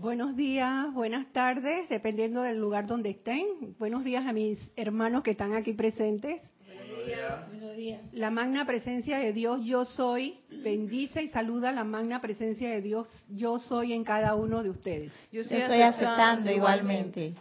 Buenos 0.00 0.36
días, 0.36 0.94
buenas 0.94 1.26
tardes, 1.32 1.88
dependiendo 1.88 2.42
del 2.42 2.60
lugar 2.60 2.86
donde 2.86 3.10
estén. 3.10 3.74
Buenos 3.80 4.04
días 4.04 4.24
a 4.28 4.32
mis 4.32 4.56
hermanos 4.76 5.24
que 5.24 5.32
están 5.32 5.54
aquí 5.54 5.72
presentes. 5.72 6.40
Buenos 6.64 7.04
días. 7.04 7.48
Buenos 7.48 7.76
días. 7.76 8.00
La 8.12 8.30
magna 8.30 8.64
presencia 8.64 9.18
de 9.18 9.32
Dios, 9.32 9.58
yo 9.64 9.84
soy, 9.84 10.38
bendice 10.62 11.24
y 11.24 11.28
saluda 11.30 11.72
la 11.72 11.82
magna 11.82 12.20
presencia 12.20 12.70
de 12.70 12.80
Dios, 12.80 13.12
yo 13.28 13.58
soy 13.58 13.92
en 13.92 14.04
cada 14.04 14.36
uno 14.36 14.62
de 14.62 14.70
ustedes. 14.70 15.10
Yo 15.32 15.40
estoy, 15.40 15.62
aceptando 15.82 16.52
igualmente. 16.52 17.34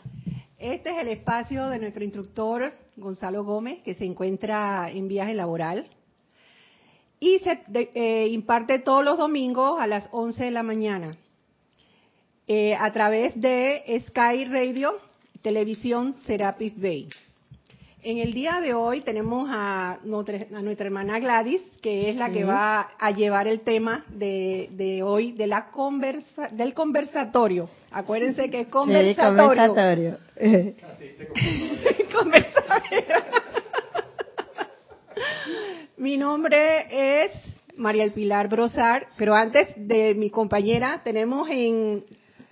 Este 0.57 0.89
es 0.89 0.97
el 0.97 1.09
espacio 1.09 1.67
de 1.67 1.77
nuestro 1.77 2.03
instructor 2.03 2.73
Gonzalo 2.95 3.43
Gómez, 3.43 3.83
que 3.83 3.93
se 3.93 4.05
encuentra 4.05 4.89
en 4.89 5.07
viaje 5.07 5.35
laboral. 5.35 5.85
Y 7.19 7.37
se 7.37 7.61
eh, 7.93 8.29
imparte 8.29 8.79
todos 8.79 9.05
los 9.05 9.19
domingos 9.19 9.79
a 9.79 9.85
las 9.85 10.09
11 10.11 10.45
de 10.45 10.51
la 10.51 10.63
mañana. 10.63 11.15
Eh, 12.49 12.73
a 12.79 12.93
través 12.93 13.33
de 13.41 13.83
Sky 14.07 14.45
Radio, 14.45 14.97
Televisión 15.41 16.15
Serapis 16.25 16.79
Bay. 16.79 17.09
En 18.01 18.19
el 18.19 18.33
día 18.33 18.61
de 18.61 18.73
hoy 18.73 19.01
tenemos 19.01 19.49
a 19.51 19.99
nuestra, 20.05 20.85
hermana 20.85 21.19
Gladys, 21.19 21.61
que 21.81 22.09
es 22.09 22.15
la 22.15 22.31
que 22.31 22.45
va 22.45 22.91
a 22.97 23.11
llevar 23.11 23.49
el 23.49 23.65
tema 23.65 24.05
de, 24.07 25.01
hoy, 25.03 25.33
de 25.33 25.45
la 25.45 25.71
conversa, 25.71 26.47
del 26.47 26.73
conversatorio. 26.73 27.69
Acuérdense 27.91 28.49
que 28.49 28.61
es 28.61 28.67
conversatorio. 28.67 29.73
conversatorio. 29.73 30.17
Mi 35.97 36.15
nombre 36.15 37.25
es 37.25 37.31
María 37.75 38.05
El 38.05 38.13
Pilar 38.13 38.47
Brosar, 38.47 39.07
pero 39.17 39.35
antes 39.35 39.67
de 39.75 40.15
mi 40.15 40.29
compañera 40.29 41.01
tenemos 41.03 41.49
en 41.49 42.05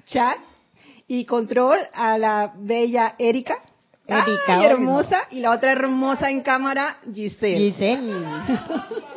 chat 0.06 0.38
y 1.08 1.26
control 1.26 1.80
a 1.94 2.18
la 2.18 2.54
bella 2.58 3.16
Erika. 3.18 3.60
Erika, 4.08 4.64
hermosa, 4.64 5.24
y 5.32 5.40
la 5.40 5.52
otra 5.52 5.72
hermosa 5.72 6.30
en 6.30 6.42
cámara, 6.42 6.98
Giselle. 7.14 7.72
Giselle. 7.72 8.26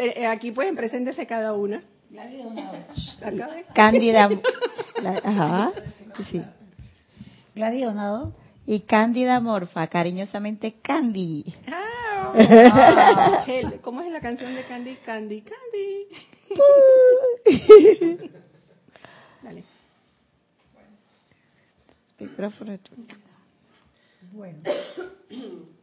Eh, 0.00 0.28
aquí 0.28 0.52
pueden 0.52 0.76
preséntese 0.76 1.26
cada 1.26 1.54
una. 1.54 1.82
Cándida. 3.74 4.30
ajá, 5.24 5.72
sí. 6.30 6.40
Gladys 7.56 7.84
Donado. 7.84 8.32
Y 8.64 8.80
Cándida 8.80 9.40
Morfa, 9.40 9.86
cariñosamente 9.88 10.74
Candy. 10.80 11.52
Ah, 11.66 11.88
¿Cómo 13.82 14.02
es 14.02 14.12
la 14.12 14.20
canción 14.20 14.54
de 14.54 14.62
Candy? 14.64 14.96
Candy, 14.96 15.42
Candy. 15.42 16.06
Dale. 19.42 19.64
Bueno. 24.32 24.58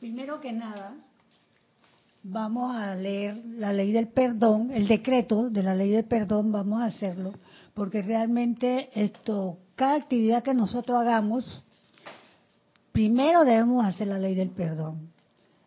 Primero 0.00 0.40
que 0.40 0.52
nada, 0.52 0.94
vamos 2.22 2.74
a 2.74 2.94
leer 2.94 3.40
la 3.56 3.72
ley 3.72 3.92
del 3.92 4.08
perdón, 4.08 4.70
el 4.72 4.86
decreto 4.88 5.48
de 5.50 5.62
la 5.62 5.74
ley 5.74 5.90
del 5.90 6.04
perdón, 6.04 6.52
vamos 6.52 6.80
a 6.80 6.86
hacerlo, 6.86 7.34
porque 7.74 8.02
realmente 8.02 8.90
esto, 8.94 9.58
cada 9.76 9.94
actividad 9.94 10.42
que 10.42 10.54
nosotros 10.54 11.00
hagamos, 11.00 11.64
primero 12.92 13.44
debemos 13.44 13.84
hacer 13.84 14.08
la 14.08 14.18
ley 14.18 14.34
del 14.34 14.50
perdón. 14.50 15.12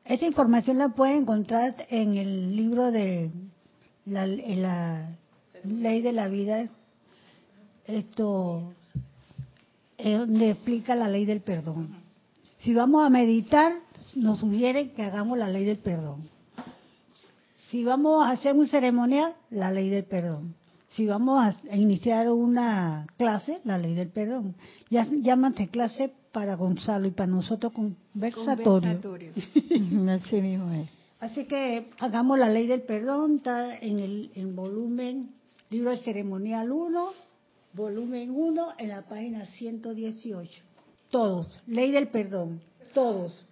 Esa 0.03 0.25
información 0.25 0.77
la 0.77 0.89
pueden 0.89 1.19
encontrar 1.19 1.85
en 1.89 2.16
el 2.16 2.55
libro 2.55 2.91
de 2.91 3.31
la, 4.05 4.27
la 4.27 5.09
ley 5.63 6.01
de 6.01 6.13
la 6.13 6.27
vida, 6.27 6.67
esto 7.88 8.73
es 10.05 10.19
donde 10.19 10.51
explica 10.51 10.95
la 10.95 11.09
ley 11.09 11.25
del 11.25 11.41
perdón. 11.41 11.89
Si 12.59 12.75
vamos 12.75 13.03
a 13.03 13.09
meditar, 13.09 13.73
nos 14.13 14.39
sugiere 14.39 14.91
que 14.91 15.01
hagamos 15.01 15.35
la 15.35 15.49
ley 15.49 15.66
del 15.66 15.79
perdón. 15.79 16.29
Si 17.69 17.83
vamos 17.83 18.23
a 18.23 18.29
hacer 18.29 18.53
un 18.53 18.67
ceremonial, 18.67 19.33
la 19.49 19.71
ley 19.71 19.89
del 19.89 20.03
perdón. 20.03 20.53
Si 20.89 21.07
vamos 21.07 21.44
a 21.44 21.75
iniciar 21.75 22.31
una 22.31 23.07
clase, 23.17 23.61
la 23.63 23.79
ley 23.79 23.95
del 23.95 24.09
perdón. 24.09 24.53
Ya 24.91 25.07
llámate 25.09 25.69
clase 25.69 26.13
para 26.31 26.53
Gonzalo 26.53 27.07
y 27.07 27.11
para 27.11 27.27
nosotros 27.27 27.73
conversatorio. 27.73 28.99
Así 30.11 30.39
mismo 30.39 30.71
es. 30.71 30.88
Así 31.19 31.45
que 31.45 31.88
hagamos 31.97 32.38
la 32.38 32.49
ley 32.49 32.67
del 32.67 32.83
perdón, 32.83 33.38
está 33.38 33.75
en 33.75 33.97
el 33.97 34.31
en 34.35 34.55
volumen, 34.55 35.31
libro 35.71 35.89
de 35.89 35.97
ceremonial 35.97 36.71
1, 36.71 37.09
volumen 37.75 38.31
1, 38.31 38.74
en 38.78 38.90
la 38.90 39.02
página 39.02 39.46
118. 39.46 40.63
Todos, 41.09 41.59
ley 41.68 41.91
del 41.91 42.08
perdón, 42.08 42.62
todos. 42.94 43.46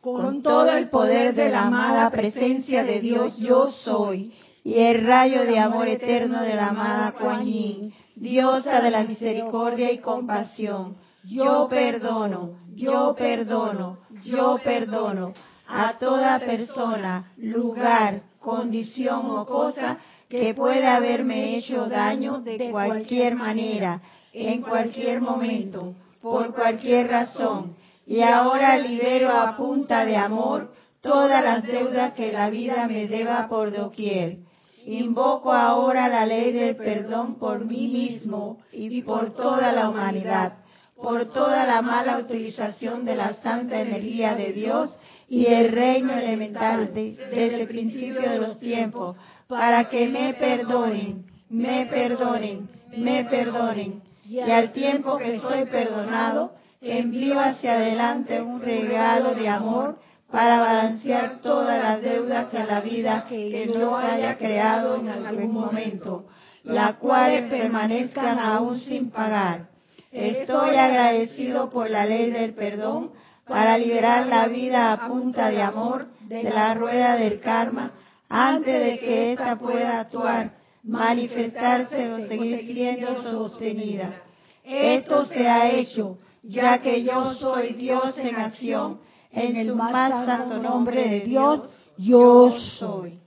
Con, 0.00 0.42
todo 0.42 0.70
el 0.70 0.90
poder 0.90 1.34
de 1.34 1.48
la 1.48 1.66
amada 1.66 2.10
presencia 2.10 2.84
de 2.84 3.00
Dios, 3.00 3.36
yo 3.38 3.70
soy, 3.70 4.32
y 4.62 4.74
el 4.74 5.04
rayo 5.04 5.44
de 5.44 5.58
amor 5.58 5.88
eterno 5.88 6.42
de 6.42 6.54
la 6.54 6.68
amada 6.68 7.12
Kuan 7.12 7.44
Yin, 7.44 7.92
diosa 8.14 8.80
de 8.80 8.90
la 8.90 9.02
misericordia 9.02 9.90
y 9.90 9.98
compasión. 9.98 10.96
Yo 11.24 11.68
perdono, 11.68 12.58
yo 12.74 13.14
perdono, 13.16 13.98
yo 14.22 14.58
perdono 14.62 15.32
a 15.66 15.96
toda 15.98 16.38
persona, 16.38 17.32
lugar, 17.38 18.22
condición 18.40 19.30
o 19.30 19.46
cosa 19.46 19.98
que 20.40 20.52
pueda 20.52 20.96
haberme 20.96 21.56
hecho 21.56 21.86
daño 21.86 22.40
de 22.40 22.70
cualquier 22.70 23.36
manera, 23.36 24.00
en 24.32 24.62
cualquier 24.62 25.20
momento, 25.20 25.94
por 26.20 26.52
cualquier 26.52 27.08
razón. 27.08 27.76
Y 28.06 28.20
ahora 28.20 28.76
libero 28.76 29.30
a 29.30 29.56
punta 29.56 30.04
de 30.04 30.16
amor 30.16 30.72
todas 31.00 31.42
las 31.44 31.62
deudas 31.64 32.14
que 32.14 32.32
la 32.32 32.50
vida 32.50 32.88
me 32.88 33.06
deba 33.06 33.46
por 33.48 33.72
doquier. 33.72 34.38
Invoco 34.86 35.52
ahora 35.52 36.08
la 36.08 36.26
ley 36.26 36.52
del 36.52 36.76
perdón 36.76 37.36
por 37.38 37.64
mí 37.64 37.86
mismo 37.88 38.58
y 38.72 39.02
por 39.02 39.30
toda 39.34 39.72
la 39.72 39.88
humanidad, 39.88 40.54
por 40.96 41.26
toda 41.26 41.64
la 41.64 41.80
mala 41.80 42.18
utilización 42.18 43.04
de 43.04 43.14
la 43.14 43.34
santa 43.34 43.80
energía 43.80 44.34
de 44.34 44.52
Dios 44.52 44.98
y 45.28 45.46
el 45.46 45.70
reino 45.70 46.12
elemental 46.12 46.92
desde 46.92 47.54
el 47.54 47.68
principio 47.68 48.28
de 48.28 48.38
los 48.38 48.58
tiempos 48.58 49.16
para 49.48 49.88
que 49.88 50.08
me 50.08 50.34
perdonen, 50.34 51.26
me 51.48 51.86
perdonen, 51.86 52.68
me 52.96 53.24
perdonen. 53.24 54.02
Y 54.24 54.40
al 54.40 54.72
tiempo 54.72 55.18
que 55.18 55.38
soy 55.38 55.66
perdonado, 55.66 56.52
envío 56.80 57.38
hacia 57.38 57.74
adelante 57.74 58.40
un 58.40 58.60
regalo 58.60 59.34
de 59.34 59.48
amor 59.48 59.98
para 60.30 60.60
balancear 60.60 61.40
todas 61.40 61.82
las 61.82 62.02
deudas 62.02 62.52
a 62.54 62.64
la 62.64 62.80
vida 62.80 63.26
que 63.28 63.70
no 63.78 63.96
haya 63.96 64.36
creado 64.36 64.96
en 64.96 65.08
algún 65.08 65.52
momento, 65.52 66.26
las 66.64 66.94
cuales 66.96 67.50
permanezcan 67.50 68.38
aún 68.38 68.80
sin 68.80 69.10
pagar. 69.10 69.68
Estoy 70.10 70.76
agradecido 70.76 71.70
por 71.70 71.90
la 71.90 72.06
ley 72.06 72.30
del 72.30 72.54
perdón 72.54 73.12
para 73.46 73.76
liberar 73.76 74.26
la 74.26 74.48
vida 74.48 74.92
a 74.92 75.08
punta 75.08 75.50
de 75.50 75.60
amor 75.60 76.06
de 76.22 76.44
la 76.44 76.72
rueda 76.74 77.16
del 77.16 77.40
karma 77.40 77.92
antes 78.28 78.84
de 78.84 78.98
que 78.98 79.32
ésta 79.32 79.58
pueda 79.58 80.00
actuar, 80.00 80.52
manifestarse 80.82 82.12
o 82.12 82.28
seguir 82.28 82.66
siendo 82.66 83.22
sostenida. 83.22 84.22
Esto 84.62 85.26
se 85.26 85.48
ha 85.48 85.70
hecho, 85.70 86.18
ya 86.42 86.80
que 86.80 87.02
yo 87.02 87.34
soy 87.34 87.74
Dios 87.74 88.16
en 88.18 88.36
acción, 88.36 89.00
en 89.30 89.56
el 89.56 89.74
más 89.74 90.26
santo 90.26 90.58
nombre 90.58 91.08
de 91.08 91.20
Dios, 91.20 91.86
yo 91.98 92.58
soy. 92.78 93.18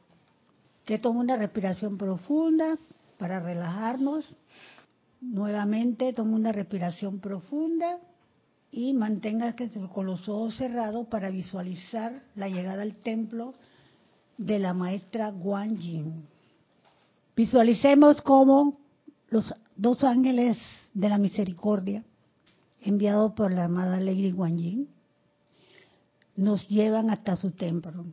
Que 0.86 0.98
toma 0.98 1.20
una 1.20 1.36
respiración 1.36 1.98
profunda 1.98 2.78
para 3.18 3.40
relajarnos. 3.40 4.26
Nuevamente 5.20 6.14
toma 6.14 6.36
una 6.36 6.52
respiración 6.52 7.20
profunda 7.20 8.00
y 8.72 8.94
mantenga 8.94 9.56
con 9.94 10.06
los 10.06 10.30
ojos 10.30 10.56
cerrados 10.58 11.08
para 11.08 11.30
visualizar 11.30 12.22
la 12.36 12.48
llegada 12.48 12.84
al 12.84 12.96
templo 12.96 13.54
de 14.38 14.60
la 14.60 14.74
maestra 14.74 15.32
Guan 15.32 15.78
Yin. 15.78 16.28
Visualicemos 17.36 18.22
cómo 18.22 18.78
los 19.30 19.54
dos 19.76 20.04
ángeles 20.04 20.58
de 20.94 21.10
la 21.10 21.18
misericordia, 21.18 22.04
enviados 22.82 23.34
por 23.34 23.52
la 23.52 23.66
amada 23.66 24.00
Lady 24.00 24.32
Guan 24.32 24.58
Yin, 24.58 24.90
nos 26.36 26.68
llevan 26.68 27.10
hasta 27.10 27.36
su 27.36 27.52
templo. 27.52 28.06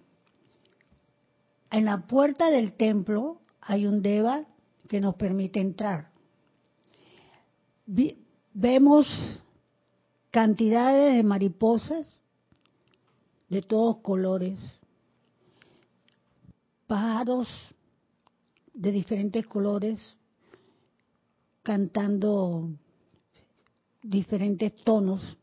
En 1.70 1.84
la 1.84 2.06
puerta 2.06 2.50
del 2.50 2.74
templo 2.74 3.40
hay 3.60 3.86
un 3.86 4.02
deva 4.02 4.44
que 4.88 5.00
nos 5.00 5.14
permite 5.14 5.60
entrar. 5.60 6.10
vemos 8.52 9.06
cantidades 10.30 11.16
de 11.16 11.22
mariposas 11.22 12.06
de 13.48 13.62
todos 13.62 13.98
colores, 13.98 14.58
pájaros 16.86 17.48
de 18.72 18.92
diferentes 18.92 19.46
colores, 19.46 20.16
cantando 21.62 22.70
diferentes 24.02 24.74
tonos. 24.84 25.36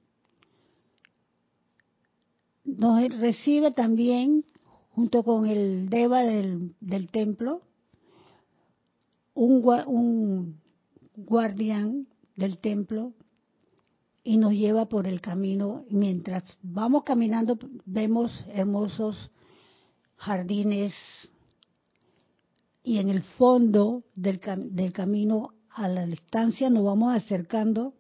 Nos 2.64 3.18
recibe 3.20 3.72
también, 3.72 4.46
junto 4.92 5.24
con 5.24 5.46
el 5.48 5.90
Deva 5.90 6.22
del, 6.22 6.76
templo, 7.12 7.62
un 9.34 10.60
guardián 11.16 12.08
del 12.36 12.58
templo 12.60 13.14
y 14.24 14.38
nos 14.38 14.54
lleva 14.54 14.88
por 14.88 15.08
el 15.08 15.22
camino. 15.22 15.84
Mientras 15.90 16.58
vamos 16.62 17.04
caminando 17.04 17.58
vemos 17.86 18.32
hermosos 18.50 19.32
jardines 20.18 20.94
y 22.84 22.98
en 22.98 23.10
el 23.10 23.22
fondo 23.24 24.04
del, 24.16 24.40
del 24.72 24.92
camino 24.92 25.54
a 25.70 25.88
la 25.88 26.06
distancia 26.06 26.70
nos 26.70 26.84
vamos 26.84 27.16
acercando 27.16 27.94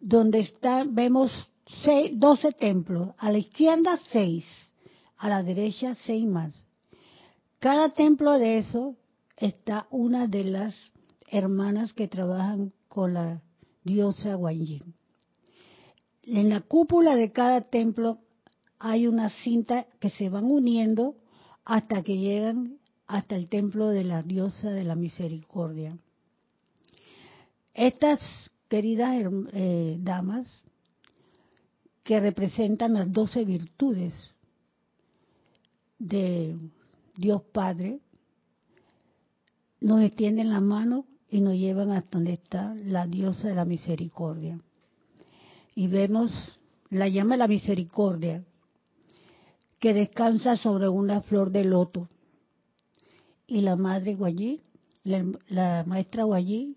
donde 0.00 0.40
está 0.40 0.84
vemos 0.84 1.30
seis, 1.82 2.12
12 2.18 2.52
templos, 2.52 3.10
a 3.18 3.30
la 3.32 3.38
izquierda 3.38 3.98
seis, 4.12 4.44
a 5.16 5.28
la 5.28 5.42
derecha 5.42 5.94
seis 6.04 6.26
más. 6.26 6.54
Cada 7.58 7.90
templo 7.90 8.32
de 8.32 8.58
eso 8.58 8.96
está 9.36 9.86
una 9.90 10.26
de 10.26 10.44
las 10.44 10.74
hermanas 11.28 11.92
que 11.94 12.08
trabajan 12.08 12.72
con 12.88 13.14
la 13.14 13.40
diosa 13.82 14.34
Guanyin. 14.34 14.94
En 16.22 16.50
la 16.50 16.60
cúpula 16.60 17.16
de 17.16 17.32
cada 17.32 17.62
templo 17.62 18.18
hay 18.78 19.06
una 19.06 19.30
cinta 19.30 19.86
que 20.00 20.10
se 20.10 20.28
van 20.28 20.44
uniendo 20.44 21.16
hasta 21.64 22.02
que 22.02 22.18
llegan 22.18 22.78
hasta 23.06 23.36
el 23.36 23.48
templo 23.48 23.88
de 23.88 24.04
la 24.04 24.22
diosa 24.22 24.70
de 24.70 24.84
la 24.84 24.96
misericordia. 24.96 25.98
Estas 27.74 28.20
queridas 28.68 29.16
eh, 29.52 29.96
damas 30.00 30.46
que 32.04 32.20
representan 32.20 32.94
las 32.94 33.12
doce 33.12 33.44
virtudes 33.44 34.14
de 35.98 36.56
Dios 37.16 37.42
Padre, 37.52 38.00
nos 39.80 40.02
extienden 40.02 40.50
la 40.50 40.60
mano 40.60 41.06
y 41.28 41.40
nos 41.40 41.54
llevan 41.54 41.90
hasta 41.90 42.18
donde 42.18 42.34
está 42.34 42.74
la 42.74 43.06
diosa 43.06 43.48
de 43.48 43.54
la 43.54 43.64
misericordia. 43.64 44.60
Y 45.74 45.88
vemos 45.88 46.30
la 46.90 47.08
llama 47.08 47.34
de 47.34 47.38
la 47.38 47.48
misericordia 47.48 48.44
que 49.78 49.94
descansa 49.94 50.56
sobre 50.56 50.88
una 50.88 51.22
flor 51.22 51.50
de 51.50 51.64
loto. 51.64 52.08
Y 53.46 53.60
la 53.60 53.76
madre 53.76 54.14
Guayí, 54.14 54.62
la, 55.04 55.24
la 55.48 55.84
maestra 55.86 56.24
Guayí, 56.24 56.76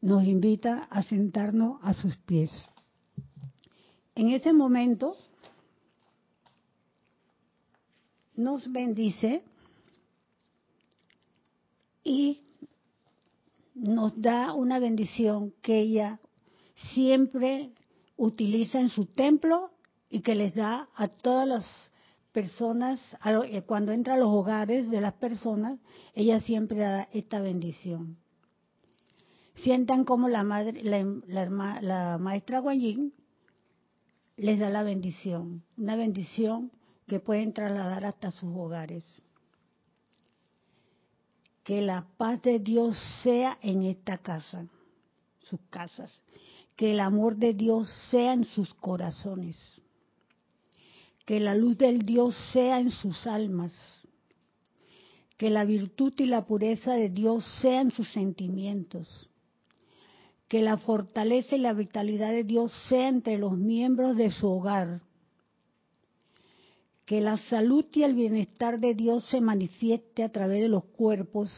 nos 0.00 0.24
invita 0.24 0.84
a 0.90 1.02
sentarnos 1.02 1.78
a 1.82 1.94
sus 1.94 2.16
pies. 2.18 2.50
En 4.14 4.30
ese 4.30 4.52
momento 4.52 5.16
nos 8.34 8.70
bendice 8.70 9.42
y 12.04 12.42
nos 13.74 14.20
da 14.20 14.52
una 14.52 14.78
bendición 14.78 15.52
que 15.60 15.80
ella 15.80 16.20
siempre 16.94 17.72
utiliza 18.16 18.80
en 18.80 18.88
su 18.88 19.06
templo 19.06 19.70
y 20.08 20.20
que 20.20 20.34
les 20.34 20.54
da 20.54 20.88
a 20.94 21.08
todas 21.08 21.48
las 21.48 21.66
personas, 22.36 23.00
eh, 23.24 23.62
cuando 23.62 23.92
entra 23.92 24.12
a 24.12 24.18
los 24.18 24.28
hogares 24.28 24.90
de 24.90 25.00
las 25.00 25.14
personas, 25.14 25.78
ella 26.12 26.38
siempre 26.38 26.80
da 26.80 27.08
esta 27.14 27.40
bendición. 27.40 28.18
Sientan 29.54 30.04
como 30.04 30.28
la, 30.28 30.42
madre, 30.42 30.82
la, 30.82 31.80
la 31.80 32.18
maestra 32.18 32.58
Guanyin 32.58 33.14
les 34.36 34.58
da 34.58 34.68
la 34.68 34.82
bendición, 34.82 35.62
una 35.78 35.96
bendición 35.96 36.70
que 37.06 37.20
pueden 37.20 37.54
trasladar 37.54 38.04
hasta 38.04 38.30
sus 38.32 38.54
hogares. 38.54 39.02
Que 41.64 41.80
la 41.80 42.06
paz 42.18 42.42
de 42.42 42.58
Dios 42.58 42.98
sea 43.22 43.56
en 43.62 43.82
esta 43.82 44.18
casa, 44.18 44.66
sus 45.40 45.60
casas, 45.70 46.12
que 46.76 46.90
el 46.90 47.00
amor 47.00 47.36
de 47.36 47.54
Dios 47.54 47.88
sea 48.10 48.34
en 48.34 48.44
sus 48.44 48.74
corazones, 48.74 49.56
que 51.26 51.40
la 51.40 51.56
luz 51.56 51.76
del 51.76 52.06
Dios 52.06 52.36
sea 52.52 52.78
en 52.78 52.90
sus 52.90 53.26
almas, 53.26 53.72
que 55.36 55.50
la 55.50 55.64
virtud 55.64 56.14
y 56.18 56.26
la 56.26 56.46
pureza 56.46 56.94
de 56.94 57.10
Dios 57.10 57.44
sean 57.60 57.90
sus 57.90 58.10
sentimientos, 58.12 59.28
que 60.48 60.62
la 60.62 60.78
fortaleza 60.78 61.56
y 61.56 61.58
la 61.58 61.72
vitalidad 61.72 62.30
de 62.30 62.44
Dios 62.44 62.72
sea 62.88 63.08
entre 63.08 63.38
los 63.38 63.58
miembros 63.58 64.16
de 64.16 64.30
su 64.30 64.46
hogar, 64.46 65.02
que 67.04 67.20
la 67.20 67.36
salud 67.36 67.84
y 67.92 68.04
el 68.04 68.14
bienestar 68.14 68.78
de 68.78 68.94
Dios 68.94 69.24
se 69.26 69.40
manifieste 69.40 70.22
a 70.22 70.30
través 70.30 70.62
de 70.62 70.68
los 70.68 70.84
cuerpos, 70.84 71.50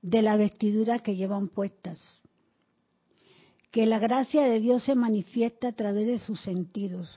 de 0.00 0.22
la 0.22 0.36
vestidura 0.36 1.00
que 1.00 1.16
llevan 1.16 1.48
puestas. 1.48 1.98
Que 3.72 3.86
la 3.86 3.98
gracia 3.98 4.42
de 4.42 4.60
Dios 4.60 4.82
se 4.84 4.94
manifieste 4.94 5.66
a 5.66 5.72
través 5.72 6.06
de 6.06 6.18
sus 6.18 6.40
sentidos. 6.40 7.08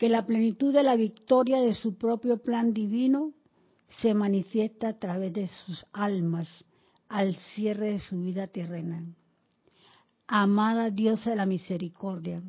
Que 0.00 0.08
la 0.08 0.24
plenitud 0.24 0.72
de 0.72 0.82
la 0.82 0.96
victoria 0.96 1.60
de 1.60 1.74
su 1.74 1.94
propio 1.94 2.38
plan 2.38 2.72
divino 2.72 3.34
se 4.00 4.14
manifiesta 4.14 4.88
a 4.88 4.98
través 4.98 5.32
de 5.32 5.46
sus 5.46 5.86
almas 5.92 6.48
al 7.08 7.36
cierre 7.36 7.92
de 7.92 7.98
su 8.00 8.18
vida 8.18 8.48
terrena. 8.48 9.04
Amada 10.26 10.90
diosa 10.90 11.30
de 11.30 11.36
la 11.36 11.46
misericordia, 11.46 12.42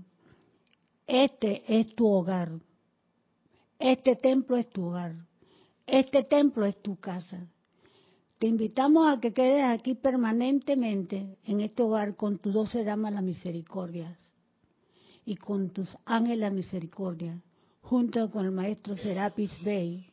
este 1.06 1.64
es 1.68 1.94
tu 1.94 2.08
hogar 2.08 2.52
este 3.82 4.16
templo 4.16 4.58
es 4.58 4.70
tu 4.70 4.86
hogar. 4.86 5.16
Este 5.88 6.22
templo 6.22 6.68
es 6.68 6.80
tu 6.84 6.98
casa. 6.98 7.48
Te 8.38 8.46
invitamos 8.46 9.12
a 9.12 9.20
que 9.20 9.34
quedes 9.34 9.64
aquí 9.64 9.96
permanentemente 9.96 11.36
en 11.46 11.62
este 11.62 11.82
hogar 11.82 12.16
con 12.16 12.38
tus 12.38 12.54
doce 12.54 12.84
damas 12.84 13.12
la 13.12 13.24
misericordia 13.24 14.20
y 15.26 15.36
con 15.36 15.70
tus 15.70 15.98
ángeles 16.06 16.52
misericordia, 16.52 17.42
junto 17.82 18.30
con 18.30 18.46
el 18.46 18.52
maestro 18.52 18.98
Serapis 18.98 19.62
Bey 19.64 20.12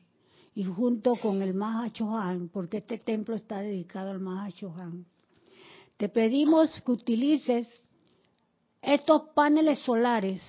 y 0.55 0.64
junto 0.64 1.14
con 1.16 1.43
el 1.43 1.55
Maha 1.55 1.90
Chohan, 1.93 2.49
porque 2.49 2.78
este 2.78 2.99
templo 2.99 3.34
está 3.34 3.60
dedicado 3.60 4.10
al 4.10 4.20
Maha 4.20 4.50
Chohan. 4.52 5.06
Te 5.96 6.08
pedimos 6.08 6.70
que 6.82 6.92
utilices 6.92 7.68
estos 8.83 9.23
paneles 9.35 9.78
solares 9.80 10.42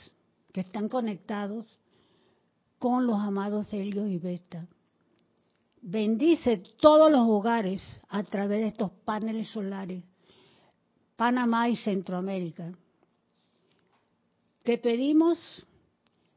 que 0.52 0.62
están 0.62 0.90
conectados 0.90 1.66
con 2.78 3.06
los 3.06 3.20
amados 3.20 3.72
Helios 3.74 4.10
y 4.10 4.18
Vesta. 4.18 4.68
Bendice 5.82 6.58
todos 6.80 7.12
los 7.12 7.28
hogares 7.28 7.82
a 8.10 8.24
través 8.24 8.62
de 8.62 8.68
estos 8.68 8.92
paneles 9.06 9.48
solares, 9.50 10.04
Panamá 11.16 11.70
y 11.70 11.76
Centroamérica. 11.78 12.74
Te 14.64 14.78
pedimos 14.78 15.38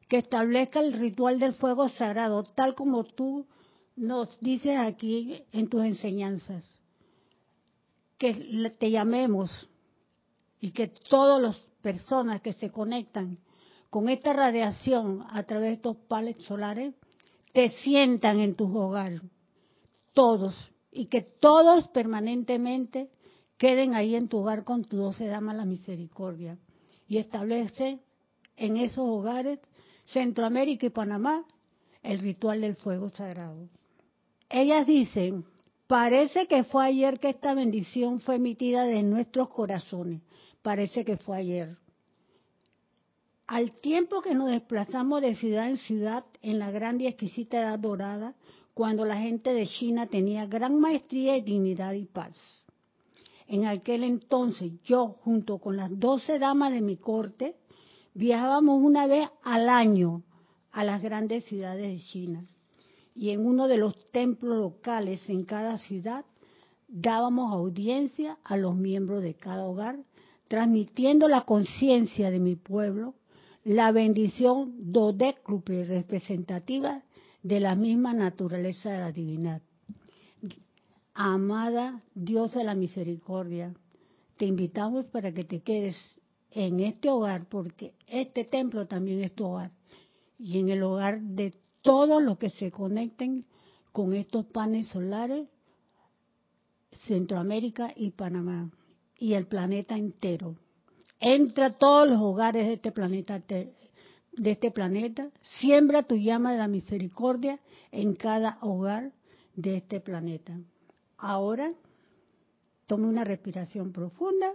que 0.07 0.17
establezca 0.17 0.79
el 0.79 0.93
ritual 0.93 1.39
del 1.39 1.53
fuego 1.53 1.89
sagrado, 1.89 2.43
tal 2.43 2.75
como 2.75 3.03
tú 3.03 3.47
nos 3.95 4.39
dices 4.39 4.77
aquí 4.77 5.43
en 5.51 5.69
tus 5.69 5.83
enseñanzas. 5.83 6.63
Que 8.17 8.71
te 8.79 8.91
llamemos 8.91 9.69
y 10.59 10.71
que 10.71 10.87
todas 10.87 11.41
las 11.41 11.57
personas 11.81 12.41
que 12.41 12.53
se 12.53 12.71
conectan 12.71 13.37
con 13.89 14.09
esta 14.09 14.33
radiación 14.33 15.23
a 15.29 15.43
través 15.43 15.69
de 15.69 15.73
estos 15.75 15.97
paneles 16.07 16.43
solares, 16.45 16.95
te 17.51 17.69
sientan 17.69 18.39
en 18.39 18.55
tu 18.55 18.75
hogar, 18.75 19.21
todos, 20.13 20.55
y 20.91 21.05
que 21.05 21.21
todos 21.21 21.87
permanentemente 21.89 23.11
queden 23.57 23.93
ahí 23.93 24.15
en 24.15 24.29
tu 24.29 24.39
hogar 24.39 24.63
con 24.63 24.83
tu 24.83 24.97
doce 24.97 25.27
damas 25.27 25.57
la 25.57 25.65
misericordia. 25.65 26.57
Y 27.07 27.17
establece 27.17 27.99
en 28.57 28.77
esos 28.77 29.07
hogares, 29.07 29.59
Centroamérica 30.05 30.85
y 30.85 30.89
Panamá, 30.89 31.45
el 32.01 32.19
ritual 32.19 32.61
del 32.61 32.75
fuego 32.75 33.09
sagrado. 33.09 33.69
Ellas 34.49 34.85
dicen, 34.85 35.45
parece 35.87 36.47
que 36.47 36.63
fue 36.63 36.85
ayer 36.85 37.19
que 37.19 37.29
esta 37.29 37.53
bendición 37.53 38.19
fue 38.19 38.35
emitida 38.35 38.83
de 38.83 39.03
nuestros 39.03 39.49
corazones, 39.49 40.21
parece 40.61 41.05
que 41.05 41.17
fue 41.17 41.37
ayer. 41.37 41.77
Al 43.47 43.71
tiempo 43.71 44.21
que 44.21 44.33
nos 44.33 44.49
desplazamos 44.49 45.21
de 45.21 45.35
ciudad 45.35 45.69
en 45.69 45.77
ciudad 45.77 46.25
en 46.41 46.59
la 46.59 46.71
grande 46.71 47.05
y 47.05 47.07
exquisita 47.07 47.59
edad 47.59 47.79
dorada, 47.79 48.35
cuando 48.73 49.05
la 49.05 49.17
gente 49.17 49.53
de 49.53 49.67
China 49.67 50.07
tenía 50.07 50.45
gran 50.45 50.79
maestría 50.79 51.37
y 51.37 51.41
dignidad 51.41 51.93
y 51.93 52.05
paz. 52.05 52.35
En 53.47 53.65
aquel 53.65 54.03
entonces 54.03 54.71
yo, 54.83 55.17
junto 55.23 55.59
con 55.59 55.77
las 55.77 55.99
doce 55.99 56.39
damas 56.39 56.73
de 56.73 56.81
mi 56.81 56.97
corte, 56.97 57.55
viajábamos 58.13 58.81
una 58.81 59.07
vez 59.07 59.29
al 59.43 59.69
año 59.69 60.23
a 60.71 60.83
las 60.83 61.01
grandes 61.01 61.45
ciudades 61.45 61.91
de 61.91 62.05
China. 62.05 62.45
Y 63.15 63.29
en 63.29 63.45
uno 63.45 63.67
de 63.67 63.77
los 63.77 64.11
templos 64.11 64.57
locales 64.57 65.29
en 65.29 65.43
cada 65.43 65.77
ciudad 65.77 66.25
dábamos 66.87 67.51
audiencia 67.51 68.37
a 68.43 68.57
los 68.57 68.75
miembros 68.75 69.23
de 69.23 69.35
cada 69.35 69.63
hogar, 69.63 69.99
transmitiendo 70.47 71.27
la 71.27 71.41
conciencia 71.41 72.29
de 72.31 72.39
mi 72.39 72.55
pueblo, 72.55 73.15
la 73.63 73.91
bendición 73.91 74.73
dodécruple 74.91 75.83
representativa 75.85 77.03
de 77.41 77.59
la 77.59 77.75
misma 77.75 78.13
naturaleza 78.13 78.91
de 78.91 78.99
la 78.99 79.11
divinidad. 79.11 79.61
Amada 81.13 82.01
Dios 82.15 82.53
de 82.53 82.63
la 82.63 82.73
misericordia, 82.73 83.73
te 84.37 84.45
invitamos 84.45 85.05
para 85.05 85.31
que 85.31 85.43
te 85.43 85.61
quedes 85.61 85.95
en 86.55 86.79
este 86.81 87.09
hogar, 87.09 87.45
porque 87.49 87.93
este 88.07 88.45
templo 88.45 88.85
también 88.85 89.23
es 89.23 89.33
tu 89.33 89.45
hogar, 89.45 89.71
y 90.37 90.59
en 90.59 90.69
el 90.69 90.83
hogar 90.83 91.19
de 91.19 91.53
todos 91.81 92.21
los 92.21 92.37
que 92.37 92.51
se 92.51 92.71
conecten 92.71 93.45
con 93.91 94.13
estos 94.13 94.45
paneles 94.45 94.87
solares, 94.89 95.47
Centroamérica 97.07 97.91
y 97.95 98.11
Panamá, 98.11 98.69
y 99.17 99.33
el 99.33 99.47
planeta 99.47 99.97
entero. 99.97 100.55
Entra 101.19 101.67
a 101.67 101.77
todos 101.77 102.07
los 102.07 102.21
hogares 102.21 102.67
de 102.67 102.73
este 102.73 102.91
planeta, 102.91 103.39
de 103.39 104.51
este 104.51 104.69
planeta, 104.69 105.29
siembra 105.59 106.03
tu 106.03 106.17
llama 106.17 106.51
de 106.51 106.59
la 106.59 106.67
misericordia 106.67 107.59
en 107.91 108.13
cada 108.13 108.59
hogar 108.61 109.11
de 109.55 109.77
este 109.77 109.99
planeta. 109.99 110.55
Ahora, 111.17 111.73
tome 112.85 113.07
una 113.07 113.23
respiración 113.23 113.91
profunda 113.91 114.53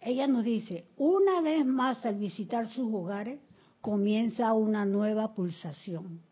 ella 0.00 0.26
nos 0.26 0.44
dice, 0.44 0.86
una 0.96 1.40
vez 1.42 1.64
más 1.66 2.04
al 2.06 2.16
visitar 2.16 2.68
sus 2.70 2.92
hogares, 2.92 3.38
comienza 3.80 4.52
una 4.54 4.84
nueva 4.84 5.34
pulsación 5.34 6.22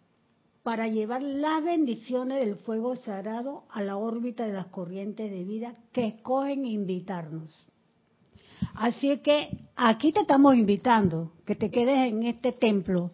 para 0.62 0.88
llevar 0.88 1.22
las 1.22 1.62
bendiciones 1.62 2.40
del 2.40 2.56
fuego 2.56 2.96
sagrado 2.96 3.64
a 3.70 3.82
la 3.82 3.96
órbita 3.96 4.46
de 4.46 4.52
las 4.52 4.66
corrientes 4.66 5.30
de 5.30 5.44
vida 5.44 5.75
que 5.92 6.06
escogen 6.06 6.66
invitarnos. 6.66 7.54
Así 8.75 9.18
que 9.18 9.48
aquí 9.76 10.12
te 10.12 10.20
estamos 10.20 10.56
invitando, 10.56 11.32
que 11.46 11.54
te 11.54 11.70
quedes 11.70 12.12
en 12.12 12.25
este 12.25 12.52
templo, 12.52 13.12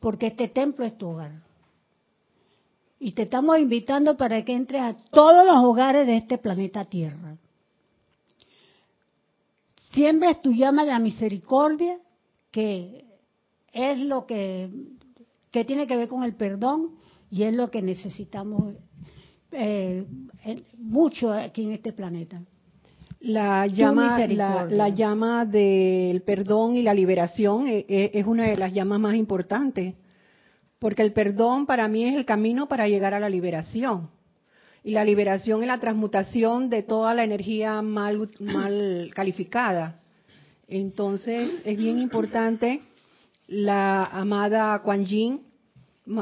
porque 0.00 0.28
este 0.28 0.48
templo 0.48 0.84
es 0.84 0.96
tu 0.98 1.08
hogar. 1.08 1.42
Y 2.98 3.12
te 3.12 3.22
estamos 3.22 3.58
invitando 3.58 4.16
para 4.16 4.44
que 4.44 4.52
entres 4.52 4.82
a 4.82 4.94
todos 5.10 5.46
los 5.46 5.56
hogares 5.64 6.06
de 6.06 6.16
este 6.16 6.38
planeta 6.38 6.84
Tierra 6.84 7.36
es 9.94 10.42
tu 10.42 10.52
llama 10.52 10.84
de 10.84 10.90
la 10.90 10.98
misericordia, 10.98 11.98
que 12.50 13.04
es 13.72 13.98
lo 13.98 14.26
que, 14.26 14.70
que 15.50 15.64
tiene 15.64 15.86
que 15.86 15.96
ver 15.96 16.08
con 16.08 16.24
el 16.24 16.34
perdón 16.34 16.90
y 17.30 17.44
es 17.44 17.54
lo 17.54 17.70
que 17.70 17.82
necesitamos 17.82 18.74
eh, 19.52 20.06
mucho 20.78 21.32
aquí 21.32 21.64
en 21.64 21.72
este 21.72 21.92
planeta. 21.92 22.42
La 23.20 23.66
llama, 23.66 24.18
la, 24.26 24.88
llama 24.88 25.44
del 25.44 26.22
perdón 26.22 26.74
y 26.74 26.82
la 26.82 26.92
liberación 26.92 27.68
es, 27.68 27.84
eh, 27.84 27.86
eh, 27.88 28.10
es 28.14 28.26
una 28.26 28.46
de 28.46 28.56
las 28.56 28.72
llamas 28.72 28.98
más 28.98 29.14
importantes, 29.14 29.94
porque 30.80 31.02
el 31.02 31.12
perdón 31.12 31.66
para 31.66 31.86
mí 31.86 32.04
es 32.04 32.16
el 32.16 32.24
camino 32.24 32.66
para 32.66 32.88
llegar 32.88 33.14
a 33.14 33.20
la 33.20 33.28
liberación. 33.28 34.10
Y 34.84 34.92
la 34.92 35.04
liberación 35.04 35.62
es 35.62 35.68
la 35.68 35.78
transmutación 35.78 36.68
de 36.68 36.82
toda 36.82 37.14
la 37.14 37.24
energía 37.24 37.82
mal, 37.82 38.28
calificada. 39.14 40.00
Entonces, 40.66 41.62
es 41.64 41.76
bien 41.76 41.98
importante 41.98 42.82
la 43.46 44.04
amada 44.04 44.80
Kuan 44.82 45.04
Yin, 45.04 45.42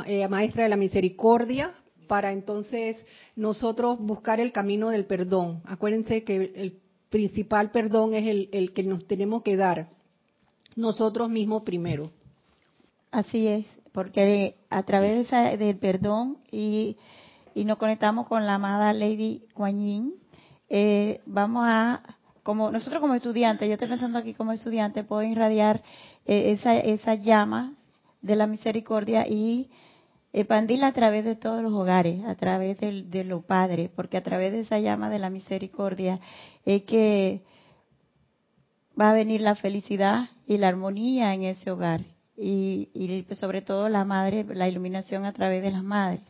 eh, 0.06 0.28
maestra 0.28 0.64
de 0.64 0.68
la 0.68 0.76
misericordia, 0.76 1.72
para 2.06 2.32
entonces 2.32 2.96
nosotros 3.36 3.98
buscar 3.98 4.40
el 4.40 4.52
camino 4.52 4.90
del 4.90 5.06
perdón. 5.06 5.62
Acuérdense 5.64 6.24
que 6.24 6.52
el 6.54 6.80
principal 7.08 7.70
perdón 7.70 8.14
es 8.14 8.26
el, 8.26 8.48
el 8.52 8.72
que 8.72 8.82
nos 8.82 9.06
tenemos 9.06 9.42
que 9.42 9.56
dar 9.56 9.88
nosotros 10.76 11.30
mismos 11.30 11.62
primero. 11.62 12.10
Así 13.10 13.46
es, 13.46 13.66
porque 13.92 14.56
a 14.70 14.82
través 14.82 15.30
del 15.30 15.76
perdón 15.78 16.38
y 16.50 16.96
y 17.60 17.66
nos 17.66 17.76
conectamos 17.76 18.26
con 18.26 18.46
la 18.46 18.54
amada 18.54 18.94
Lady 18.94 19.44
Kuan 19.52 19.78
Yin, 19.78 20.14
eh, 20.70 21.20
vamos 21.26 21.64
a, 21.66 22.16
como 22.42 22.70
nosotros 22.70 23.02
como 23.02 23.14
estudiantes, 23.14 23.68
yo 23.68 23.74
estoy 23.74 23.88
pensando 23.88 24.18
aquí 24.18 24.32
como 24.32 24.52
estudiante, 24.52 25.04
puedo 25.04 25.22
irradiar 25.24 25.82
eh, 26.24 26.52
esa, 26.52 26.78
esa 26.78 27.16
llama 27.16 27.74
de 28.22 28.34
la 28.34 28.46
misericordia 28.46 29.26
y 29.28 29.68
expandirla 30.32 30.86
a 30.86 30.92
través 30.94 31.26
de 31.26 31.36
todos 31.36 31.62
los 31.62 31.72
hogares, 31.72 32.24
a 32.24 32.34
través 32.34 32.78
de, 32.78 33.24
los 33.24 33.44
padres, 33.44 33.90
porque 33.94 34.16
a 34.16 34.22
través 34.22 34.52
de 34.52 34.60
esa 34.60 34.78
llama 34.78 35.10
de 35.10 35.18
la 35.18 35.28
misericordia 35.28 36.18
es 36.64 36.84
que 36.84 37.42
va 38.98 39.10
a 39.10 39.14
venir 39.14 39.42
la 39.42 39.54
felicidad 39.54 40.30
y 40.46 40.56
la 40.56 40.68
armonía 40.68 41.34
en 41.34 41.42
ese 41.42 41.70
hogar. 41.70 42.00
Y 42.38 42.88
sobre 43.32 43.60
todo 43.60 43.90
la 43.90 44.06
madre, 44.06 44.46
la 44.48 44.66
iluminación 44.66 45.26
a 45.26 45.34
través 45.34 45.62
de 45.62 45.72
las 45.72 45.82
madres 45.82 46.22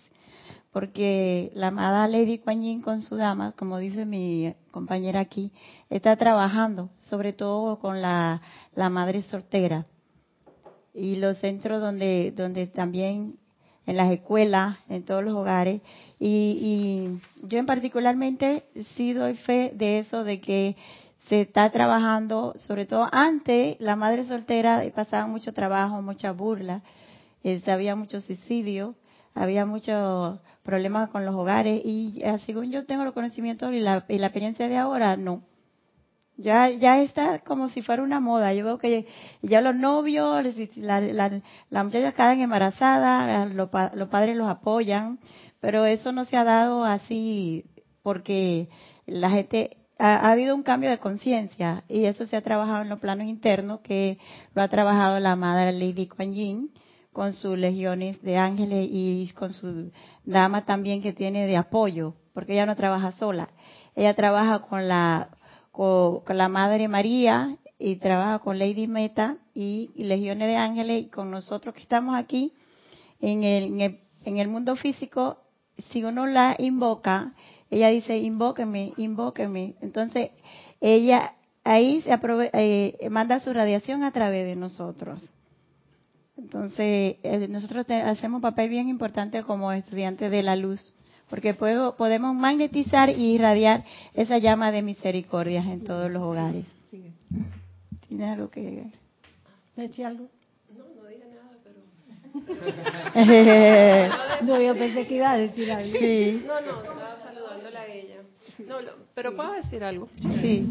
porque 0.72 1.50
la 1.54 1.68
amada 1.68 2.06
Lady 2.06 2.38
Kuan 2.38 2.80
con 2.82 3.02
su 3.02 3.16
dama, 3.16 3.52
como 3.52 3.78
dice 3.78 4.04
mi 4.04 4.54
compañera 4.70 5.20
aquí, 5.20 5.52
está 5.88 6.16
trabajando, 6.16 6.90
sobre 6.98 7.32
todo 7.32 7.78
con 7.78 8.00
la, 8.00 8.40
madre 8.74 9.22
soltera 9.22 9.86
y 10.94 11.16
los 11.16 11.38
centros 11.38 11.80
donde, 11.80 12.32
donde 12.36 12.66
también 12.66 13.38
en 13.86 13.96
las 13.96 14.12
escuelas, 14.12 14.78
en 14.88 15.04
todos 15.04 15.24
los 15.24 15.34
hogares. 15.34 15.80
Y, 16.20 17.18
y 17.42 17.46
yo 17.48 17.58
en 17.58 17.66
particularmente 17.66 18.64
sí 18.96 19.12
doy 19.12 19.34
fe 19.34 19.72
de 19.74 19.98
eso, 19.98 20.22
de 20.22 20.40
que 20.40 20.76
se 21.28 21.42
está 21.42 21.70
trabajando, 21.70 22.54
sobre 22.56 22.86
todo 22.86 23.08
antes, 23.10 23.76
la 23.80 23.96
madre 23.96 24.24
soltera 24.24 24.82
pasaba 24.94 25.26
mucho 25.26 25.52
trabajo, 25.52 26.02
mucha 26.02 26.32
burla, 26.32 26.82
eh, 27.44 27.62
había 27.66 27.94
mucho 27.94 28.20
suicidio, 28.20 28.96
había 29.34 29.64
mucho 29.64 30.40
problemas 30.62 31.10
con 31.10 31.24
los 31.24 31.34
hogares 31.34 31.80
y 31.84 32.20
eh, 32.22 32.38
según 32.46 32.70
yo 32.70 32.84
tengo 32.86 33.04
los 33.04 33.14
conocimientos 33.14 33.72
y 33.72 33.80
la, 33.80 34.04
experiencia 34.08 34.68
de 34.68 34.76
ahora, 34.76 35.16
no. 35.16 35.42
Ya, 36.36 36.70
ya 36.70 37.02
está 37.02 37.40
como 37.40 37.68
si 37.68 37.82
fuera 37.82 38.02
una 38.02 38.18
moda. 38.18 38.54
Yo 38.54 38.64
veo 38.64 38.78
que 38.78 39.06
ya 39.42 39.60
los 39.60 39.76
novios, 39.76 40.46
la, 40.76 41.00
la, 41.00 41.42
las 41.68 41.84
muchachas 41.84 42.14
quedan 42.14 42.40
embarazadas, 42.40 43.52
los, 43.52 43.68
los 43.94 44.08
padres 44.08 44.36
los 44.36 44.48
apoyan, 44.48 45.18
pero 45.60 45.84
eso 45.84 46.12
no 46.12 46.24
se 46.24 46.38
ha 46.38 46.44
dado 46.44 46.84
así 46.84 47.66
porque 48.02 48.68
la 49.06 49.30
gente 49.30 49.76
ha, 49.98 50.30
habido 50.30 50.54
un 50.54 50.62
cambio 50.62 50.90
de 50.90 50.98
conciencia 50.98 51.84
y 51.88 52.04
eso 52.04 52.26
se 52.26 52.36
ha 52.36 52.42
trabajado 52.42 52.82
en 52.82 52.88
los 52.88 53.00
planos 53.00 53.26
internos 53.26 53.80
que 53.80 54.18
lo 54.54 54.62
ha 54.62 54.68
trabajado 54.68 55.20
la 55.20 55.36
madre 55.36 55.72
Lady 55.72 56.06
Kuan 56.06 56.32
Yin 56.32 56.70
con 57.12 57.32
sus 57.32 57.58
legiones 57.58 58.22
de 58.22 58.36
ángeles 58.36 58.88
y 58.90 59.30
con 59.34 59.52
su 59.52 59.90
dama 60.24 60.64
también 60.64 61.02
que 61.02 61.12
tiene 61.12 61.46
de 61.46 61.56
apoyo, 61.56 62.14
porque 62.32 62.52
ella 62.52 62.66
no 62.66 62.76
trabaja 62.76 63.12
sola. 63.12 63.50
Ella 63.96 64.14
trabaja 64.14 64.60
con 64.60 64.86
la, 64.88 65.30
con, 65.72 66.22
la 66.28 66.48
Madre 66.48 66.88
María 66.88 67.56
y 67.78 67.96
trabaja 67.96 68.38
con 68.38 68.58
Lady 68.58 68.86
Meta 68.86 69.38
y, 69.54 69.90
legiones 69.96 70.48
de 70.48 70.56
ángeles 70.56 71.02
y 71.02 71.08
con 71.08 71.30
nosotros 71.30 71.74
que 71.74 71.82
estamos 71.82 72.14
aquí 72.16 72.52
en 73.20 73.42
el, 73.42 73.98
en 74.24 74.38
el, 74.38 74.48
mundo 74.48 74.76
físico. 74.76 75.38
Si 75.90 76.04
uno 76.04 76.26
la 76.26 76.54
invoca, 76.58 77.34
ella 77.70 77.88
dice, 77.88 78.18
invóqueme, 78.18 78.92
invóqueme. 78.96 79.74
Entonces, 79.80 80.30
ella 80.80 81.34
ahí 81.64 82.02
se 82.02 82.18
eh, 82.52 83.08
manda 83.10 83.40
su 83.40 83.52
radiación 83.52 84.02
a 84.04 84.12
través 84.12 84.46
de 84.46 84.56
nosotros. 84.56 85.32
Entonces, 86.40 87.16
eh, 87.22 87.46
nosotros 87.50 87.84
hacemos 87.88 88.38
un 88.38 88.42
papel 88.42 88.70
bien 88.70 88.88
importante 88.88 89.42
como 89.42 89.72
estudiantes 89.72 90.30
de 90.30 90.42
la 90.42 90.56
luz, 90.56 90.94
porque 91.28 91.52
podemos 91.52 92.34
magnetizar 92.34 93.10
y 93.10 93.34
irradiar 93.34 93.84
esa 94.14 94.38
llama 94.38 94.72
de 94.72 94.80
misericordia 94.80 95.60
en 95.60 95.84
todos 95.84 96.10
los 96.10 96.22
hogares. 96.22 96.64
¿Tiene 98.08 98.30
algo 98.30 98.48
que 98.50 98.86
decir 99.76 100.06
algo? 100.06 100.28
No, 100.76 100.84
no 100.96 101.04
dije 101.08 101.26
nada, 101.28 101.58
pero... 101.62 101.80
no, 104.46 104.60
yo 104.60 104.74
pensé 104.74 105.06
que 105.06 105.16
iba 105.16 105.32
a 105.32 105.38
decir 105.38 105.70
algo. 105.70 105.98
Sí. 105.98 106.42
No, 106.46 106.58
no, 106.62 106.82
estaba 106.82 107.18
saludándola 107.22 107.82
a 107.82 107.86
ella. 107.86 108.22
No, 108.66 108.76
pero 109.14 109.36
puedo 109.36 109.52
decir 109.52 109.84
algo. 109.84 110.08
Sí. 110.40 110.66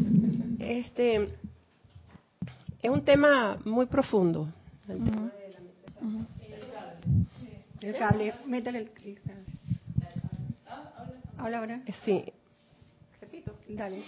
Este, 0.58 1.28
es 2.82 2.90
un 2.90 3.04
tema 3.04 3.58
muy 3.64 3.86
profundo. 3.86 4.48
El 4.88 5.04
tema 5.04 5.30
el 7.80 7.96
cable, 7.96 8.34
métele 8.46 8.78
el 8.78 8.90
Habla 11.38 11.58
ahora. 11.58 11.80
Sí. 12.04 12.22
Repito. 13.20 13.54
Dale. 13.68 14.02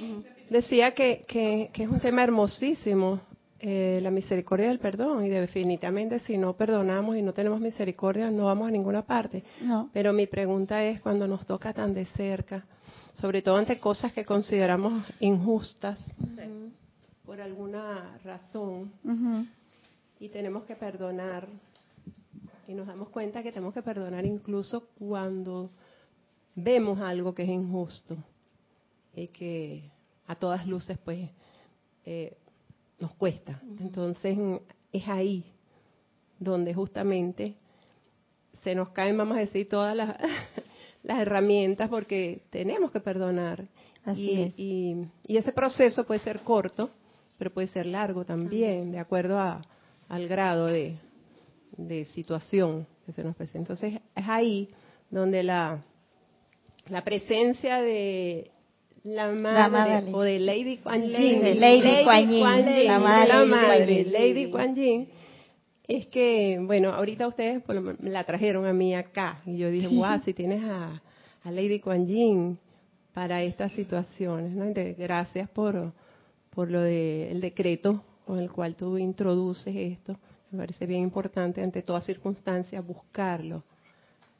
Decía 0.50 0.94
que, 0.94 1.25
que, 1.26 1.70
es 1.72 1.88
un 1.88 2.00
tema 2.00 2.22
hermosísimo, 2.22 3.20
eh, 3.58 4.00
la 4.02 4.11
misericordia 4.11 4.68
del 4.68 4.78
perdón, 4.78 5.25
y 5.25 5.30
definitivamente 5.30 6.18
si 6.18 6.37
no 6.37 6.54
perdonamos 6.54 7.16
y 7.16 7.22
no 7.22 7.32
tenemos 7.32 7.61
misericordia, 7.61 8.30
no 8.30 8.46
vamos 8.46 8.68
a 8.68 8.70
ninguna 8.70 9.02
parte. 9.02 9.44
No. 9.62 9.88
Pero 9.94 10.12
mi 10.12 10.26
pregunta 10.26 10.84
es, 10.84 11.00
cuando 11.00 11.26
nos 11.26 11.46
toca 11.46 11.72
tan 11.72 11.94
de 11.94 12.04
cerca, 12.04 12.66
sobre 13.14 13.40
todo 13.42 13.56
ante 13.56 13.78
cosas 13.78 14.12
que 14.12 14.25
consideramos 14.25 15.04
injustas 15.20 15.99
por 17.25 17.40
alguna 17.40 18.18
razón 18.25 18.92
y 20.18 20.28
tenemos 20.28 20.64
que 20.64 20.76
perdonar 20.76 21.49
y 22.69 22.75
nos 22.75 22.87
damos 22.87 23.09
cuenta 23.09 23.42
que 23.42 23.52
tenemos 23.52 23.75
que 23.75 23.83
perdonar 23.83 24.25
incluso 24.25 24.88
cuando 24.99 25.71
vemos 26.54 27.00
algo 27.00 27.35
que 27.35 27.42
es 27.42 27.49
injusto 27.49 28.16
y 29.14 29.28
que 29.28 29.90
a 30.26 30.35
todas 30.37 30.66
luces 30.66 30.99
pues 31.04 31.28
eh, 32.04 32.37
nos 32.99 33.12
cuesta. 33.14 33.61
Entonces 33.81 34.38
es 34.92 35.09
ahí 35.09 35.45
donde 36.38 36.75
justamente 36.75 37.57
se 38.62 38.75
nos 38.75 38.90
caen, 38.90 39.16
vamos 39.19 39.37
a 39.37 39.40
decir, 39.40 39.69
todas 39.69 39.97
las, 39.97 40.16
las 41.02 41.19
herramientas 41.19 41.88
porque 41.88 42.42
tenemos 42.50 42.90
que 42.90 43.00
perdonar. 43.00 43.64
Así 44.04 44.31
y, 44.31 44.40
es. 44.42 44.54
y- 44.57 45.07
y 45.26 45.37
ese 45.37 45.52
proceso 45.52 46.04
puede 46.04 46.21
ser 46.21 46.40
corto, 46.40 46.90
pero 47.38 47.52
puede 47.52 47.69
ser 47.69 47.87
largo 47.87 48.25
también, 48.25 48.92
de 48.92 48.99
acuerdo 48.99 49.38
a, 49.38 49.62
al 50.09 50.28
grado 50.28 50.66
de, 50.66 50.97
de 51.76 52.05
situación 52.07 52.87
que 53.07 53.12
se 53.12 53.23
nos 53.25 53.37
presenta. 53.37 53.73
Entonces 53.73 54.00
es 54.14 54.29
ahí 54.29 54.69
donde 55.11 55.43
la, 55.43 55.83
la 56.88 57.05
presencia 57.05 57.81
de 57.81 58.50
la 59.05 59.31
madre, 59.33 60.02
Lady. 60.02 60.14
o 60.14 60.21
de 60.21 60.38
Lady 60.38 60.76
Kuan 60.79 61.02
Yin, 61.02 61.43
de 61.43 61.55
Lady 61.55 62.05
Kuan 62.05 62.29
Yin, 62.29 62.41
Kuan 62.41 62.67
Yin, 62.67 62.87
la 62.87 62.99
de 62.99 63.26
Lady 63.26 63.50
madre. 63.50 64.05
Lady 64.05 64.50
Kuan 64.50 64.76
Yin, 64.76 65.09
es 65.88 66.07
que, 66.07 66.59
bueno, 66.62 66.91
ahorita 66.91 67.26
ustedes 67.26 67.62
la 68.00 68.25
trajeron 68.25 68.67
a 68.67 68.73
mí 68.73 68.95
acá 68.95 69.43
y 69.45 69.57
yo 69.57 69.71
dije, 69.71 69.88
guau, 69.88 70.19
si 70.25 70.33
tienes 70.33 70.62
a, 70.62 71.02
a 71.43 71.50
Lady 71.50 71.81
Kuan 71.81 72.07
Yin 72.07 72.59
para 73.12 73.43
estas 73.43 73.73
situaciones, 73.73 74.52
¿no? 74.52 74.64
Entonces, 74.64 74.97
gracias 74.97 75.49
por, 75.50 75.93
por 76.50 76.71
lo 76.71 76.81
del 76.81 77.41
decreto 77.41 78.02
con 78.25 78.38
el 78.38 78.50
cual 78.50 78.76
tú 78.76 78.97
introduces 78.99 79.75
esto. 79.75 80.17
Me 80.52 80.59
parece 80.59 80.87
bien 80.87 81.02
importante 81.02 81.62
ante 81.62 81.82
toda 81.82 82.00
circunstancia 82.02 82.80
buscarlo. 82.80 83.64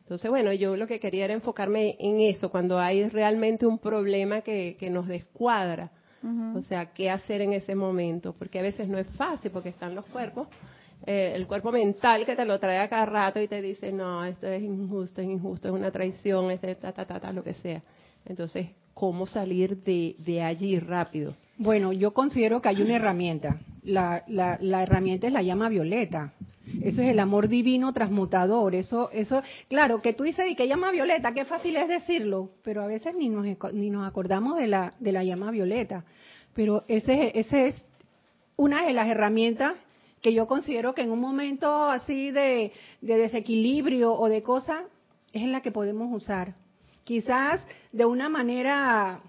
Entonces, 0.00 0.31
bueno, 0.31 0.52
yo 0.52 0.76
lo 0.76 0.87
que 0.87 1.00
quería 1.00 1.25
era 1.25 1.35
enfocarme 1.35 1.97
en 1.99 2.21
eso, 2.21 2.50
cuando 2.50 2.78
hay 2.78 3.09
realmente 3.09 3.66
un 3.66 3.78
problema 3.78 4.42
que, 4.42 4.76
que 4.78 4.90
nos 4.90 5.09
descuadra. 5.09 5.90
O 6.54 6.62
sea, 6.62 6.92
qué 6.92 7.11
hacer 7.11 7.40
en 7.40 7.52
ese 7.52 7.75
momento, 7.75 8.33
porque 8.33 8.61
a 8.61 8.62
veces 8.62 8.87
no 8.87 8.97
es 8.97 9.09
fácil, 9.16 9.50
porque 9.50 9.71
están 9.71 9.97
los 9.97 10.04
cuerpos, 10.04 10.47
eh, 11.04 11.33
el 11.35 11.49
cuerpo 11.49 11.73
mental 11.73 12.25
que 12.25 12.37
te 12.37 12.45
lo 12.45 12.61
trae 12.61 12.78
a 12.78 12.88
cada 12.88 13.07
rato 13.07 13.40
y 13.40 13.49
te 13.49 13.61
dice, 13.61 13.90
no, 13.90 14.25
esto 14.25 14.47
es 14.47 14.62
injusto, 14.62 15.21
es 15.21 15.26
injusto, 15.26 15.66
es 15.66 15.75
una 15.75 15.90
traición, 15.90 16.52
es 16.52 16.61
de 16.61 16.76
ta, 16.76 16.92
ta, 16.92 17.04
ta, 17.04 17.19
ta, 17.19 17.33
lo 17.33 17.42
que 17.42 17.54
sea. 17.54 17.83
Entonces, 18.25 18.69
¿cómo 18.95 19.26
salir 19.26 19.78
de, 19.78 20.14
de 20.19 20.42
allí 20.42 20.78
rápido? 20.78 21.35
Bueno, 21.59 21.92
yo 21.92 22.12
considero 22.12 22.61
que 22.61 22.68
hay 22.68 22.82
una 22.82 22.97
herramienta. 22.97 23.61
La, 23.82 24.25
la, 24.26 24.59
la 24.61 24.82
herramienta 24.82 25.26
es 25.26 25.32
la 25.32 25.42
llama 25.42 25.68
violeta. 25.68 26.32
Eso 26.82 27.02
es 27.02 27.09
el 27.09 27.18
amor 27.18 27.49
divino 27.49 27.92
transmutador. 27.92 28.75
Eso, 28.75 29.11
eso, 29.12 29.42
claro, 29.68 30.00
que 30.00 30.12
tú 30.12 30.25
dices, 30.25 30.47
¿y 30.49 30.54
qué 30.54 30.66
llama 30.66 30.90
violeta? 30.90 31.35
Qué 31.35 31.44
fácil 31.44 31.76
es 31.76 31.88
decirlo, 31.88 32.50
pero 32.62 32.82
a 32.82 32.87
veces 32.87 33.14
ni 33.14 33.28
nos, 33.28 33.44
ni 33.73 33.90
nos 33.90 34.09
acordamos 34.09 34.56
de 34.56 34.68
la, 34.68 34.94
de 34.99 35.12
la 35.12 35.25
llama 35.25 35.50
violeta. 35.50 36.04
Pero 36.54 36.85
ese, 36.88 37.38
ese 37.38 37.68
es 37.68 37.75
una 38.56 38.87
de 38.87 38.92
las 38.92 39.09
herramientas 39.09 39.75
que 40.21 40.32
yo 40.32 40.47
considero 40.47 40.94
que 40.94 41.02
en 41.02 41.11
un 41.11 41.21
momento 41.21 41.85
así 41.90 42.30
de, 42.30 42.73
de 43.00 43.16
desequilibrio 43.16 44.14
o 44.14 44.28
de 44.28 44.42
cosa, 44.42 44.85
es 45.32 45.47
la 45.49 45.62
que 45.62 45.73
podemos 45.73 46.14
usar. 46.14 46.54
Quizás 47.04 47.61
de 47.90 48.04
una 48.04 48.28
manera 48.28 49.21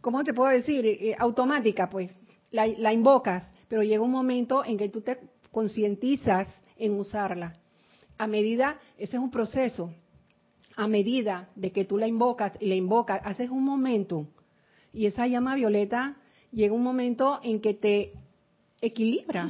¿cómo 0.00 0.24
te 0.24 0.34
puedo 0.34 0.50
decir? 0.50 0.84
Eh, 0.86 1.14
automática, 1.18 1.88
pues. 1.88 2.10
La, 2.50 2.92
invocas, 2.92 3.44
pero 3.68 3.82
llega 3.82 4.02
un 4.02 4.10
momento 4.10 4.64
en 4.64 4.76
que 4.76 4.88
tú 4.88 5.02
te 5.02 5.18
concientizas 5.52 6.48
en 6.76 6.98
usarla. 6.98 7.54
A 8.18 8.26
medida, 8.26 8.80
ese 8.98 9.16
es 9.16 9.22
un 9.22 9.30
proceso. 9.30 9.92
A 10.74 10.88
medida 10.88 11.48
de 11.54 11.70
que 11.70 11.84
tú 11.84 11.96
la 11.96 12.08
invocas 12.08 12.52
y 12.58 12.66
la 12.66 12.74
invocas, 12.74 13.20
haces 13.24 13.50
un 13.50 13.62
momento. 13.62 14.26
Y 14.92 15.06
esa 15.06 15.28
llama 15.28 15.54
violeta 15.54 16.16
llega 16.50 16.74
un 16.74 16.82
momento 16.82 17.38
en 17.44 17.60
que 17.60 17.74
te 17.74 18.12
equilibra 18.80 19.48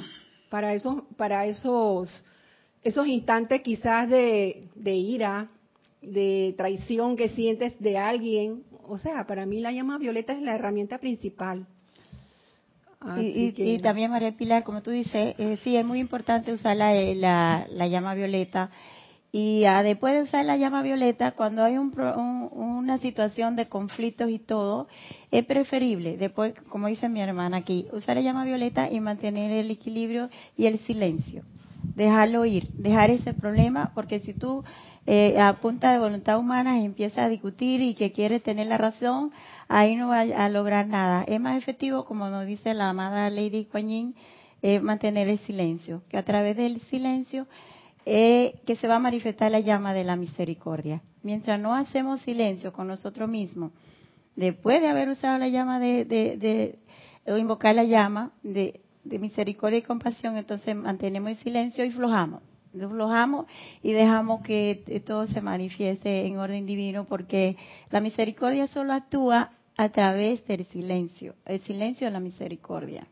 para 0.50 0.74
esos, 0.74 1.02
para 1.16 1.46
esos, 1.46 2.24
esos 2.82 3.06
instantes 3.06 3.62
quizás 3.62 4.10
de 4.10 4.68
ira, 4.76 5.48
de 6.02 6.54
traición 6.56 7.16
que 7.16 7.28
sientes 7.30 7.78
de 7.80 7.98
alguien. 7.98 8.64
O 8.90 8.98
sea, 8.98 9.24
para 9.26 9.46
mí 9.46 9.60
la 9.60 9.70
llama 9.72 9.98
violeta 9.98 10.32
es 10.32 10.42
la 10.42 10.54
herramienta 10.56 10.98
principal. 10.98 11.66
Y, 13.16 13.52
que- 13.52 13.78
también 13.78 14.10
María 14.10 14.32
Pilar, 14.36 14.62
como 14.64 14.82
tú 14.82 14.90
dices, 14.90 15.34
eh, 15.38 15.58
sí, 15.64 15.74
es 15.76 15.86
muy 15.86 16.00
importante 16.00 16.52
usar 16.52 16.76
la, 16.76 16.94
eh, 16.94 17.14
la, 17.14 17.66
la 17.70 17.86
llama 17.86 18.14
violeta. 18.14 18.70
Y 19.32 19.64
ah, 19.64 19.82
después 19.84 20.14
de 20.14 20.22
usar 20.22 20.44
la 20.44 20.56
llama 20.56 20.82
violeta, 20.82 21.32
cuando 21.32 21.62
hay 21.62 21.78
un 21.78 21.94
un- 21.98 22.48
una 22.52 22.98
situación 22.98 23.54
de 23.56 23.68
conflictos 23.68 24.28
y 24.28 24.40
todo, 24.40 24.88
es 25.30 25.46
preferible, 25.46 26.16
después, 26.16 26.52
como 26.68 26.88
dice 26.88 27.08
mi 27.08 27.20
hermana 27.20 27.58
aquí, 27.58 27.86
usar 27.92 28.16
la 28.16 28.22
llama 28.22 28.44
violeta 28.44 28.90
y 28.90 28.98
mantener 29.00 29.52
el 29.52 29.70
equilibrio 29.70 30.28
y 30.58 30.66
el 30.66 30.80
silencio. 30.80 31.44
Dejarlo 31.94 32.44
ir, 32.44 32.68
dejar 32.76 33.10
ese 33.10 33.32
problema, 33.34 33.92
porque 33.94 34.18
si 34.20 34.34
tú 34.34 34.64
eh, 35.12 35.40
a 35.40 35.54
punta 35.60 35.90
de 35.92 35.98
voluntad 35.98 36.38
humana 36.38 36.78
empiezas 36.84 37.18
a 37.18 37.28
discutir 37.28 37.80
y 37.80 37.94
que 37.96 38.12
quieres 38.12 38.44
tener 38.44 38.68
la 38.68 38.78
razón, 38.78 39.32
ahí 39.66 39.96
no 39.96 40.06
va 40.10 40.20
a 40.20 40.48
lograr 40.48 40.86
nada. 40.86 41.24
Es 41.24 41.40
más 41.40 41.58
efectivo, 41.58 42.04
como 42.04 42.28
nos 42.28 42.46
dice 42.46 42.74
la 42.74 42.90
amada 42.90 43.28
Lady 43.28 43.64
Kuan 43.64 43.88
Yin, 43.88 44.14
eh, 44.62 44.78
mantener 44.78 45.26
el 45.28 45.40
silencio, 45.40 46.02
que 46.08 46.16
a 46.16 46.22
través 46.22 46.56
del 46.56 46.80
silencio 46.82 47.48
eh, 48.06 48.60
que 48.66 48.76
se 48.76 48.86
va 48.86 48.96
a 48.96 48.98
manifestar 49.00 49.50
la 49.50 49.58
llama 49.58 49.92
de 49.94 50.04
la 50.04 50.14
misericordia. 50.14 51.02
Mientras 51.24 51.58
no 51.58 51.74
hacemos 51.74 52.20
silencio 52.20 52.72
con 52.72 52.86
nosotros 52.86 53.28
mismos, 53.28 53.72
después 54.36 54.80
de 54.80 54.90
haber 54.90 55.08
usado 55.08 55.38
la 55.38 55.48
llama 55.48 55.80
de, 55.80 56.04
de, 56.04 56.36
de- 56.36 56.78
o 57.32 57.36
invocar 57.36 57.74
la 57.74 57.82
llama 57.82 58.30
de, 58.44 58.80
de 59.02 59.18
misericordia 59.18 59.80
y 59.80 59.82
compasión, 59.82 60.36
entonces 60.36 60.76
mantenemos 60.76 61.30
el 61.32 61.38
silencio 61.38 61.84
y 61.84 61.90
flojamos. 61.90 62.42
Flojamos 62.72 63.46
y 63.82 63.92
dejamos 63.92 64.42
que 64.42 65.02
todo 65.04 65.26
se 65.26 65.40
manifieste 65.40 66.26
en 66.26 66.38
orden 66.38 66.66
divino, 66.66 67.04
porque 67.04 67.56
la 67.90 68.00
misericordia 68.00 68.68
solo 68.68 68.92
actúa 68.92 69.50
a 69.76 69.88
través 69.88 70.46
del 70.46 70.64
silencio. 70.66 71.34
El 71.46 71.60
silencio 71.62 72.06
es 72.06 72.12
la 72.12 72.20
misericordia. 72.20 73.06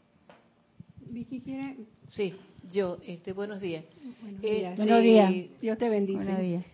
Vicky 1.00 1.40
quiere. 1.40 1.76
Sí, 2.10 2.34
yo, 2.70 2.98
este, 3.06 3.32
buenos 3.32 3.60
días. 3.60 3.84
Buenos 4.20 4.44
Este, 4.44 4.54
días. 4.54 4.76
Buenos 4.76 5.02
días. 5.02 5.60
Dios 5.60 5.78
te 5.78 5.88
bendice. 5.88 6.22
Buenos 6.22 6.40
días. 6.40 6.64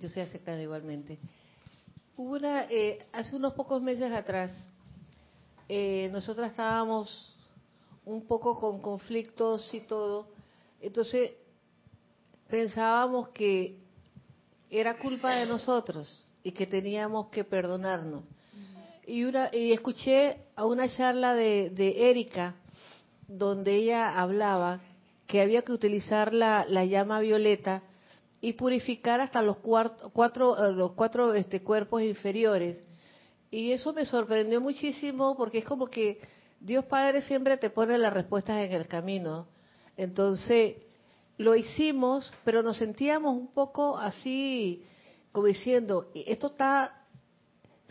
Yo 0.00 0.08
soy 0.08 0.22
aceptada 0.22 0.60
igualmente. 0.60 1.18
Hubo 2.16 2.34
una, 2.34 2.64
eh, 2.64 3.06
hace 3.12 3.36
unos 3.36 3.54
pocos 3.54 3.80
meses 3.82 4.10
atrás, 4.12 4.50
eh, 5.68 6.08
nosotras 6.12 6.50
estábamos 6.50 7.36
un 8.04 8.26
poco 8.26 8.58
con 8.58 8.80
conflictos 8.80 9.72
y 9.72 9.80
todo, 9.80 10.28
entonces 10.80 11.30
pensábamos 12.52 13.30
que 13.30 13.78
era 14.70 14.98
culpa 14.98 15.36
de 15.36 15.46
nosotros 15.46 16.22
y 16.44 16.52
que 16.52 16.66
teníamos 16.66 17.28
que 17.28 17.44
perdonarnos. 17.44 18.24
Y, 19.06 19.24
una, 19.24 19.48
y 19.54 19.72
escuché 19.72 20.36
a 20.54 20.66
una 20.66 20.86
charla 20.94 21.34
de, 21.34 21.70
de 21.70 22.10
Erika 22.10 22.54
donde 23.26 23.74
ella 23.76 24.20
hablaba 24.20 24.80
que 25.26 25.40
había 25.40 25.62
que 25.62 25.72
utilizar 25.72 26.34
la, 26.34 26.66
la 26.68 26.84
llama 26.84 27.20
violeta 27.20 27.82
y 28.42 28.52
purificar 28.52 29.22
hasta 29.22 29.40
los 29.40 29.56
cuart- 29.56 30.10
cuatro, 30.12 30.44
eh, 30.62 30.72
los 30.72 30.92
cuatro 30.92 31.32
este, 31.32 31.62
cuerpos 31.62 32.02
inferiores. 32.02 32.86
Y 33.50 33.72
eso 33.72 33.94
me 33.94 34.04
sorprendió 34.04 34.60
muchísimo 34.60 35.36
porque 35.38 35.58
es 35.60 35.64
como 35.64 35.86
que 35.86 36.20
Dios 36.60 36.84
Padre 36.84 37.22
siempre 37.22 37.56
te 37.56 37.70
pone 37.70 37.96
las 37.96 38.12
respuestas 38.12 38.58
en 38.58 38.72
el 38.72 38.86
camino. 38.88 39.46
Entonces, 39.96 40.76
lo 41.38 41.54
hicimos, 41.54 42.32
pero 42.44 42.62
nos 42.62 42.76
sentíamos 42.76 43.36
un 43.36 43.48
poco 43.48 43.98
así, 43.98 44.84
como 45.32 45.46
diciendo, 45.46 46.10
esto 46.14 46.48
está, 46.48 47.06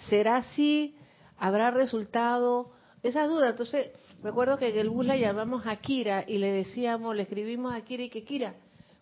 será 0.09 0.37
así, 0.37 0.95
habrá 1.37 1.71
resultado, 1.71 2.71
esas 3.03 3.27
dudas. 3.27 3.51
Entonces, 3.51 3.91
recuerdo 4.21 4.57
que 4.57 4.69
en 4.69 4.77
el 4.77 4.89
bus 4.89 5.05
la 5.05 5.17
llamamos 5.17 5.65
a 5.65 5.75
Kira 5.77 6.23
y 6.27 6.37
le 6.37 6.51
decíamos, 6.51 7.15
le 7.15 7.23
escribimos 7.23 7.73
a 7.73 7.81
Kira 7.81 8.03
y 8.03 8.09
que 8.09 8.23
Kira, 8.23 8.55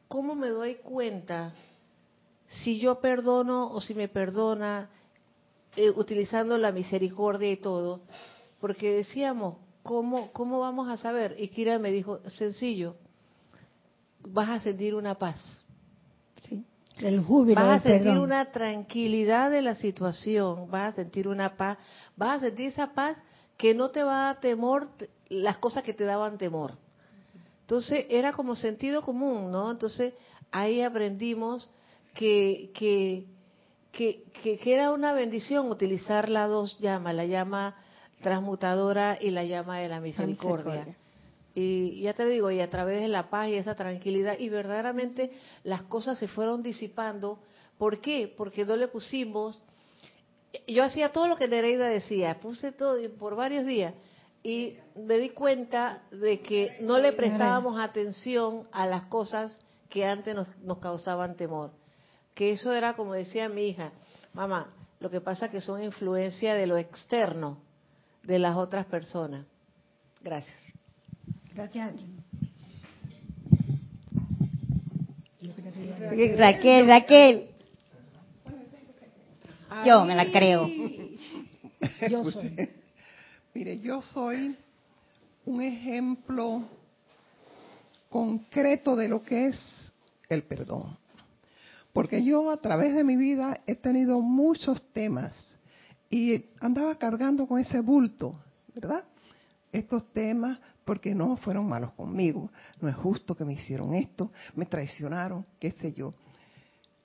¿cómo 0.08 0.36
me 0.36 0.50
doy 0.50 0.76
cuenta 0.76 1.54
si 2.64 2.80
yo 2.80 3.00
perdono 3.00 3.72
o 3.72 3.82
si 3.82 3.94
me 3.94 4.08
perdona, 4.08 4.90
eh, 5.76 5.90
utilizando 5.92 6.58
la 6.58 6.72
misericordia 6.72 7.52
y 7.52 7.58
todo? 7.58 8.02
Porque 8.60 8.94
decíamos, 8.94 9.58
¿cómo, 9.84 10.32
¿cómo 10.32 10.60
vamos 10.60 10.90
a 10.90 10.98
saber? 10.98 11.36
Y 11.38 11.50
Kira 11.50 11.78
me 11.78 11.92
dijo, 11.92 12.20
sencillo, 12.30 12.96
vas 14.20 14.50
a 14.50 14.60
sentir 14.60 14.96
una 14.96 15.16
paz. 15.16 15.66
Sí. 16.48 16.66
El 16.98 17.22
júbilo 17.22 17.56
vas 17.62 17.82
a 17.82 17.90
sentir 17.90 18.08
perdón. 18.10 18.24
una 18.24 18.52
tranquilidad 18.52 19.52
de 19.52 19.62
la 19.62 19.76
situación, 19.76 20.70
vas 20.70 20.94
a 20.94 20.96
sentir 20.98 21.28
una 21.28 21.56
paz, 21.56 21.78
vas 22.16 22.38
a 22.38 22.48
sentir 22.48 22.68
esa 22.68 22.94
paz 22.94 23.18
que 23.58 23.74
no 23.74 23.90
te 23.90 24.04
va 24.04 24.24
a 24.24 24.26
dar 24.26 24.40
temor 24.42 24.90
las 25.30 25.58
cosas 25.58 25.84
que 25.84 25.94
te 25.94 26.04
daban 26.04 26.38
temor. 26.38 26.74
Entonces 27.62 28.06
era 28.10 28.34
como 28.34 28.56
sentido 28.56 29.02
común, 29.02 29.52
¿no? 29.52 29.70
Entonces 29.70 30.14
ahí 30.52 30.82
aprendimos 30.82 31.70
que, 32.16 32.72
que, 32.74 33.26
que, 33.92 34.24
que, 34.42 34.74
era 34.74 34.92
una 34.92 35.14
bendición 35.14 35.70
utilizar 35.70 36.30
las 36.30 36.50
dos 36.50 36.78
llamas, 36.80 37.16
la 37.16 37.26
llama 37.26 37.76
transmutadora 38.22 39.18
y 39.22 39.30
la 39.30 39.44
llama 39.44 39.80
de 39.80 39.88
la 39.88 40.00
misericordia. 40.00 40.86
misericordia. 40.86 41.09
Y 41.56 42.02
ya 42.02 42.14
te 42.14 42.26
digo, 42.26 42.52
y 42.52 42.60
a 42.62 42.70
través 42.70 43.02
de 43.02 43.08
la 43.08 43.30
paz 43.30 43.50
y 43.50 43.56
esa 43.56 43.76
tranquilidad, 43.76 44.38
y 44.38 44.50
verdaderamente 44.50 45.32
las 45.64 45.84
cosas 45.84 46.20
se 46.20 46.28
fueron 46.28 46.62
disipando. 46.64 47.40
¿Por 47.78 48.02
qué? 48.02 48.34
Porque 48.36 48.66
no 48.66 48.76
le 48.76 48.88
pusimos. 48.88 49.60
Yo 50.68 50.84
hacía 50.84 51.12
todo 51.12 51.28
lo 51.28 51.36
que 51.36 51.48
Nereida 51.48 51.88
decía, 51.88 52.40
puse 52.40 52.72
todo 52.72 52.98
por 53.18 53.36
varios 53.36 53.66
días, 53.66 53.94
y 54.44 54.78
me 54.96 55.18
di 55.18 55.30
cuenta 55.30 56.04
de 56.12 56.42
que 56.42 56.78
no 56.82 56.98
le 56.98 57.14
prestábamos 57.14 57.80
atención 57.80 58.68
a 58.72 58.86
las 58.86 59.04
cosas 59.04 59.60
que 59.90 60.06
antes 60.06 60.36
nos, 60.36 60.56
nos 60.60 60.80
causaban 60.80 61.36
temor. 61.36 61.72
Que 62.34 62.52
eso 62.52 62.74
era 62.74 62.96
como 62.96 63.14
decía 63.14 63.50
mi 63.50 63.64
hija, 63.64 63.92
mamá, 64.34 64.74
lo 65.00 65.10
que 65.10 65.22
pasa 65.22 65.50
que 65.50 65.62
son 65.62 65.84
influencia 65.84 66.54
de 66.54 66.68
lo 66.68 66.78
externo, 66.78 67.62
de 68.24 68.40
las 68.40 68.56
otras 68.56 68.86
personas. 68.86 69.46
Gracias. 70.22 70.58
Ti. 71.68 71.80
Raquel, 76.38 76.88
Raquel. 76.88 77.50
Yo 79.86 80.06
me 80.06 80.16
la 80.16 80.32
creo. 80.32 80.70
Yo 82.10 82.32
soy. 82.32 82.70
Mire, 83.54 83.80
yo 83.80 84.02
soy 84.02 84.56
un 85.46 85.62
ejemplo 85.62 86.64
concreto 88.10 88.96
de 88.96 89.10
lo 89.10 89.22
que 89.22 89.48
es 89.48 89.92
el 90.30 90.44
perdón. 90.44 90.98
Porque 91.92 92.24
yo 92.24 92.52
a 92.52 92.58
través 92.58 92.96
de 92.96 93.04
mi 93.04 93.18
vida 93.18 93.62
he 93.68 93.76
tenido 93.76 94.22
muchos 94.22 94.82
temas 94.94 95.36
y 96.10 96.46
andaba 96.62 96.98
cargando 96.98 97.48
con 97.48 97.60
ese 97.60 97.82
bulto, 97.82 98.32
¿verdad? 98.74 99.04
Estos 99.72 100.06
temas 100.14 100.60
porque 100.90 101.14
no 101.14 101.38
fueron 101.38 101.70
malos 101.70 101.92
conmigo, 101.92 102.50
no 102.82 102.90
es 102.90 102.96
justo 102.96 103.36
que 103.36 103.46
me 103.46 103.54
hicieron 103.54 103.94
esto, 103.94 104.32
me 104.56 104.66
traicionaron, 104.66 105.46
qué 105.60 105.70
sé 105.74 105.94
yo. 105.94 106.16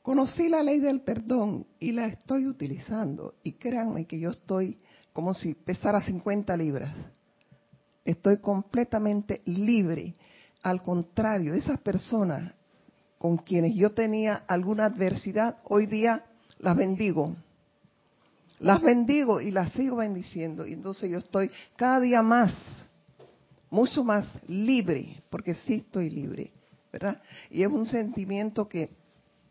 Conocí 0.01 0.49
la 0.49 0.63
ley 0.63 0.81
del 0.81 1.03
perdón 1.03 1.67
y 1.79 1.93
la 1.93 2.07
estoy 2.07 2.47
utilizando 2.47 3.35
y 3.43 3.53
créanme 3.53 4.07
que 4.07 4.19
yo 4.19 4.31
estoy 4.31 4.79
como 5.13 5.35
si 5.35 5.53
pesara 5.53 6.01
50 6.01 6.57
libras. 6.57 6.97
Estoy 8.07 8.39
completamente 8.39 9.43
libre. 9.45 10.15
Al 10.63 10.83
contrario, 10.83 11.53
esas 11.53 11.79
personas 11.79 12.55
con 13.19 13.37
quienes 13.37 13.75
yo 13.75 13.93
tenía 13.93 14.45
alguna 14.49 14.87
adversidad, 14.87 15.59
hoy 15.65 15.85
día 15.85 16.25
las 16.59 16.75
bendigo. 16.75 17.37
Las 18.61 18.81
bendigo 18.81 19.43
y 19.43 19.51
las 19.51 19.73
sigo 19.73 19.97
bendiciendo. 19.97 20.67
Y 20.67 20.73
entonces 20.73 21.11
yo 21.11 21.19
estoy 21.19 21.51
cada 21.77 22.01
día 22.01 22.23
más, 22.23 22.55
mucho 23.71 24.05
más 24.05 24.27
libre, 24.47 25.23
porque 25.31 25.55
sí 25.55 25.75
estoy 25.75 26.11
libre, 26.11 26.51
¿verdad? 26.93 27.21
Y 27.51 27.63
es 27.63 27.69
un 27.69 27.87
sentimiento 27.87 28.69
que 28.69 28.91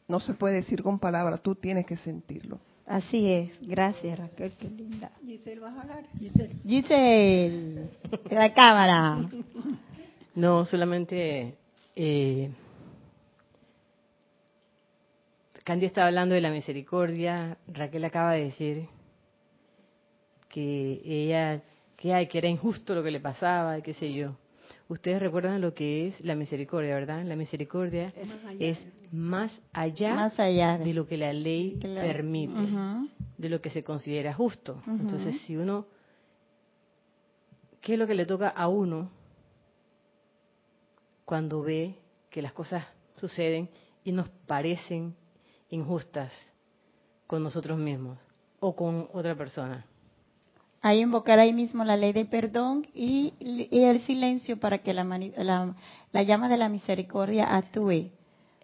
no 0.08 0.20
se 0.20 0.34
puede 0.34 0.56
decir 0.56 0.84
con 0.84 1.00
palabras, 1.00 1.42
tú 1.42 1.56
tienes 1.56 1.86
que 1.86 1.98
sentirlo. 1.98 2.60
Así 2.86 3.32
es. 3.32 3.52
Gracias, 3.62 4.20
Raquel, 4.20 4.52
qué 4.60 4.70
linda. 4.70 5.12
Giselle, 5.26 5.60
¿vas 5.60 5.78
a 5.78 5.82
hablar? 5.82 6.06
Giselle, 6.66 7.90
de 8.30 8.36
la 8.36 8.54
cámara. 8.54 9.30
No, 10.36 10.66
solamente 10.66 11.54
eh, 11.96 12.50
Candy 15.64 15.86
estaba 15.86 16.08
hablando 16.08 16.36
de 16.36 16.42
la 16.42 16.52
misericordia, 16.52 17.58
Raquel 17.68 18.04
acaba 18.04 18.34
de 18.34 18.46
decir 18.46 18.88
que 20.50 21.02
ella, 21.06 21.62
que, 22.04 22.14
ay, 22.14 22.28
que 22.28 22.38
era 22.38 22.50
injusto 22.50 22.94
lo 22.94 23.02
que 23.02 23.12
le 23.12 23.22
pasaba, 23.22 23.80
qué 23.80 23.94
sé 23.94 24.14
yo. 24.14 24.36
Ustedes 24.90 25.22
recuerdan 25.22 25.62
lo 25.62 25.74
que 25.74 26.10
es 26.10 26.20
la 26.20 26.36
misericordia, 26.36 26.96
¿verdad? 26.96 27.24
La 27.24 27.38
misericordia 27.38 28.14
es 28.60 28.86
más 29.14 29.58
allá, 29.72 30.14
Más 30.14 30.38
allá 30.38 30.78
de 30.78 30.94
lo 30.94 31.08
que 31.08 31.16
la 31.16 31.32
ley 31.32 31.80
permite, 31.82 32.60
de 33.38 33.50
lo 33.50 33.62
que 33.62 33.70
se 33.70 33.84
considera 33.84 34.34
justo. 34.34 34.84
Entonces, 34.86 35.40
si 35.44 35.56
uno, 35.56 35.88
¿qué 37.80 37.94
es 37.94 38.00
lo 38.00 38.06
que 38.06 38.16
le 38.16 38.26
toca 38.26 38.50
a 38.50 38.68
uno 38.68 39.10
cuando 41.24 41.62
ve 41.62 41.96
que 42.30 42.42
las 42.42 42.52
cosas 42.52 42.86
suceden 43.16 43.70
y 44.04 44.12
nos 44.12 44.28
parecen 44.46 45.16
injustas 45.70 46.34
con 47.28 47.44
nosotros 47.44 47.80
mismos 47.80 48.20
o 48.60 48.76
con 48.76 49.08
otra 49.14 49.36
persona? 49.36 49.86
Ahí 50.86 51.00
invocar 51.00 51.40
ahí 51.40 51.54
mismo 51.54 51.86
la 51.86 51.96
ley 51.96 52.12
del 52.12 52.28
perdón 52.28 52.86
y, 52.94 53.32
el 53.72 54.02
silencio 54.02 54.60
para 54.60 54.80
que 54.80 54.94
la, 54.94 55.06
la, 55.38 55.76
la 56.12 56.24
llama 56.24 56.50
de 56.50 56.58
la 56.58 56.68
misericordia 56.68 57.56
actúe. 57.56 58.12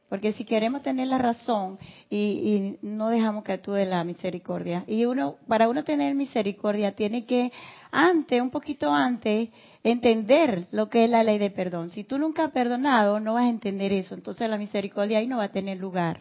Porque 0.10 0.34
si 0.34 0.44
queremos 0.44 0.82
tener 0.82 1.08
la 1.08 1.18
razón 1.18 1.80
y, 2.10 2.78
y 2.82 2.86
no 2.86 3.08
dejamos 3.08 3.46
que 3.46 3.54
actúe 3.54 3.86
la 3.86 4.04
misericordia. 4.04 4.84
Y 4.86 5.06
uno, 5.06 5.38
para 5.48 5.70
uno 5.70 5.86
tener 5.86 6.14
misericordia 6.14 6.92
tiene 6.92 7.24
que 7.24 7.54
antes, 7.90 8.42
un 8.42 8.50
poquito 8.50 8.92
antes, 8.92 9.48
entender 9.82 10.68
lo 10.72 10.90
que 10.90 11.06
es 11.06 11.10
la 11.10 11.24
ley 11.24 11.38
de 11.38 11.52
perdón. 11.52 11.90
Si 11.90 12.04
tú 12.04 12.18
nunca 12.18 12.44
has 12.44 12.52
perdonado, 12.52 13.22
no 13.22 13.36
vas 13.36 13.46
a 13.46 13.50
entender 13.50 13.94
eso. 13.94 14.14
Entonces 14.14 14.50
la 14.50 14.58
misericordia 14.58 15.20
ahí 15.20 15.28
no 15.28 15.38
va 15.38 15.46
a 15.46 15.52
tener 15.54 15.78
lugar. 15.78 16.20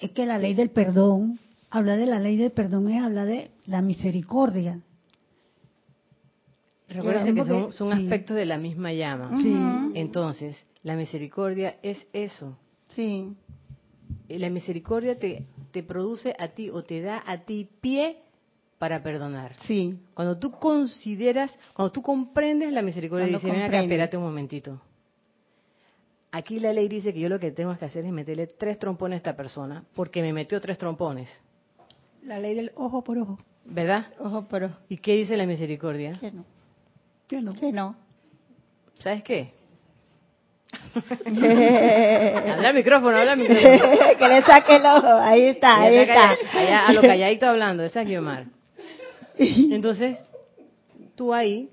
Es 0.00 0.10
que 0.10 0.26
la 0.26 0.36
ley 0.36 0.52
del 0.52 0.68
perdón, 0.68 1.38
hablar 1.70 1.98
de 1.98 2.04
la 2.04 2.20
ley 2.20 2.36
del 2.36 2.50
perdón 2.50 2.90
es 2.90 3.02
hablar 3.02 3.26
de 3.26 3.50
la 3.64 3.80
misericordia. 3.80 4.82
Recuerden 6.88 7.34
que 7.34 7.44
son, 7.44 7.72
son 7.72 7.92
sí. 7.96 8.02
aspectos 8.04 8.36
de 8.36 8.46
la 8.46 8.58
misma 8.58 8.92
llama. 8.92 9.30
Sí. 9.42 9.54
Entonces, 9.94 10.56
la 10.82 10.96
misericordia 10.96 11.76
es 11.82 12.06
eso. 12.12 12.56
Sí. 12.90 13.34
Eh, 14.28 14.38
La 14.38 14.48
misericordia 14.50 15.18
te, 15.18 15.46
te 15.70 15.82
produce 15.82 16.34
a 16.38 16.48
ti 16.48 16.70
o 16.70 16.82
te 16.82 17.00
da 17.02 17.22
a 17.26 17.38
ti 17.44 17.68
pie 17.80 18.16
para 18.78 19.02
perdonar. 19.02 19.54
Sí. 19.66 19.98
Cuando 20.14 20.38
tú 20.38 20.52
consideras, 20.52 21.54
cuando 21.74 21.92
tú 21.92 22.00
comprendes 22.00 22.72
la 22.72 22.80
misericordia, 22.82 23.26
Cuando 23.26 23.38
dice, 23.40 23.50
ven 23.52 23.62
acá, 23.66 23.82
espérate 23.82 24.16
un 24.16 24.22
momentito. 24.22 24.80
Aquí 26.30 26.58
la 26.60 26.72
ley 26.72 26.88
dice 26.88 27.12
que 27.12 27.20
yo 27.20 27.28
lo 27.28 27.38
que 27.40 27.50
tengo 27.52 27.76
que 27.78 27.84
hacer 27.86 28.04
es 28.04 28.12
meterle 28.12 28.46
tres 28.46 28.78
trompones 28.78 29.16
a 29.16 29.18
esta 29.18 29.36
persona, 29.36 29.84
porque 29.94 30.20
me 30.22 30.32
metió 30.32 30.60
tres 30.60 30.76
trompones, 30.78 31.28
La 32.22 32.38
ley 32.38 32.54
del 32.54 32.72
ojo 32.76 33.02
por 33.02 33.18
ojo. 33.18 33.38
¿verdad? 33.64 34.06
Ojo, 34.18 34.46
pero 34.48 34.70
¿Y 34.88 34.98
qué 34.98 35.14
dice 35.16 35.36
la 35.36 35.46
misericordia? 35.46 36.18
que 36.20 36.30
no. 36.30 36.44
Que 37.28 37.40
no. 37.42 37.54
Que 37.54 37.72
no. 37.72 37.96
¿Sabes 39.00 39.22
qué? 39.22 39.52
habla 41.24 42.68
al 42.68 42.74
micrófono, 42.74 43.16
habla 43.16 43.32
al 43.32 43.38
micrófono. 43.38 43.68
que 44.18 44.28
le 44.28 44.42
saque 44.42 44.76
el 44.76 44.86
ojo. 44.86 45.06
Ahí 45.06 45.42
está, 45.42 45.80
ahí 45.82 45.96
está. 45.96 46.14
calla- 46.14 46.38
allá, 46.60 46.86
a 46.86 46.92
lo 46.92 47.00
calladito 47.02 47.46
hablando, 47.46 47.84
esa 47.84 48.02
es 48.02 48.08
Guiomar. 48.08 48.46
Entonces, 49.36 50.18
tú 51.14 51.32
ahí 51.32 51.70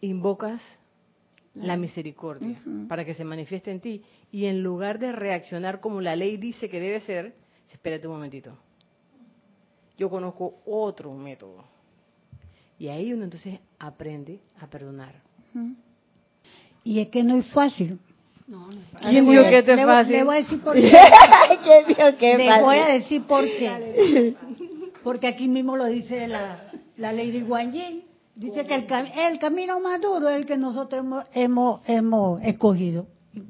invocas 0.00 0.62
la 1.54 1.76
misericordia 1.76 2.56
para 2.88 3.04
que 3.04 3.14
se 3.14 3.24
manifieste 3.24 3.70
en 3.70 3.80
ti. 3.80 4.02
Y 4.30 4.46
en 4.46 4.62
lugar 4.62 4.98
de 4.98 5.12
reaccionar 5.12 5.80
como 5.80 6.00
la 6.00 6.14
ley 6.16 6.36
dice 6.36 6.68
que 6.70 6.80
debe 6.80 7.00
ser, 7.00 7.34
espérate 7.72 8.06
un 8.06 8.14
momentito. 8.14 8.56
Yo 9.96 10.08
conozco 10.08 10.54
otro 10.66 11.12
método. 11.14 11.64
Y 12.78 12.88
ahí 12.88 13.12
uno 13.12 13.24
entonces 13.24 13.58
aprende 13.78 14.40
a 14.60 14.66
perdonar. 14.66 15.14
Y 16.84 17.00
es 17.00 17.08
que 17.08 17.22
no 17.22 17.36
es 17.36 17.46
fácil. 17.52 17.98
¿Quién 19.00 19.26
dijo 19.28 19.42
que 19.42 19.58
esto 19.58 19.72
es 19.72 19.84
fácil? 19.84 20.12
Le 20.16 20.24
voy 20.24 20.36
a 20.36 20.38
decir 20.38 20.60
por 20.60 20.74
qué. 20.74 20.90
¿Qué 21.64 21.84
dijo 21.88 22.16
que 22.18 22.38
Le 22.38 22.46
fácil? 22.46 22.64
voy 22.64 22.76
a 22.78 22.86
decir 22.88 23.22
por 23.24 23.44
qué. 23.44 24.34
Porque 25.02 25.26
aquí 25.26 25.48
mismo 25.48 25.76
lo 25.76 25.84
dice 25.86 26.26
la, 26.28 26.70
la 26.96 27.12
Lady 27.12 27.40
Guan 27.42 27.72
Yin. 27.72 28.04
Dice 28.34 28.64
que 28.66 28.74
el, 28.76 28.86
cam- 28.86 29.10
el 29.16 29.38
camino 29.40 29.80
más 29.80 30.00
duro 30.00 30.28
es 30.28 30.36
el 30.36 30.46
que 30.46 30.56
nosotros 30.56 31.02
hemos, 31.02 31.24
hemos, 31.34 31.80
hemos 31.88 32.40
escogido. 32.42 33.06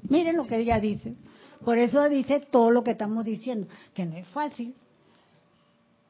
Miren 0.08 0.36
lo 0.36 0.46
que 0.46 0.56
ella 0.56 0.80
dice. 0.80 1.14
Por 1.64 1.76
eso 1.76 2.08
dice 2.08 2.40
todo 2.40 2.70
lo 2.70 2.82
que 2.82 2.92
estamos 2.92 3.24
diciendo, 3.26 3.66
que 3.92 4.06
no 4.06 4.16
es 4.16 4.26
fácil, 4.28 4.74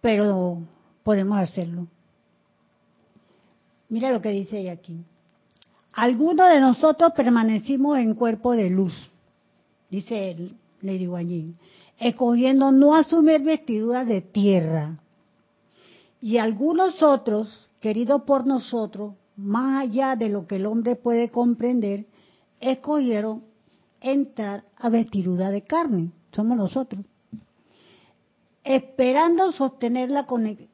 pero 0.00 0.58
podemos 1.02 1.38
hacerlo. 1.38 1.88
Mira 3.88 4.12
lo 4.12 4.20
que 4.20 4.30
dice 4.30 4.60
ella 4.60 4.72
aquí. 4.72 5.04
Algunos 5.92 6.48
de 6.50 6.60
nosotros 6.60 7.12
permanecimos 7.16 7.98
en 7.98 8.14
cuerpo 8.14 8.52
de 8.52 8.70
luz, 8.70 8.94
dice 9.90 10.30
el 10.30 10.56
Lady 10.82 11.06
Guan 11.06 11.28
Yin. 11.28 11.58
escogiendo 11.98 12.70
no 12.70 12.94
asumir 12.94 13.42
vestiduras 13.42 14.06
de 14.06 14.20
tierra. 14.20 15.00
Y 16.20 16.38
algunos 16.38 17.02
otros, 17.02 17.68
queridos 17.80 18.22
por 18.22 18.46
nosotros, 18.46 19.14
más 19.36 19.82
allá 19.82 20.14
de 20.16 20.28
lo 20.28 20.46
que 20.46 20.56
el 20.56 20.66
hombre 20.66 20.96
puede 20.96 21.30
comprender, 21.30 22.06
escogieron 22.60 23.42
entrar 24.00 24.64
a 24.76 24.88
vestidura 24.88 25.50
de 25.50 25.62
carne. 25.62 26.10
Somos 26.32 26.56
nosotros. 26.56 27.04
Esperando 28.68 29.50
sostener 29.52 30.10
la 30.10 30.26
conexión. 30.26 30.68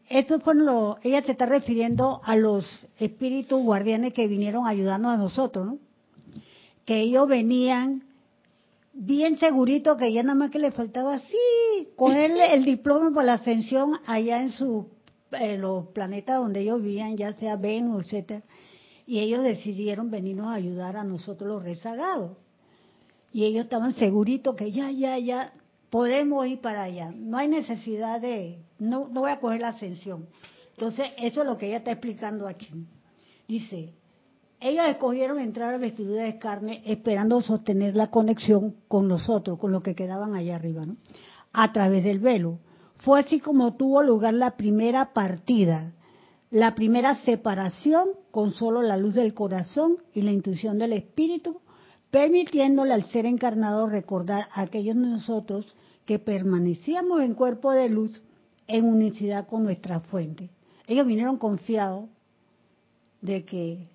Lo, 0.67 0.99
ella 1.05 1.23
se 1.23 1.31
está 1.31 1.47
refiriendo 1.47 2.21
a 2.25 2.35
los 2.35 2.67
espíritus 2.99 3.63
guardianes 3.63 4.13
que 4.13 4.27
vinieron 4.27 4.67
ayudando 4.67 5.11
a 5.11 5.17
nosotros, 5.17 5.65
¿no? 5.65 5.79
Que 6.85 6.99
ellos 6.99 7.29
venían 7.29 8.03
bien 8.93 9.39
segurito 9.39 9.97
que 9.97 10.13
ya 10.13 10.25
nada 10.25 10.35
más 10.35 10.51
que 10.51 10.59
le 10.59 10.73
faltaba 10.73 11.15
así 11.15 11.37
cogerle 11.95 12.55
el 12.55 12.65
diploma 12.65 13.13
por 13.13 13.23
la 13.23 13.35
ascensión 13.35 13.93
allá 14.07 14.43
en 14.43 14.51
su 14.51 14.89
eh, 15.31 15.57
los 15.57 15.87
planetas 15.89 16.41
donde 16.41 16.63
ellos 16.63 16.83
vivían, 16.83 17.17
ya 17.17 17.33
sea 17.35 17.55
Venus, 17.55 18.07
etcétera, 18.07 18.43
y 19.07 19.21
ellos 19.21 19.45
decidieron 19.45 20.11
venirnos 20.11 20.49
a 20.49 20.55
ayudar 20.55 20.97
a 20.97 21.05
nosotros 21.05 21.49
los 21.49 21.63
rezagados. 21.63 22.33
Y 23.33 23.45
ellos 23.45 23.65
estaban 23.65 23.95
seguritos 23.95 24.57
que 24.57 24.73
ya, 24.73 24.91
ya, 24.91 25.17
ya 25.17 25.53
podemos 25.95 26.45
ir 26.49 26.61
para 26.61 26.83
allá. 26.83 27.13
No 27.17 27.39
hay 27.39 27.47
necesidad 27.47 28.21
de, 28.21 28.59
no, 28.81 29.07
no 29.13 29.21
voy 29.21 29.31
a 29.31 29.39
coger 29.39 29.61
la 29.61 29.69
ascensión. 29.69 30.27
Entonces, 30.73 31.07
eso 31.19 31.43
es 31.43 31.47
lo 31.47 31.57
que 31.57 31.69
ella 31.69 31.77
está 31.77 31.93
explicando 31.93 32.49
aquí. 32.49 32.69
Dice, 33.47 33.95
ellos 34.59 34.87
escogieron 34.89 35.39
entrar 35.39 35.73
a 35.73 35.79
vestidura 35.79 36.25
de 36.25 36.37
carne 36.41 36.83
esperando 36.85 37.41
sostener 37.43 37.95
la 37.95 38.11
conexión 38.11 38.75
con 38.89 39.07
nosotros, 39.07 39.57
con 39.61 39.71
los 39.71 39.85
que 39.85 39.95
quedaban 39.95 40.35
allá 40.35 40.57
arriba, 40.57 40.85
¿no? 40.85 40.97
A 41.53 41.73
través 41.73 42.03
del 42.03 42.19
velo. 42.19 42.59
Fue 42.97 43.21
así 43.21 43.39
como 43.39 43.75
tuvo 43.75 44.03
lugar 44.03 44.35
la 44.35 44.57
primera 44.57 45.13
partida, 45.13 45.93
la 46.51 46.75
primera 46.75 47.15
separación 47.23 48.09
con 48.33 48.53
solo 48.53 48.83
la 48.83 48.97
luz 48.97 49.15
del 49.15 49.33
corazón 49.33 49.99
y 50.13 50.23
la 50.23 50.33
intuición 50.33 50.77
del 50.77 50.93
espíritu, 50.93 51.61
permitiéndole 52.11 52.93
al 52.93 53.05
ser 53.05 53.27
encarnado 53.27 53.89
recordar 53.89 54.49
a 54.53 54.63
aquellos 54.63 54.97
de 54.97 55.07
nosotros 55.07 55.73
que 56.05 56.19
permanecíamos 56.19 57.23
en 57.23 57.35
cuerpo 57.35 57.73
de 57.73 57.89
luz 57.89 58.23
en 58.67 58.85
unicidad 58.85 59.47
con 59.47 59.65
nuestra 59.65 60.01
fuente. 60.01 60.51
Ellos 60.87 61.07
vinieron 61.07 61.39
confiados 61.39 62.09
de 63.21 63.45
que 63.45 63.89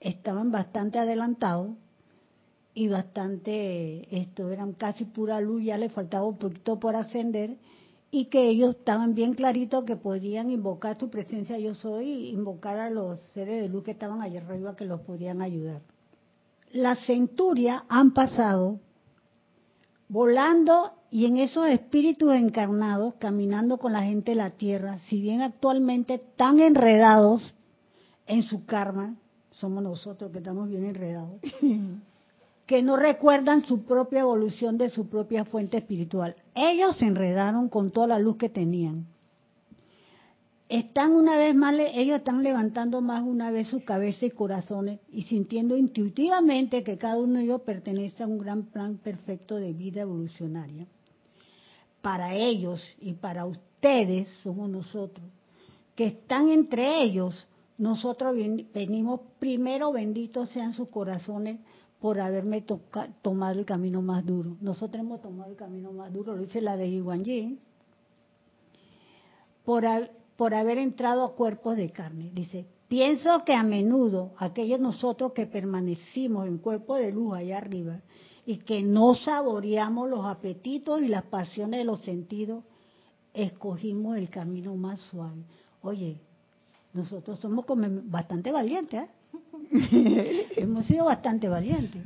estaban 0.00 0.50
bastante 0.50 0.98
adelantados 0.98 1.70
y 2.74 2.88
bastante, 2.88 4.08
esto 4.16 4.50
eran 4.50 4.72
casi 4.72 5.04
pura 5.04 5.40
luz, 5.40 5.62
ya 5.62 5.76
les 5.76 5.92
faltaba 5.92 6.24
un 6.24 6.38
poquito 6.38 6.80
por 6.80 6.96
ascender 6.96 7.58
y 8.10 8.26
que 8.26 8.48
ellos 8.48 8.76
estaban 8.76 9.14
bien 9.14 9.34
claritos 9.34 9.84
que 9.84 9.96
podían 9.96 10.50
invocar 10.50 10.96
tu 10.96 11.10
presencia 11.10 11.58
yo 11.58 11.74
soy, 11.74 12.30
invocar 12.30 12.78
a 12.78 12.90
los 12.90 13.20
seres 13.32 13.62
de 13.62 13.68
luz 13.68 13.84
que 13.84 13.90
estaban 13.90 14.22
allá 14.22 14.40
arriba 14.40 14.76
que 14.76 14.84
los 14.84 15.00
podían 15.02 15.42
ayudar. 15.42 15.82
Las 16.72 17.04
centurias 17.06 17.82
han 17.88 18.12
pasado 18.12 18.80
volando 20.08 20.92
y 21.14 21.26
en 21.26 21.36
esos 21.36 21.68
espíritus 21.68 22.32
encarnados, 22.32 23.12
caminando 23.18 23.76
con 23.76 23.92
la 23.92 24.02
gente 24.02 24.30
de 24.30 24.36
la 24.36 24.48
tierra, 24.48 24.96
si 24.96 25.20
bien 25.20 25.42
actualmente 25.42 26.18
tan 26.36 26.58
enredados 26.58 27.54
en 28.26 28.42
su 28.44 28.64
karma, 28.64 29.14
somos 29.50 29.82
nosotros 29.82 30.32
que 30.32 30.38
estamos 30.38 30.70
bien 30.70 30.86
enredados, 30.86 31.38
que 32.66 32.82
no 32.82 32.96
recuerdan 32.96 33.62
su 33.66 33.82
propia 33.82 34.20
evolución 34.20 34.78
de 34.78 34.88
su 34.88 35.06
propia 35.10 35.44
fuente 35.44 35.76
espiritual. 35.76 36.34
Ellos 36.54 36.96
se 36.96 37.04
enredaron 37.04 37.68
con 37.68 37.90
toda 37.90 38.06
la 38.06 38.18
luz 38.18 38.38
que 38.38 38.48
tenían. 38.48 39.04
Están 40.70 41.12
una 41.12 41.36
vez 41.36 41.54
más, 41.54 41.74
ellos 41.92 42.16
están 42.16 42.42
levantando 42.42 43.02
más 43.02 43.22
una 43.22 43.50
vez 43.50 43.68
su 43.68 43.84
cabeza 43.84 44.24
y 44.24 44.30
corazones 44.30 44.98
y 45.12 45.24
sintiendo 45.24 45.76
intuitivamente 45.76 46.82
que 46.82 46.96
cada 46.96 47.18
uno 47.18 47.34
de 47.34 47.44
ellos 47.44 47.60
pertenece 47.60 48.22
a 48.22 48.26
un 48.26 48.38
gran 48.38 48.62
plan 48.62 48.96
perfecto 48.96 49.56
de 49.56 49.74
vida 49.74 50.00
evolucionaria. 50.00 50.86
Para 52.02 52.34
ellos 52.34 52.82
y 53.00 53.14
para 53.14 53.46
ustedes 53.46 54.28
somos 54.42 54.68
nosotros, 54.68 55.26
que 55.94 56.06
están 56.06 56.50
entre 56.50 57.02
ellos, 57.02 57.46
nosotros 57.78 58.34
venimos 58.74 59.20
primero, 59.38 59.92
benditos 59.92 60.50
sean 60.50 60.74
sus 60.74 60.88
corazones, 60.90 61.58
por 62.02 62.18
haberme 62.18 62.64
tomado 63.22 63.60
el 63.60 63.64
camino 63.64 64.02
más 64.02 64.26
duro. 64.26 64.56
Nosotros 64.60 65.00
hemos 65.00 65.22
tomado 65.22 65.48
el 65.48 65.56
camino 65.56 65.92
más 65.92 66.12
duro, 66.12 66.34
lo 66.34 66.42
dice 66.42 66.60
la 66.60 66.76
de 66.76 66.88
Iguanji, 66.88 67.60
por, 69.64 69.84
por 70.36 70.52
haber 70.52 70.78
entrado 70.78 71.22
a 71.22 71.36
cuerpos 71.36 71.76
de 71.76 71.90
carne. 71.90 72.32
Dice, 72.34 72.66
pienso 72.88 73.44
que 73.44 73.54
a 73.54 73.62
menudo 73.62 74.32
aquellos 74.38 74.80
nosotros 74.80 75.32
que 75.32 75.46
permanecimos 75.46 76.48
en 76.48 76.58
cuerpo 76.58 76.96
de 76.96 77.12
luz 77.12 77.34
allá 77.34 77.58
arriba 77.58 78.00
y 78.44 78.58
que 78.58 78.82
no 78.82 79.14
saboreamos 79.14 80.10
los 80.10 80.26
apetitos 80.26 81.00
y 81.00 81.08
las 81.08 81.24
pasiones 81.24 81.78
de 81.78 81.84
los 81.84 82.00
sentidos, 82.00 82.64
escogimos 83.32 84.16
el 84.16 84.28
camino 84.28 84.74
más 84.74 84.98
suave. 85.10 85.44
Oye, 85.82 86.20
nosotros 86.92 87.38
somos 87.38 87.64
bastante 88.04 88.50
valientes, 88.50 89.04
¿eh? 89.04 90.48
Hemos 90.56 90.86
sido 90.86 91.06
bastante 91.06 91.48
valientes. 91.48 92.02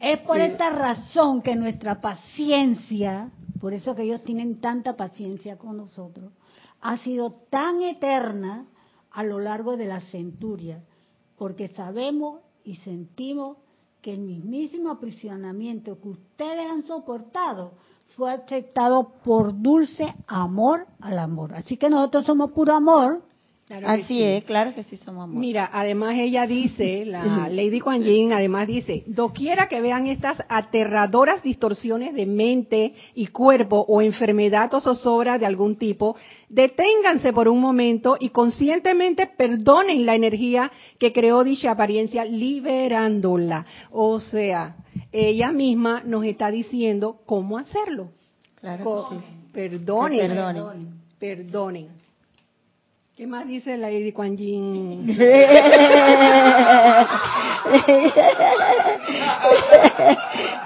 Es 0.00 0.18
por 0.20 0.40
esta 0.40 0.70
razón 0.70 1.42
que 1.42 1.54
nuestra 1.54 2.00
paciencia, 2.00 3.30
por 3.60 3.74
eso 3.74 3.94
que 3.94 4.02
ellos 4.02 4.24
tienen 4.24 4.60
tanta 4.60 4.96
paciencia 4.96 5.58
con 5.58 5.76
nosotros, 5.76 6.32
ha 6.80 6.96
sido 6.98 7.30
tan 7.50 7.82
eterna 7.82 8.66
a 9.10 9.22
lo 9.22 9.38
largo 9.38 9.76
de 9.76 9.84
la 9.84 10.00
centuria, 10.00 10.82
porque 11.36 11.68
sabemos 11.68 12.40
y 12.64 12.76
sentimos 12.76 13.58
que 14.00 14.12
el 14.12 14.20
mismísimo 14.20 14.90
aprisionamiento 14.90 16.00
que 16.00 16.08
ustedes 16.08 16.70
han 16.70 16.86
soportado 16.86 17.72
fue 18.16 18.32
aceptado 18.32 19.12
por 19.24 19.60
dulce 19.60 20.14
amor 20.26 20.86
al 21.00 21.18
amor. 21.18 21.54
Así 21.54 21.76
que 21.76 21.90
nosotros 21.90 22.26
somos 22.26 22.50
puro 22.52 22.72
amor 22.72 23.22
Así 23.86 24.22
es, 24.22 24.42
claro 24.44 24.74
que 24.74 24.82
sí 24.82 24.96
somos 24.96 25.24
amor. 25.24 25.38
Mira, 25.38 25.70
además 25.72 26.16
ella 26.18 26.44
dice, 26.44 27.04
la 27.06 27.48
Lady 27.48 27.78
Kuan 27.78 28.02
Yin 28.02 28.32
además 28.32 28.66
dice, 28.66 29.04
doquiera 29.06 29.68
que 29.68 29.80
vean 29.80 30.08
estas 30.08 30.42
aterradoras 30.48 31.42
distorsiones 31.44 32.14
de 32.14 32.26
mente 32.26 32.94
y 33.14 33.28
cuerpo 33.28 33.84
o 33.86 34.02
enfermedad 34.02 34.74
o 34.74 34.80
zozobra 34.80 35.38
de 35.38 35.46
algún 35.46 35.76
tipo, 35.76 36.16
deténganse 36.48 37.32
por 37.32 37.48
un 37.48 37.60
momento 37.60 38.16
y 38.18 38.30
conscientemente 38.30 39.28
perdonen 39.28 40.04
la 40.04 40.16
energía 40.16 40.72
que 40.98 41.12
creó 41.12 41.44
dicha 41.44 41.70
apariencia 41.70 42.24
liberándola. 42.24 43.66
O 43.92 44.18
sea, 44.18 44.78
ella 45.12 45.52
misma 45.52 46.02
nos 46.04 46.24
está 46.24 46.50
diciendo 46.50 47.20
cómo 47.24 47.56
hacerlo. 47.56 48.10
Claro. 48.56 49.08
Que 49.10 49.16
sí. 49.16 49.22
Perdonen. 49.52 50.28
Perdonen. 50.28 51.00
Perdonen. 51.20 51.99
¿Qué 53.20 53.26
más 53.26 53.46
dice 53.46 53.76
la 53.76 53.90
Lady 53.90 54.12
Kuan 54.12 54.34
Yin? 54.34 55.06
¿Qué 55.14 55.14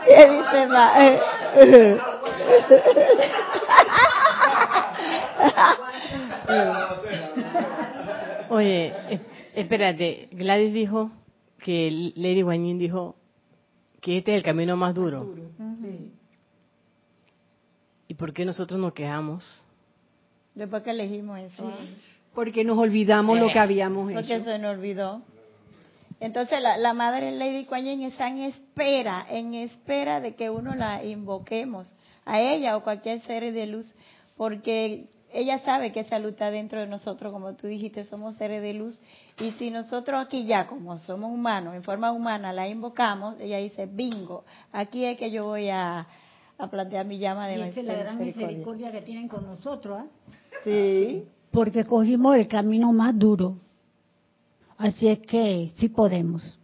dice 0.07 0.69
más? 0.69 1.21
Oye, 8.51 8.95
espérate, 9.57 10.29
Gladys 10.31 10.73
dijo 10.73 11.11
que 11.59 12.12
Lady 12.14 12.43
Guanyin 12.43 12.79
dijo 12.79 13.17
que 14.01 14.19
este 14.19 14.31
es 14.31 14.37
el 14.37 14.45
camino 14.45 14.77
más 14.77 14.95
duro. 14.95 15.35
¿Y 18.07 18.14
por 18.14 18.33
qué 18.33 18.45
nosotros 18.45 18.79
nos 18.79 18.93
quejamos? 18.93 19.43
Después 20.55 20.85
que 20.85 20.90
elegimos 20.93 21.40
eso. 21.40 21.69
Porque 22.35 22.64
nos 22.64 22.79
olvidamos 22.79 23.38
lo 23.38 23.49
que 23.49 23.59
habíamos 23.59 24.11
hecho. 24.11 24.20
Porque 24.20 24.40
se 24.42 24.59
nos 24.59 24.77
olvidó. 24.77 25.23
Entonces 26.20 26.59
la, 26.62 26.94
madre 26.94 27.33
Lady 27.33 27.64
Kuan 27.64 27.87
está 27.87 28.29
en 28.29 28.38
espera, 28.38 29.27
en 29.29 29.55
espera 29.55 30.20
de 30.20 30.35
que 30.35 30.49
uno 30.49 30.75
la 30.75 31.05
invoquemos, 31.05 31.97
a 32.25 32.40
ella 32.40 32.77
o 32.77 32.83
cualquier 32.83 33.20
ser 33.23 33.53
de 33.53 33.66
luz, 33.66 33.94
porque 34.37 35.07
ella 35.33 35.59
sabe 35.61 35.92
que 35.92 36.01
esa 36.01 36.18
luz 36.18 36.33
está 36.33 36.51
dentro 36.51 36.81
de 36.81 36.87
nosotros, 36.87 37.33
como 37.33 37.55
tú 37.55 37.66
dijiste, 37.66 38.05
somos 38.05 38.37
seres 38.37 38.62
de 38.62 38.73
luz, 38.73 38.99
y 39.38 39.51
si 39.53 39.70
nosotros 39.70 40.25
aquí 40.25 40.47
ya, 40.47 40.66
como 40.66 40.99
somos 40.99 41.31
humanos, 41.31 41.75
en 41.75 41.83
forma 41.83 42.12
humana, 42.12 42.53
la 42.53 42.68
invocamos, 42.68 43.38
ella 43.40 43.59
dice, 43.59 43.87
bingo, 43.87 44.44
aquí 44.73 45.05
es 45.05 45.18
que 45.18 45.31
yo 45.31 45.44
voy 45.44 45.68
a, 45.68 46.07
plantear 46.70 47.05
mi 47.05 47.18
llama 47.18 47.49
de 47.49 47.59
y 47.59 47.62
esa 47.62 47.81
es 47.81 47.87
la 47.87 47.94
gran 47.97 48.18
misericordia 48.18 48.90
que 48.90 49.03
tienen 49.03 49.29
con 49.29 49.44
nosotros, 49.44 50.01
¿ah? 50.01 50.07
Sí 50.62 51.25
porque 51.55 51.85
cogimos 51.85 52.37
el 52.37 52.49
camino 52.49 52.93
más 52.93 53.17
duro. 53.17 53.57
Así 54.77 55.09
es 55.09 55.21
que 55.21 55.71
sí 55.77 55.88
podemos. 55.88 56.59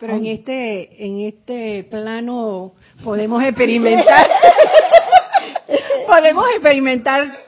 Pero 0.00 0.16
en 0.16 0.26
este, 0.26 1.06
en 1.06 1.20
este 1.20 1.84
plano 1.84 2.72
podemos 3.04 3.42
experimentar, 3.44 4.26
podemos 6.08 6.44
experimentar 6.50 7.38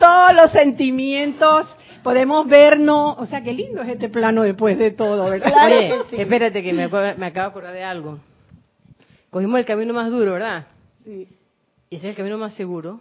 todos 0.00 0.34
los 0.34 0.50
sentimientos, 0.50 1.68
podemos 2.02 2.48
vernos, 2.48 3.14
o 3.18 3.26
sea, 3.26 3.40
qué 3.40 3.52
lindo 3.52 3.82
es 3.82 3.90
este 3.90 4.08
plano 4.08 4.42
después 4.42 4.76
de 4.76 4.90
todo, 4.90 5.30
¿verdad? 5.30 5.52
Oye, 5.66 5.92
espérate 6.20 6.64
que 6.64 6.72
me, 6.72 6.88
me 6.88 7.26
acabo 7.26 7.46
de 7.46 7.50
acordar 7.50 7.72
de 7.72 7.84
algo. 7.84 8.18
Cogimos 9.30 9.60
el 9.60 9.64
camino 9.64 9.94
más 9.94 10.10
duro, 10.10 10.32
¿verdad? 10.32 10.66
Sí. 11.04 11.28
Y 11.88 11.96
ese 11.96 12.08
es 12.08 12.10
el 12.10 12.16
camino 12.16 12.36
más 12.38 12.54
seguro. 12.54 13.00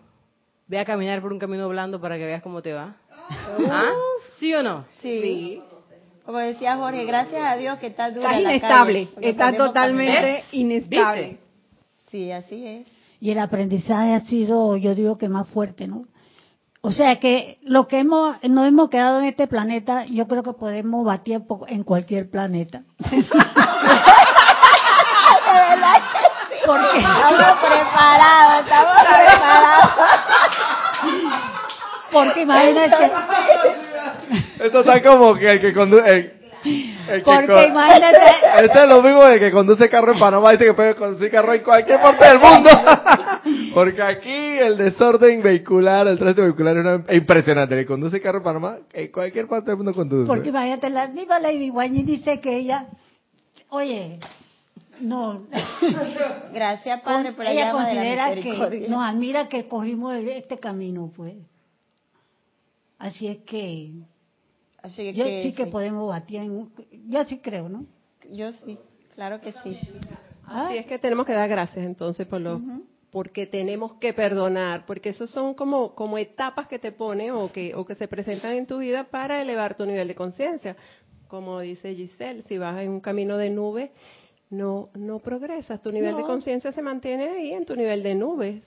Ve 0.67 0.79
a 0.79 0.85
caminar 0.85 1.21
por 1.21 1.33
un 1.33 1.39
camino 1.39 1.67
blando 1.69 1.99
para 1.99 2.17
que 2.17 2.25
veas 2.25 2.41
cómo 2.41 2.61
te 2.61 2.73
va. 2.73 2.95
¿Ah? 3.69 3.91
¿Sí 4.39 4.53
o 4.53 4.63
no? 4.63 4.85
Sí. 5.01 5.61
Como 6.25 6.37
decía 6.37 6.77
Jorge, 6.77 7.05
gracias 7.05 7.43
a 7.43 7.55
Dios 7.57 7.77
que 7.79 7.87
está 7.87 8.11
dura 8.11 8.29
Está 8.29 8.41
la 8.41 8.51
inestable, 8.55 9.09
calle, 9.13 9.29
está 9.29 9.57
totalmente 9.57 10.13
caminar. 10.21 10.43
inestable. 10.51 11.27
¿Viste? 11.27 11.41
Sí, 12.11 12.31
así 12.31 12.67
es. 12.67 12.87
Y 13.19 13.31
el 13.31 13.39
aprendizaje 13.39 14.13
ha 14.13 14.19
sido, 14.21 14.77
yo 14.77 14.95
digo 14.95 15.17
que 15.17 15.29
más 15.29 15.47
fuerte, 15.49 15.87
¿no? 15.87 16.05
O 16.81 16.91
sea 16.91 17.19
que 17.19 17.59
lo 17.61 17.87
que 17.87 17.99
hemos, 17.99 18.37
nos 18.43 18.67
hemos 18.67 18.89
quedado 18.89 19.19
en 19.19 19.25
este 19.25 19.45
planeta, 19.47 20.05
yo 20.05 20.27
creo 20.27 20.41
que 20.41 20.53
podemos 20.53 21.05
batir 21.05 21.41
en 21.67 21.83
cualquier 21.83 22.29
planeta. 22.29 22.83
Porque 26.65 26.97
Estamos 26.97 27.51
preparados, 27.59 28.59
estamos 28.65 28.95
preparados. 29.01 29.91
Porque 32.11 32.41
imagínate, 32.41 33.11
Esto 34.59 34.79
está 34.81 35.01
como 35.01 35.35
que 35.35 35.47
el 35.47 35.61
que 35.61 35.73
conduce. 35.73 36.41
Porque 37.25 37.47
con- 37.47 37.63
imagínate, 37.63 38.19
Este 38.63 38.79
es 38.83 38.87
lo 38.87 39.01
mismo 39.01 39.23
de 39.25 39.39
que 39.39 39.51
conduce 39.51 39.89
carro 39.89 40.13
en 40.13 40.19
Panamá, 40.19 40.51
dice 40.51 40.65
que 40.65 40.73
puede 40.75 40.95
conducir 40.95 41.31
carro 41.31 41.53
en 41.53 41.63
cualquier 41.63 41.99
parte 41.99 42.25
del 42.27 42.39
mundo. 42.39 42.69
Porque 43.73 44.03
aquí 44.03 44.59
el 44.59 44.77
desorden 44.77 45.41
vehicular, 45.41 46.05
el 46.07 46.19
tránsito 46.19 46.43
vehicular 46.43 46.77
es 46.77 46.81
una- 46.85 47.03
es 47.07 47.17
impresionante. 47.17 47.73
El 47.73 47.81
que 47.81 47.87
conduce 47.87 48.21
carro 48.21 48.37
en 48.39 48.43
Panamá, 48.43 48.75
en 48.93 49.11
cualquier 49.11 49.47
parte 49.47 49.71
del 49.71 49.77
mundo 49.77 49.93
conduce. 49.93 50.27
porque 50.27 50.49
imagínate, 50.49 50.89
la 50.91 51.07
misma 51.07 51.39
Lady 51.39 51.69
Guanyi 51.69 52.03
dice 52.03 52.39
que 52.39 52.55
ella, 52.57 52.85
oye, 53.69 54.19
no, 55.01 55.47
Gracias, 56.53 57.01
Padre, 57.01 57.33
por 57.33 57.45
la 57.45 57.51
ella 57.51 57.67
llama 57.67 57.87
de 57.87 57.95
la 57.95 58.01
considera 58.01 58.69
que 58.69 58.89
nos 58.89 59.03
admira 59.03 59.49
que 59.49 59.67
cogimos 59.67 60.15
este 60.15 60.57
camino, 60.59 61.11
pues. 61.15 61.35
Así 62.97 63.27
es 63.27 63.37
que 63.39 63.93
Así 64.81 65.13
yo 65.13 65.25
que 65.25 65.43
sí 65.43 65.53
que 65.53 65.65
sí. 65.65 65.71
podemos 65.71 66.07
batir 66.07 66.41
en, 66.41 66.71
yo 67.07 67.23
sí 67.25 67.39
creo, 67.39 67.69
¿no? 67.69 67.85
Yo 68.31 68.51
sí, 68.51 68.77
claro 69.15 69.39
que 69.41 69.51
sí. 69.63 69.77
Así 70.45 70.77
es 70.77 70.85
que 70.85 70.99
tenemos 70.99 71.25
que 71.25 71.33
dar 71.33 71.49
gracias 71.49 71.85
entonces 71.85 72.27
por 72.27 72.41
lo, 72.41 72.59
porque 73.11 73.45
tenemos 73.45 73.93
que 73.95 74.13
perdonar, 74.13 74.85
porque 74.85 75.09
esos 75.09 75.29
son 75.29 75.53
como, 75.53 75.93
como 75.95 76.17
etapas 76.17 76.67
que 76.67 76.79
te 76.79 76.91
ponen 76.91 77.31
o 77.31 77.51
que, 77.51 77.75
o 77.75 77.85
que 77.85 77.95
se 77.95 78.07
presentan 78.07 78.53
en 78.53 78.65
tu 78.65 78.79
vida 78.79 79.03
para 79.05 79.41
elevar 79.41 79.75
tu 79.75 79.85
nivel 79.85 80.07
de 80.07 80.15
conciencia. 80.15 80.75
Como 81.27 81.59
dice 81.59 81.95
Giselle, 81.95 82.43
si 82.43 82.57
vas 82.57 82.81
en 82.81 82.89
un 82.89 83.01
camino 83.01 83.37
de 83.37 83.49
nube, 83.49 83.91
no, 84.51 84.89
no 84.93 85.19
progresas, 85.19 85.81
tu 85.81 85.91
nivel 85.91 86.15
de 86.15 86.23
conciencia 86.23 86.71
se 86.71 86.81
mantiene 86.81 87.29
ahí 87.29 87.53
en 87.53 87.65
tu 87.65 87.75
nivel 87.75 88.03
de 88.03 88.15
nubes. 88.15 88.61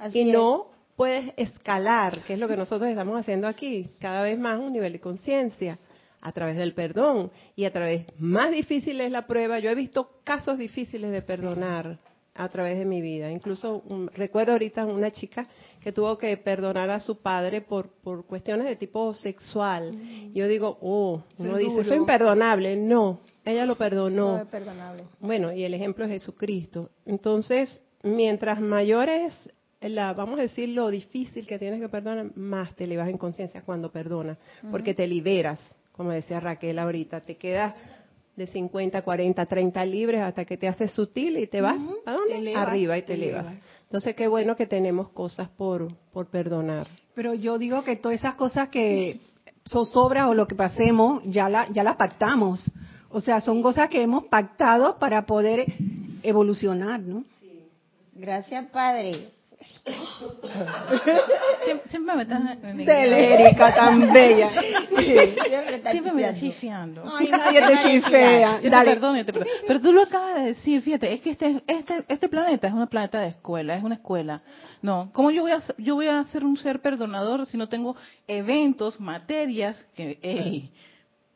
Así 0.00 0.18
y 0.20 0.28
es. 0.28 0.34
no 0.34 0.66
puedes 0.96 1.32
escalar, 1.36 2.20
que 2.26 2.34
es 2.34 2.38
lo 2.38 2.48
que 2.48 2.56
nosotros 2.56 2.88
estamos 2.88 3.20
haciendo 3.20 3.46
aquí, 3.46 3.90
cada 4.00 4.22
vez 4.22 4.38
más 4.38 4.58
un 4.58 4.72
nivel 4.72 4.92
de 4.92 5.00
conciencia 5.00 5.78
a 6.22 6.32
través 6.32 6.56
del 6.56 6.72
perdón 6.72 7.30
y 7.54 7.66
a 7.66 7.72
través 7.72 8.06
más 8.18 8.50
difícil 8.50 9.00
es 9.00 9.12
la 9.12 9.26
prueba. 9.26 9.58
Yo 9.58 9.70
he 9.70 9.74
visto 9.74 10.10
casos 10.24 10.58
difíciles 10.58 11.12
de 11.12 11.22
perdonar 11.22 11.98
a 12.34 12.48
través 12.48 12.78
de 12.78 12.84
mi 12.84 13.00
vida. 13.00 13.30
Incluso 13.30 13.82
recuerdo 14.14 14.52
ahorita 14.52 14.84
una 14.86 15.10
chica 15.10 15.46
que 15.80 15.92
tuvo 15.92 16.18
que 16.18 16.36
perdonar 16.36 16.90
a 16.90 17.00
su 17.00 17.18
padre 17.18 17.60
por, 17.60 17.88
por 17.88 18.26
cuestiones 18.26 18.66
de 18.66 18.76
tipo 18.76 19.12
sexual. 19.12 19.92
Yo 20.34 20.48
digo, 20.48 20.78
oh, 20.80 21.22
uno 21.38 21.56
dice, 21.56 21.70
duro. 21.70 21.82
eso 21.82 21.94
es 21.94 22.00
imperdonable. 22.00 22.76
No, 22.76 23.20
ella 23.46 23.64
lo 23.64 23.76
perdonó. 23.76 24.32
No 24.32 24.38
es 24.38 24.46
perdonable. 24.48 25.04
Bueno, 25.20 25.52
y 25.52 25.64
el 25.64 25.72
ejemplo 25.72 26.04
es 26.04 26.10
Jesucristo. 26.10 26.90
Entonces, 27.06 27.80
mientras 28.02 28.60
mayores, 28.60 29.32
la, 29.80 30.12
vamos 30.14 30.38
a 30.40 30.42
decir, 30.42 30.68
lo 30.70 30.90
difícil 30.90 31.46
que 31.46 31.58
tienes 31.58 31.80
que 31.80 31.88
perdonar, 31.88 32.36
más 32.36 32.74
te 32.74 32.84
elevas 32.84 33.08
en 33.08 33.18
conciencia 33.18 33.62
cuando 33.62 33.90
perdonas, 33.92 34.36
porque 34.70 34.94
te 34.94 35.06
liberas, 35.06 35.60
como 35.92 36.10
decía 36.10 36.40
Raquel 36.40 36.78
ahorita, 36.78 37.20
te 37.20 37.36
quedas 37.36 37.74
de 38.34 38.46
50, 38.46 39.00
40, 39.00 39.46
30 39.46 39.84
libres 39.86 40.20
hasta 40.20 40.44
que 40.44 40.56
te 40.56 40.68
haces 40.68 40.90
sutil 40.90 41.38
y 41.38 41.46
te 41.46 41.62
vas 41.62 41.78
¿a 42.04 42.12
dónde? 42.12 42.36
Elevas, 42.36 42.68
Arriba 42.68 42.98
y 42.98 43.02
te, 43.02 43.06
te 43.06 43.14
elevas. 43.14 43.46
elevas. 43.46 43.64
Entonces, 43.84 44.14
qué 44.16 44.26
bueno 44.26 44.56
que 44.56 44.66
tenemos 44.66 45.10
cosas 45.10 45.48
por, 45.48 45.94
por 46.12 46.26
perdonar. 46.26 46.88
Pero 47.14 47.32
yo 47.32 47.58
digo 47.58 47.84
que 47.84 47.96
todas 47.96 48.18
esas 48.18 48.34
cosas 48.34 48.68
que 48.68 49.20
zozobras 49.68 50.26
o 50.26 50.34
lo 50.34 50.46
que 50.46 50.54
pasemos, 50.54 51.22
ya 51.24 51.48
la, 51.48 51.68
ya 51.72 51.82
las 51.82 51.96
pactamos. 51.96 52.64
O 53.16 53.22
sea, 53.22 53.40
son 53.40 53.62
cosas 53.62 53.88
que 53.88 54.02
hemos 54.02 54.24
pactado 54.24 54.98
para 54.98 55.24
poder 55.24 55.64
evolucionar, 56.22 57.00
¿no? 57.00 57.24
Gracias, 58.12 58.66
Padre. 58.66 59.30
Siempre, 61.64 61.88
siempre 61.88 62.14
me 62.14 62.22
estás... 62.24 62.60
Telérica 62.60 63.74
tan 63.74 64.12
bella. 64.12 64.50
Siempre 64.50 66.12
me 66.12 66.26
estás 66.26 66.40
chiflando. 66.40 66.40
chifiando. 66.40 67.02
Ay, 67.10 67.28
nadie 67.30 67.60
te 67.62 67.90
chifea. 67.90 68.56
Yo 68.56 68.62
te 68.64 68.68
Dale. 68.68 68.90
perdono, 68.90 69.16
yo 69.16 69.24
te 69.24 69.32
perdono. 69.32 69.52
Pero 69.66 69.80
tú 69.80 69.92
lo 69.94 70.02
acabas 70.02 70.34
de 70.34 70.40
decir, 70.48 70.82
fíjate, 70.82 71.14
es 71.14 71.22
que 71.22 71.30
este, 71.30 71.62
este, 71.66 72.04
este 72.08 72.28
planeta 72.28 72.68
es 72.68 72.74
un 72.74 72.86
planeta 72.86 73.18
de 73.20 73.28
escuela, 73.28 73.76
es 73.76 73.82
una 73.82 73.94
escuela. 73.94 74.42
No, 74.82 75.08
¿cómo 75.14 75.30
yo 75.30 75.40
voy 75.40 75.52
a, 75.52 75.62
yo 75.78 75.94
voy 75.94 76.08
a 76.08 76.22
ser 76.24 76.44
un 76.44 76.58
ser 76.58 76.80
perdonador 76.82 77.46
si 77.46 77.56
no 77.56 77.66
tengo 77.66 77.96
eventos, 78.28 79.00
materias 79.00 79.82
que, 79.94 80.18
ey, 80.20 80.70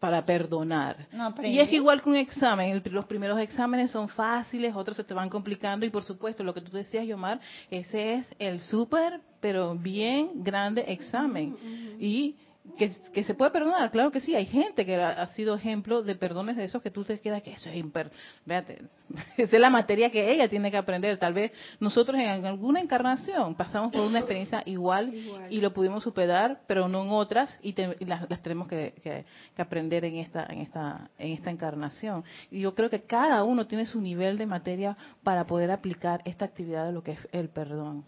para 0.00 0.24
perdonar? 0.24 1.06
No 1.12 1.32
y 1.44 1.58
es 1.60 1.70
igual 1.72 2.00
que 2.02 2.08
un 2.08 2.16
examen, 2.16 2.70
el- 2.70 2.82
los 2.92 3.04
primeros 3.04 3.38
exámenes 3.38 3.90
son 3.90 4.08
fáciles, 4.08 4.74
otros 4.74 4.96
se 4.96 5.04
te 5.04 5.14
van 5.14 5.28
complicando 5.28 5.84
y 5.86 5.90
por 5.90 6.02
supuesto 6.02 6.42
lo 6.42 6.54
que 6.54 6.62
tú 6.62 6.72
decías, 6.72 7.06
Yomar, 7.06 7.38
ese 7.70 8.14
es 8.14 8.26
el 8.38 8.60
súper, 8.60 9.20
pero 9.40 9.74
bien 9.74 10.30
grande 10.42 10.84
examen. 10.88 11.54
Y 12.00 12.34
que, 12.76 12.90
que 13.12 13.24
se 13.24 13.34
puede 13.34 13.50
perdonar, 13.50 13.90
claro 13.90 14.10
que 14.10 14.20
sí, 14.20 14.34
hay 14.34 14.44
gente 14.46 14.84
que 14.86 14.96
ha, 14.96 15.22
ha 15.22 15.28
sido 15.28 15.54
ejemplo 15.54 16.02
de 16.02 16.14
perdones 16.14 16.56
de 16.56 16.64
esos 16.64 16.82
que 16.82 16.90
tú 16.90 17.04
te 17.04 17.18
quedas 17.18 17.42
que 17.42 17.52
eso 17.52 17.70
es 17.70 17.76
imper... 17.76 18.10
Véate, 18.44 18.82
esa 19.38 19.56
es 19.56 19.60
la 19.60 19.70
materia 19.70 20.10
que 20.10 20.30
ella 20.30 20.48
tiene 20.48 20.70
que 20.70 20.76
aprender. 20.76 21.18
Tal 21.18 21.32
vez 21.32 21.52
nosotros 21.80 22.18
en 22.20 22.44
alguna 22.46 22.80
encarnación 22.80 23.54
pasamos 23.54 23.92
por 23.92 24.02
una 24.02 24.18
experiencia 24.20 24.62
igual, 24.66 25.12
y 25.50 25.60
lo 25.60 25.72
pudimos 25.72 26.02
superar, 26.04 26.60
pero 26.66 26.86
no 26.86 27.02
en 27.02 27.10
otras 27.10 27.58
y, 27.62 27.72
te- 27.72 27.96
y 27.98 28.04
las, 28.04 28.28
las 28.28 28.42
tenemos 28.42 28.68
que, 28.68 28.94
que- 29.02 29.24
que 29.56 29.62
aprender 29.62 30.04
en 30.04 30.16
esta, 30.16 30.44
en, 30.46 30.60
esta, 30.60 31.10
en 31.18 31.32
esta 31.32 31.50
encarnación. 31.50 32.24
Y 32.50 32.60
yo 32.60 32.74
creo 32.74 32.90
que 32.90 33.02
cada 33.02 33.42
uno 33.42 33.66
tiene 33.66 33.86
su 33.86 34.00
nivel 34.00 34.36
de 34.38 34.46
materia 34.46 34.96
para 35.22 35.44
poder 35.46 35.70
aplicar 35.70 36.20
esta 36.26 36.44
actividad 36.44 36.86
de 36.86 36.92
lo 36.92 37.02
que 37.02 37.12
es 37.12 37.28
el 37.32 37.48
perdón. 37.48 38.04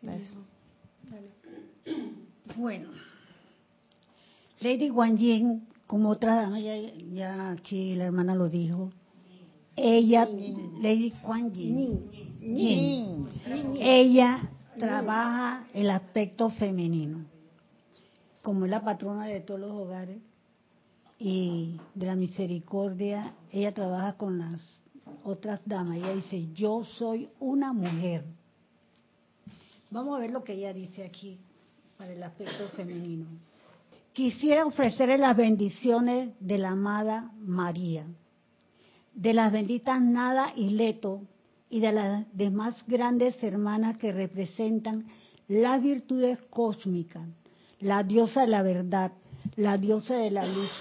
¿Ves? 0.00 0.36
Bueno, 2.56 2.88
Lady 4.60 4.88
Guan 4.88 5.16
Yin, 5.16 5.66
como 5.86 6.10
otra 6.10 6.34
dama, 6.34 6.60
ya, 6.60 6.76
ya 6.76 7.50
aquí 7.50 7.94
la 7.94 8.06
hermana 8.06 8.34
lo 8.34 8.48
dijo, 8.48 8.90
ella, 9.76 10.28
Lady 10.80 11.12
Guan 11.22 11.52
Yin, 11.52 12.10
Yin, 12.40 13.28
ella 13.80 14.50
trabaja 14.78 15.64
el 15.72 15.90
aspecto 15.90 16.50
femenino, 16.50 17.24
como 18.42 18.64
es 18.64 18.70
la 18.70 18.82
patrona 18.82 19.26
de 19.26 19.40
todos 19.40 19.60
los 19.60 19.70
hogares 19.70 20.18
y 21.18 21.76
de 21.94 22.06
la 22.06 22.16
misericordia, 22.16 23.34
ella 23.52 23.72
trabaja 23.72 24.14
con 24.14 24.38
las 24.38 24.60
otras 25.24 25.60
damas, 25.64 25.98
ella 25.98 26.14
dice, 26.14 26.48
yo 26.52 26.84
soy 26.84 27.28
una 27.38 27.72
mujer. 27.72 28.24
Vamos 29.90 30.16
a 30.16 30.20
ver 30.20 30.30
lo 30.30 30.44
que 30.44 30.54
ella 30.54 30.72
dice 30.72 31.04
aquí 31.04 31.38
para 32.00 32.14
el 32.14 32.22
aspecto 32.22 32.66
femenino. 32.74 33.26
Quisiera 34.14 34.64
ofrecerle 34.64 35.18
las 35.18 35.36
bendiciones 35.36 36.30
de 36.40 36.56
la 36.56 36.70
amada 36.70 37.30
María, 37.38 38.06
de 39.12 39.34
las 39.34 39.52
benditas 39.52 40.00
Nada 40.00 40.54
y 40.56 40.70
Leto 40.70 41.20
y 41.68 41.80
de 41.80 41.92
las 41.92 42.24
demás 42.34 42.82
grandes 42.86 43.42
hermanas 43.42 43.98
que 43.98 44.12
representan 44.12 45.08
las 45.46 45.82
virtudes 45.82 46.38
cósmicas, 46.48 47.28
la 47.80 48.02
diosa 48.02 48.40
de 48.40 48.46
la 48.46 48.62
verdad, 48.62 49.12
la 49.56 49.76
diosa 49.76 50.16
de 50.16 50.30
la 50.30 50.46
luz, 50.46 50.72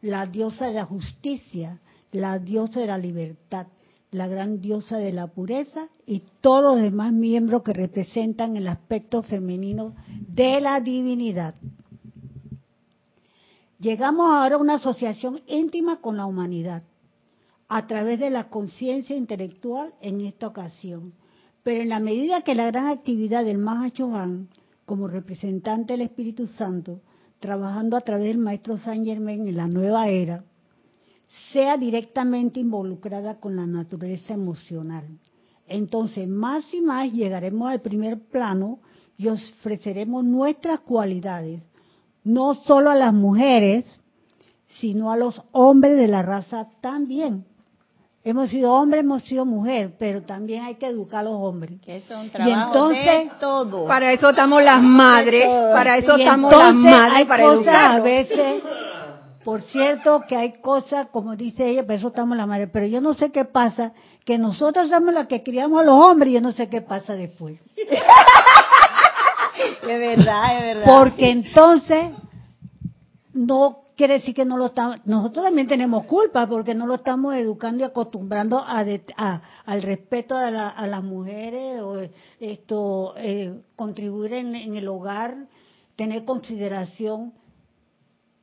la 0.00 0.26
diosa 0.26 0.68
de 0.68 0.74
la 0.74 0.84
justicia, 0.84 1.80
la 2.12 2.38
diosa 2.38 2.78
de 2.78 2.86
la 2.86 2.98
libertad, 2.98 3.66
la 4.10 4.26
gran 4.26 4.60
diosa 4.60 4.98
de 4.98 5.12
la 5.12 5.26
pureza 5.26 5.88
y 6.06 6.22
todos 6.40 6.74
los 6.74 6.82
demás 6.82 7.12
miembros 7.12 7.62
que 7.62 7.72
representan 7.72 8.56
el 8.56 8.68
aspecto 8.68 9.22
femenino 9.22 9.94
de 10.28 10.60
la 10.60 10.80
divinidad. 10.80 11.54
Llegamos 13.78 14.30
ahora 14.30 14.56
a 14.56 14.58
una 14.58 14.74
asociación 14.74 15.40
íntima 15.46 16.00
con 16.00 16.16
la 16.16 16.26
humanidad. 16.26 16.82
a 17.68 17.86
través 17.86 18.18
de 18.18 18.30
la 18.30 18.48
conciencia 18.48 19.14
intelectual 19.14 19.92
en 20.00 20.22
esta 20.22 20.46
ocasión. 20.46 21.12
Pero 21.62 21.82
en 21.82 21.90
la 21.90 22.00
medida 22.00 22.40
que 22.40 22.54
la 22.54 22.66
gran 22.66 22.86
actividad 22.86 23.44
del 23.44 23.58
Mahachohan, 23.58 24.48
como 24.86 25.06
representante 25.06 25.92
del 25.92 26.00
Espíritu 26.00 26.46
Santo, 26.46 27.02
trabajando 27.40 27.96
a 27.96 28.00
través 28.00 28.28
del 28.28 28.38
Maestro 28.38 28.78
Saint 28.78 29.04
Germain 29.04 29.46
en 29.46 29.56
la 29.56 29.68
nueva 29.68 30.08
era, 30.08 30.44
sea 31.52 31.76
directamente 31.76 32.60
involucrada 32.60 33.38
con 33.40 33.56
la 33.56 33.66
naturaleza 33.66 34.34
emocional. 34.34 35.04
Entonces, 35.66 36.26
más 36.28 36.64
y 36.72 36.80
más 36.80 37.12
llegaremos 37.12 37.70
al 37.70 37.80
primer 37.80 38.18
plano 38.18 38.78
y 39.16 39.28
ofreceremos 39.28 40.24
nuestras 40.24 40.80
cualidades, 40.80 41.62
no 42.24 42.54
solo 42.54 42.90
a 42.90 42.94
las 42.94 43.12
mujeres, 43.12 43.84
sino 44.80 45.10
a 45.10 45.16
los 45.16 45.40
hombres 45.52 45.96
de 45.96 46.08
la 46.08 46.22
raza 46.22 46.68
también. 46.80 47.44
Hemos 48.24 48.50
sido 48.50 48.74
hombres, 48.74 49.04
hemos 49.04 49.22
sido 49.22 49.46
mujer, 49.46 49.94
pero 49.98 50.22
también 50.22 50.64
hay 50.64 50.74
que 50.74 50.86
educar 50.86 51.20
a 51.20 51.22
los 51.24 51.34
hombres. 51.34 51.80
Que 51.80 51.96
es 51.96 52.10
un 52.10 52.26
Y 52.26 52.28
trabajo 52.30 52.66
entonces, 52.66 53.04
de 53.06 53.30
todo. 53.40 53.86
Para 53.86 54.12
eso 54.12 54.30
estamos 54.30 54.62
las 54.62 54.82
madres, 54.82 55.46
para 55.46 55.96
eso 55.96 56.18
y 56.18 56.22
estamos 56.22 56.50
las 56.50 56.70
entonces 56.70 56.92
madres, 56.92 57.16
hay 57.16 57.24
para 57.24 57.44
cosas 57.44 57.66
a 57.66 57.80
educarlos. 57.96 58.04
veces, 58.04 58.62
por 59.48 59.62
cierto, 59.62 60.20
que 60.28 60.36
hay 60.36 60.60
cosas, 60.60 61.06
como 61.06 61.34
dice 61.34 61.66
ella, 61.66 61.82
para 61.86 61.94
eso 61.94 62.08
estamos 62.08 62.36
las 62.36 62.46
madres, 62.46 62.68
pero 62.70 62.84
yo 62.84 63.00
no 63.00 63.14
sé 63.14 63.32
qué 63.32 63.46
pasa, 63.46 63.94
que 64.26 64.36
nosotros 64.36 64.90
somos 64.90 65.14
las 65.14 65.26
que 65.26 65.42
criamos 65.42 65.80
a 65.80 65.84
los 65.84 65.94
hombres 65.94 66.28
y 66.28 66.34
yo 66.34 66.42
no 66.42 66.52
sé 66.52 66.68
qué 66.68 66.82
pasa 66.82 67.14
después. 67.14 67.58
Es 69.82 69.98
verdad, 69.98 70.54
es 70.58 70.62
verdad. 70.76 70.98
Porque 70.98 71.30
entonces 71.30 72.10
no 73.32 73.84
quiere 73.96 74.14
decir 74.18 74.34
que 74.34 74.44
no 74.44 74.58
lo 74.58 74.66
estamos, 74.66 74.96
nosotros 75.06 75.46
también 75.46 75.66
tenemos 75.66 76.04
culpa 76.04 76.46
porque 76.46 76.74
no 76.74 76.86
lo 76.86 76.96
estamos 76.96 77.34
educando 77.34 77.80
y 77.82 77.86
acostumbrando 77.86 78.62
a, 78.66 78.84
de- 78.84 79.02
a- 79.16 79.40
al 79.64 79.80
respeto 79.82 80.36
a, 80.36 80.50
la- 80.50 80.68
a 80.68 80.86
las 80.86 81.02
mujeres 81.02 81.80
o 81.80 82.00
esto 82.38 83.14
eh, 83.16 83.54
contribuir 83.76 84.34
en, 84.34 84.54
en 84.54 84.74
el 84.74 84.86
hogar, 84.88 85.36
tener 85.96 86.26
consideración, 86.26 87.32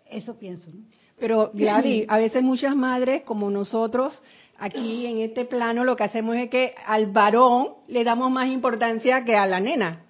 eso 0.10 0.38
pienso. 0.38 0.70
¿no? 0.72 0.84
Pero 1.20 1.52
Gladys, 1.54 2.06
a 2.10 2.18
veces 2.18 2.44
muchas 2.44 2.76
madres 2.76 3.24
como 3.24 3.50
nosotros 3.50 4.22
aquí 4.58 5.06
en 5.06 5.20
este 5.20 5.46
plano 5.46 5.84
lo 5.84 5.96
que 5.96 6.04
hacemos 6.04 6.36
es 6.38 6.50
que 6.50 6.74
al 6.86 7.08
varón 7.08 7.70
le 7.88 8.04
damos 8.04 8.32
más 8.32 8.48
importancia 8.50 9.24
que 9.24 9.36
a 9.36 9.46
la 9.46 9.60
nena. 9.60 10.04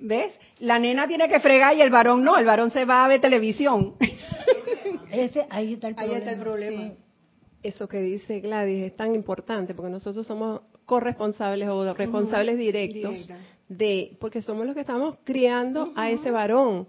¿Ves? 0.00 0.32
La 0.60 0.78
nena 0.78 1.06
tiene 1.08 1.28
que 1.28 1.40
fregar 1.40 1.76
y 1.76 1.80
el 1.80 1.90
varón 1.90 2.22
no, 2.22 2.36
el 2.38 2.44
varón 2.44 2.70
se 2.70 2.84
va 2.84 3.04
a 3.04 3.08
ver 3.08 3.20
televisión. 3.20 3.94
Ese, 5.10 5.46
ahí 5.50 5.74
está 5.74 5.88
el 5.88 5.94
Ahí 5.98 6.06
problema. 6.08 6.18
está 6.18 6.30
el 6.32 6.38
problema. 6.40 6.92
Eso 7.62 7.88
que 7.88 7.98
dice 8.00 8.40
Gladys 8.40 8.84
es 8.84 8.96
tan 8.96 9.14
importante 9.14 9.74
porque 9.74 9.90
nosotros 9.90 10.26
somos 10.26 10.60
corresponsables 10.84 11.68
o 11.68 11.92
responsables 11.94 12.58
directos 12.58 13.26
Directa. 13.26 13.38
de, 13.68 14.16
porque 14.20 14.42
somos 14.42 14.66
los 14.66 14.74
que 14.74 14.82
estamos 14.82 15.16
criando 15.24 15.92
a 15.96 16.10
ese 16.10 16.30
varón. 16.30 16.86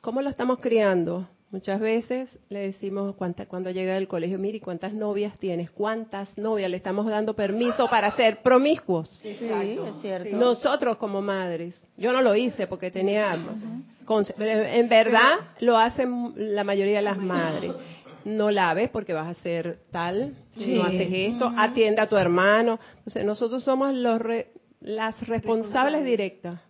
¿Cómo 0.00 0.20
lo 0.20 0.28
estamos 0.28 0.58
criando? 0.60 1.28
Muchas 1.50 1.80
veces 1.80 2.28
le 2.50 2.58
decimos 2.58 3.14
cuánta- 3.16 3.46
cuando 3.46 3.70
llega 3.70 3.94
del 3.94 4.06
colegio, 4.06 4.38
mire, 4.38 4.60
¿cuántas 4.60 4.92
novias 4.92 5.34
tienes? 5.38 5.70
¿Cuántas 5.70 6.36
novias? 6.36 6.70
Le 6.70 6.76
estamos 6.76 7.06
dando 7.06 7.34
permiso 7.34 7.88
para 7.88 8.14
ser 8.16 8.42
promiscuos. 8.42 9.08
Sí, 9.22 9.86
es 9.86 10.02
cierto. 10.02 10.36
Nosotros 10.36 10.98
como 10.98 11.22
madres, 11.22 11.80
yo 11.96 12.12
no 12.12 12.20
lo 12.20 12.34
hice 12.34 12.66
porque 12.66 12.90
tenía, 12.90 13.34
en 13.34 14.88
verdad 14.90 15.36
lo 15.60 15.78
hacen 15.78 16.32
la 16.36 16.64
mayoría 16.64 16.96
de 16.96 17.02
las 17.02 17.16
madres. 17.18 17.72
No 18.26 18.50
laves 18.50 18.90
porque 18.90 19.14
vas 19.14 19.26
a 19.26 19.30
hacer 19.30 19.78
tal, 19.90 20.34
no 20.76 20.82
haces 20.84 21.08
esto, 21.10 21.50
atiende 21.56 22.02
a 22.02 22.08
tu 22.10 22.16
hermano. 22.16 22.78
Entonces 22.98 23.24
nosotros 23.24 23.64
somos 23.64 23.94
los 23.94 24.20
re- 24.20 24.48
las 24.80 25.26
responsables 25.26 26.04
directas 26.04 26.60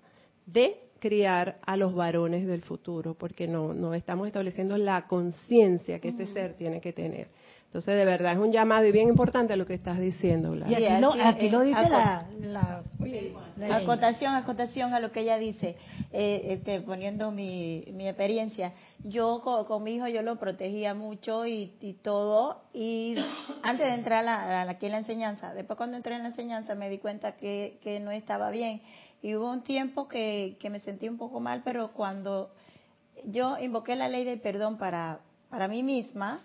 de 0.46 0.76
criar 0.98 1.58
a 1.64 1.76
los 1.76 1.94
varones 1.94 2.46
del 2.46 2.62
futuro, 2.62 3.14
porque 3.14 3.46
no, 3.46 3.72
no 3.74 3.94
estamos 3.94 4.26
estableciendo 4.26 4.76
la 4.78 5.06
conciencia 5.06 5.98
que 6.00 6.08
ese 6.08 6.26
ser 6.26 6.54
tiene 6.54 6.80
que 6.80 6.92
tener. 6.92 7.28
Entonces, 7.66 7.96
de 7.96 8.04
verdad, 8.06 8.32
es 8.32 8.38
un 8.38 8.50
llamado 8.50 8.86
y 8.86 8.92
bien 8.92 9.08
importante 9.10 9.54
lo 9.54 9.66
que 9.66 9.74
estás 9.74 9.98
diciendo, 9.98 10.54
Y 10.54 10.58
Gladys. 10.58 10.76
aquí, 10.90 11.00
lo, 11.02 11.12
así 11.12 11.20
aquí 11.20 11.48
lo 11.50 11.60
dice 11.60 11.82
la, 11.90 12.26
la, 12.40 12.82
la 12.98 13.06
ley. 13.06 13.34
Acotación, 13.70 14.34
acotación 14.34 14.94
a 14.94 15.00
lo 15.00 15.12
que 15.12 15.20
ella 15.20 15.36
dice, 15.36 15.76
eh, 16.10 16.46
este, 16.46 16.80
poniendo 16.80 17.30
mi, 17.30 17.84
mi 17.92 18.08
experiencia. 18.08 18.72
Yo 19.04 19.42
con, 19.44 19.66
con 19.66 19.82
mi 19.84 19.96
hijo 19.96 20.08
yo 20.08 20.22
lo 20.22 20.36
protegía 20.36 20.94
mucho 20.94 21.44
y, 21.46 21.74
y 21.82 21.92
todo, 21.92 22.62
y 22.72 23.16
antes 23.62 23.86
de 23.86 23.92
entrar 23.94 24.20
a 24.20 24.22
la, 24.22 24.62
a 24.62 24.64
la- 24.64 24.70
aquí 24.72 24.86
en 24.86 24.92
la 24.92 24.98
enseñanza, 24.98 25.52
después 25.52 25.76
cuando 25.76 25.98
entré 25.98 26.14
en 26.16 26.22
la 26.22 26.28
enseñanza 26.30 26.74
me 26.74 26.88
di 26.88 26.96
cuenta 26.98 27.32
que, 27.36 27.78
que 27.82 28.00
no 28.00 28.10
estaba 28.12 28.50
bien. 28.50 28.80
Y 29.22 29.34
hubo 29.34 29.50
un 29.50 29.62
tiempo 29.62 30.08
que, 30.08 30.56
que 30.60 30.70
me 30.70 30.80
sentí 30.80 31.08
un 31.08 31.18
poco 31.18 31.40
mal, 31.40 31.62
pero 31.64 31.92
cuando 31.92 32.50
yo 33.24 33.58
invoqué 33.58 33.96
la 33.96 34.08
ley 34.08 34.24
del 34.24 34.40
perdón 34.40 34.78
para, 34.78 35.20
para 35.50 35.68
mí 35.68 35.82
misma 35.82 36.40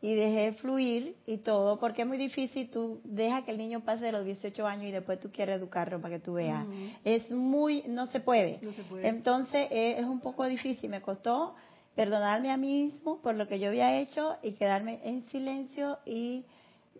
y 0.00 0.14
dejé 0.14 0.52
fluir 0.52 1.16
y 1.26 1.38
todo, 1.38 1.80
porque 1.80 2.02
es 2.02 2.08
muy 2.08 2.18
difícil, 2.18 2.70
tú 2.70 3.00
dejas 3.04 3.44
que 3.44 3.50
el 3.50 3.58
niño 3.58 3.80
pase 3.80 4.04
de 4.04 4.12
los 4.12 4.24
18 4.24 4.66
años 4.66 4.84
y 4.86 4.92
después 4.92 5.18
tú 5.18 5.30
quieres 5.32 5.56
educarlo 5.56 6.00
para 6.00 6.14
que 6.14 6.20
tú 6.20 6.34
veas. 6.34 6.64
Es 7.04 7.30
muy, 7.30 7.82
no 7.88 8.06
se 8.06 8.20
puede. 8.20 8.60
No 8.62 8.72
se 8.72 8.84
puede. 8.84 9.08
Entonces 9.08 9.68
es 9.70 10.04
un 10.04 10.20
poco 10.20 10.44
difícil, 10.46 10.90
me 10.90 11.02
costó 11.02 11.54
perdonarme 11.96 12.52
a 12.52 12.56
mí 12.56 12.84
mismo 12.84 13.20
por 13.20 13.34
lo 13.34 13.48
que 13.48 13.58
yo 13.58 13.68
había 13.68 13.98
hecho 13.98 14.36
y 14.42 14.52
quedarme 14.52 15.00
en 15.02 15.24
silencio 15.30 15.98
y 16.06 16.44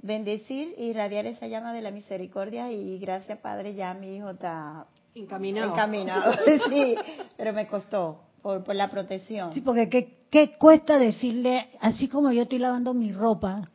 bendecir 0.02 0.74
y 0.76 0.86
irradiar 0.86 1.26
esa 1.26 1.46
llama 1.46 1.72
de 1.72 1.82
la 1.82 1.92
misericordia 1.92 2.72
y 2.72 2.98
gracias 2.98 3.38
Padre 3.38 3.74
ya 3.74 3.94
mi 3.94 4.16
hijo 4.16 4.30
está 4.30 4.88
Encaminado. 5.18 5.72
encaminado. 5.72 6.32
sí, 6.70 6.94
pero 7.36 7.52
me 7.52 7.66
costó 7.66 8.20
por, 8.42 8.64
por 8.64 8.74
la 8.74 8.88
protección. 8.88 9.52
Sí, 9.52 9.60
porque 9.60 9.88
¿qué, 9.88 10.26
qué 10.30 10.56
cuesta 10.56 10.98
decirle, 10.98 11.68
así 11.80 12.08
como 12.08 12.32
yo 12.32 12.42
estoy 12.42 12.58
lavando 12.58 12.94
mi 12.94 13.12
ropa, 13.12 13.68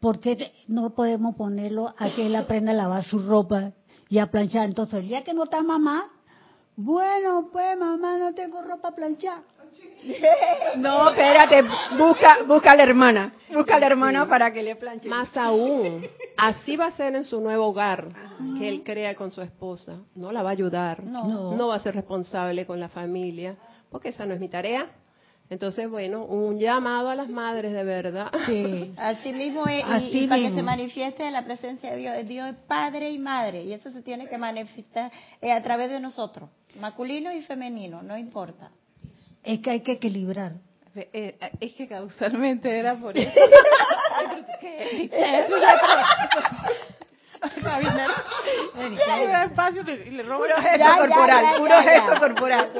¿por 0.00 0.20
qué 0.20 0.52
no 0.68 0.90
podemos 0.90 1.36
ponerlo 1.36 1.94
a 1.96 2.10
que 2.14 2.26
él 2.26 2.36
aprenda 2.36 2.72
a 2.72 2.74
lavar 2.74 3.04
su 3.04 3.18
ropa 3.18 3.72
y 4.08 4.18
a 4.18 4.30
planchar? 4.30 4.68
Entonces, 4.68 5.00
el 5.00 5.08
día 5.08 5.24
que 5.24 5.34
no 5.34 5.44
está 5.44 5.62
mamá, 5.62 6.10
bueno, 6.76 7.48
pues 7.52 7.78
mamá, 7.78 8.18
no 8.18 8.34
tengo 8.34 8.62
ropa 8.62 8.88
a 8.88 8.94
planchar. 8.94 9.42
No, 10.76 11.10
espérate, 11.10 11.62
busca, 11.98 12.42
busca 12.46 12.72
a 12.72 12.76
la 12.76 12.82
hermana, 12.84 13.32
busca 13.52 13.76
a 13.76 13.80
la 13.80 13.86
hermana 13.86 14.26
para 14.26 14.52
que 14.52 14.62
le 14.62 14.76
planche. 14.76 15.08
Más 15.08 15.34
aún, 15.36 16.06
así 16.36 16.76
va 16.76 16.86
a 16.86 16.90
ser 16.92 17.14
en 17.16 17.24
su 17.24 17.40
nuevo 17.40 17.66
hogar 17.66 18.08
que 18.58 18.68
él 18.68 18.82
crea 18.84 19.14
con 19.14 19.30
su 19.30 19.40
esposa. 19.42 19.96
No 20.14 20.32
la 20.32 20.42
va 20.42 20.50
a 20.50 20.52
ayudar, 20.52 21.02
No. 21.02 21.54
no, 21.56 21.68
va 21.68 21.76
a 21.76 21.80
ser 21.80 21.94
responsable 21.94 22.66
con 22.66 22.78
la 22.78 22.88
familia, 22.88 23.56
porque 23.90 24.10
esa 24.10 24.26
no 24.26 24.34
es 24.34 24.40
mi 24.40 24.48
tarea. 24.48 24.90
Entonces, 25.48 25.88
bueno, 25.88 26.24
un 26.24 26.58
llamado 26.58 27.08
a 27.08 27.14
las 27.14 27.28
madres 27.28 27.72
de 27.72 27.84
verdad. 27.84 28.32
Sí. 28.46 28.92
Así 28.98 29.32
mismo 29.32 29.64
es, 29.66 29.78
y- 29.78 29.82
Así 29.92 30.18
y, 30.24 30.26
para 30.26 30.42
que 30.42 30.52
se 30.52 30.62
manifieste 30.62 31.30
la 31.30 31.44
presencia 31.44 31.92
de 31.92 31.96
Dios, 31.98 32.26
Dios 32.26 32.48
es 32.50 32.56
padre 32.66 33.10
y 33.10 33.18
madre, 33.18 33.62
y 33.62 33.72
eso 33.72 33.90
se 33.92 34.02
tiene 34.02 34.26
que 34.28 34.38
manifestar 34.38 35.10
eh, 35.40 35.52
a 35.52 35.62
través 35.62 35.88
de 35.90 36.00
nosotros, 36.00 36.50
masculino 36.80 37.32
y 37.32 37.42
femenino, 37.42 38.02
no 38.02 38.18
importa. 38.18 38.70
Es 39.46 39.60
que 39.60 39.70
hay 39.70 39.80
que 39.80 39.92
equilibrar. 39.92 40.54
Eh, 40.96 41.08
eh, 41.12 41.50
es 41.60 41.74
que 41.74 41.86
causalmente 41.86 42.68
era 42.76 42.96
por 42.96 43.16
eso. 43.18 43.30
da 49.28 49.44
espacio 49.44 49.82
y 49.82 50.10
le, 50.10 50.22
robo 50.24 50.42
Puro 50.42 50.56
gesto 50.56 51.58
puro 51.58 51.82
gesto 51.82 52.18
corporal. 52.18 52.72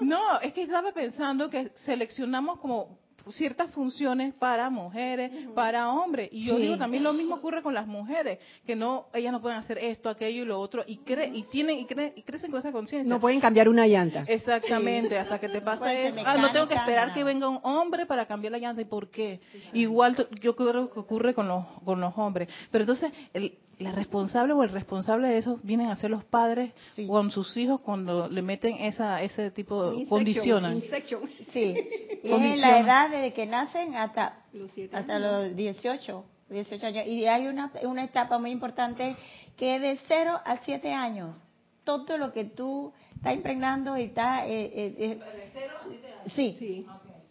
No, 0.00 0.40
es 0.40 0.54
que 0.54 0.62
estaba 0.62 0.92
pensando 0.92 1.50
que 1.50 1.70
seleccionamos 1.84 2.58
como 2.60 2.98
ciertas 3.30 3.70
funciones 3.70 4.34
para 4.34 4.70
mujeres, 4.70 5.30
para 5.54 5.90
hombres. 5.90 6.28
Y 6.32 6.44
yo 6.44 6.56
Sí. 6.56 6.62
digo, 6.62 6.76
también 6.78 7.02
lo 7.02 7.12
mismo 7.12 7.36
ocurre 7.36 7.62
con 7.62 7.74
las 7.74 7.86
mujeres, 7.86 8.38
que 8.66 8.76
no, 8.76 9.06
ellas 9.12 9.32
no 9.32 9.40
pueden 9.40 9.58
hacer 9.58 9.78
esto, 9.78 10.08
aquello 10.08 10.42
y 10.42 10.46
lo 10.46 10.60
otro, 10.60 10.84
y, 10.86 10.98
cre 10.98 11.28
y 11.28 11.42
tienen 11.44 11.78
y, 11.78 11.86
cre 11.86 12.12
y 12.16 12.22
crecen 12.22 12.50
con 12.50 12.60
esa 12.60 12.72
conciencia. 12.72 13.08
No 13.12 13.20
pueden 13.20 13.40
cambiar 13.40 13.68
una 13.68 13.86
llanta. 13.86 14.24
Exactamente, 14.26 15.18
hasta 15.18 15.38
que 15.38 15.48
te 15.48 15.60
pasa 15.60 15.92
eso. 15.92 16.20
Ah, 16.24 16.36
no 16.38 16.52
tengo 16.52 16.68
que 16.68 16.74
esperar 16.74 17.12
que 17.12 17.24
venga 17.24 17.48
un 17.48 17.60
hombre 17.62 18.06
para 18.06 18.26
cambiar 18.26 18.52
la 18.52 18.58
llanta. 18.58 18.82
¿Y 18.82 18.86
por 18.86 19.10
qué? 19.10 19.40
Igual 19.72 20.28
yo 20.40 20.56
creo 20.56 20.90
que 20.90 21.00
ocurre 21.00 21.34
con 21.34 21.48
los, 21.48 21.64
con 21.84 22.00
los 22.00 22.16
hombres. 22.16 22.48
Pero 22.70 22.82
entonces, 22.82 23.12
el, 23.32 23.58
la 23.78 23.92
responsable 23.92 24.54
o 24.54 24.62
el 24.62 24.70
responsable 24.70 25.28
de 25.28 25.38
eso 25.38 25.60
vienen 25.62 25.88
a 25.88 25.96
ser 25.96 26.10
los 26.10 26.24
padres 26.24 26.72
con 27.06 27.30
sus 27.30 27.56
hijos 27.56 27.80
cuando 27.80 28.28
le 28.28 28.40
meten 28.40 28.76
esa 28.76 29.22
ese 29.22 29.50
tipo 29.50 29.90
de 29.90 30.06
condiciones. 30.06 30.76
Insection. 30.84 31.22
Sí, 31.52 31.74
y 32.22 32.32
es 32.32 32.40
en 32.40 32.60
la 32.60 32.80
edad 32.80 33.10
desde 33.10 33.32
que 33.34 33.46
nacen 33.46 33.94
hasta, 33.94 34.44
Los 34.52 34.70
siete 34.72 34.96
hasta 34.96 35.18
los 35.18 35.54
18, 35.54 36.24
18 36.48 36.86
años. 36.86 37.06
Y 37.06 37.26
hay 37.26 37.46
una, 37.48 37.70
una 37.82 38.04
etapa 38.04 38.38
muy 38.38 38.50
importante 38.50 39.16
que 39.56 39.76
es 39.76 39.82
de 39.82 39.98
0 40.08 40.40
a 40.44 40.58
7 40.64 40.92
años. 40.92 41.36
Todo 41.84 42.18
lo 42.18 42.32
que 42.32 42.44
tú 42.44 42.92
estás 43.14 43.34
impregnando 43.34 43.96
y 43.96 44.04
estás... 44.04 44.44
Eh, 44.46 44.72
eh, 44.74 44.94
eh, 44.98 46.30
sí, 46.34 46.86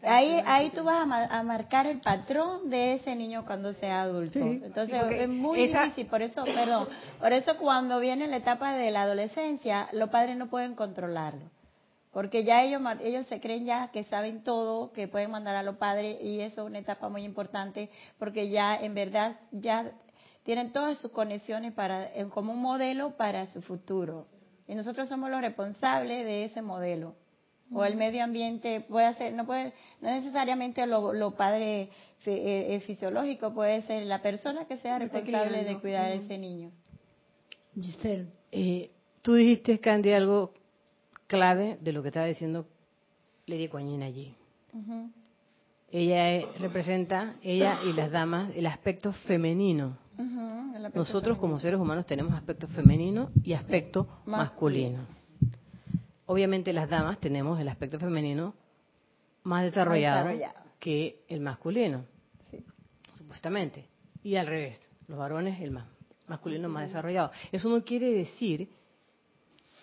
Ahí, 0.06 0.42
ahí 0.46 0.70
tú 0.72 0.84
vas 0.84 1.02
a, 1.02 1.06
ma- 1.06 1.26
a 1.26 1.44
marcar 1.44 1.88
el 1.88 2.00
patrón 2.00 2.70
de 2.70 2.94
ese 2.94 3.16
niño 3.16 3.46
cuando 3.46 3.74
sea 3.74 4.04
adulto. 4.04 4.40
Sí, 4.40 4.62
Entonces 4.64 5.02
es 5.12 5.30
muy 5.30 5.62
esa- 5.64 5.84
difícil, 5.84 6.08
por 6.08 6.22
eso, 6.22 6.44
perdón, 6.46 6.88
por 7.20 7.34
eso 7.34 7.58
cuando 7.58 8.00
viene 8.00 8.28
la 8.28 8.38
etapa 8.38 8.74
de 8.74 8.92
la 8.92 9.04
adolescencia, 9.04 9.88
los 9.94 10.10
padres 10.10 10.38
no 10.38 10.48
pueden 10.48 10.76
controlarlo. 10.76 11.50
Porque 12.12 12.46
ya 12.46 12.64
ellos, 12.64 12.82
ellos 13.04 13.28
se 13.28 13.42
creen 13.42 13.66
ya 13.66 13.90
que 13.90 14.06
saben 14.06 14.44
todo, 14.44 14.94
que 14.94 15.08
pueden 15.10 15.32
mandar 15.32 15.56
a 15.58 15.64
los 15.64 15.76
padres 15.76 16.18
y 16.22 16.40
eso 16.40 16.62
es 16.64 16.68
una 16.70 16.80
etapa 16.80 17.10
muy 17.10 17.24
importante 17.24 17.90
porque 18.18 18.50
ya 18.50 18.78
en 18.78 18.96
verdad 18.96 19.36
ya 19.52 19.92
tienen 20.44 20.72
todas 20.72 20.98
sus 21.00 21.12
conexiones 21.12 21.74
para, 21.74 22.08
como 22.30 22.54
un 22.54 22.62
modelo 22.62 23.18
para 23.18 23.48
su 23.48 23.62
futuro. 23.62 24.28
Y 24.68 24.76
nosotros 24.76 25.10
somos 25.10 25.30
los 25.30 25.42
responsables 25.42 26.24
de 26.26 26.46
ese 26.46 26.62
modelo. 26.62 27.16
O 27.72 27.84
el 27.84 27.96
medio 27.96 28.24
ambiente 28.24 28.82
puede 28.82 29.14
ser, 29.16 29.34
no 29.34 29.46
puede, 29.46 29.74
no 30.02 30.12
necesariamente 30.12 30.86
lo, 30.86 31.14
lo 31.14 31.32
padre 31.32 31.90
fi- 32.20 32.30
eh, 32.32 32.76
eh, 32.76 32.80
fisiológico, 32.82 33.54
puede 33.54 33.82
ser 33.84 34.06
la 34.06 34.22
persona 34.22 34.66
que 34.66 34.78
sea 34.78 35.00
responsable 35.00 35.64
de 35.64 35.80
cuidar 35.80 36.12
a 36.12 36.14
ese 36.14 36.38
niño. 36.38 36.72
Giselle, 37.80 38.28
Eh, 38.52 38.92
tú 39.22 39.34
dijiste, 39.34 39.80
Candy, 39.80 40.12
algo 40.14 40.54
clave 41.28 41.78
de 41.82 41.92
lo 41.92 42.02
que 42.04 42.10
estaba 42.10 42.28
diciendo 42.28 42.68
Lady 43.48 43.68
Yin 43.68 44.04
allí. 44.04 44.36
Ella 45.92 46.32
eh, 46.34 46.48
representa, 46.60 47.36
ella 47.42 47.80
y 47.86 47.94
las 47.94 48.12
damas, 48.12 48.52
el 48.56 48.66
aspecto 48.68 49.12
femenino. 49.14 49.98
Ujú, 50.18 50.76
el 50.76 50.86
aspecto 50.86 51.00
Nosotros 51.00 51.38
como 51.38 51.60
seres 51.60 51.80
humanos 51.80 52.06
tenemos 52.06 52.34
aspecto 52.34 52.68
femenino 52.68 53.30
y 53.44 53.54
aspecto 53.54 54.08
Masculino. 54.26 55.00
masculino. 55.00 55.25
Obviamente 56.26 56.74
las 56.74 56.90
damas 56.90 57.20
tenemos 57.20 57.60
el 57.60 57.68
aspecto 57.68 58.00
femenino 58.00 58.54
más 59.44 59.64
desarrollado, 59.64 60.30
desarrollado. 60.30 60.70
que 60.80 61.24
el 61.28 61.40
masculino, 61.40 62.06
supuestamente. 63.14 63.88
Y 64.24 64.36
al 64.36 64.48
revés, 64.48 64.82
los 65.08 65.20
varones 65.20 65.62
el 65.62 65.72
más 65.72 65.86
masculino 66.28 66.70
más 66.70 66.88
desarrollado. 66.88 67.32
Eso 67.52 67.70
no 67.70 67.84
quiere 67.84 68.12
decir 68.12 68.70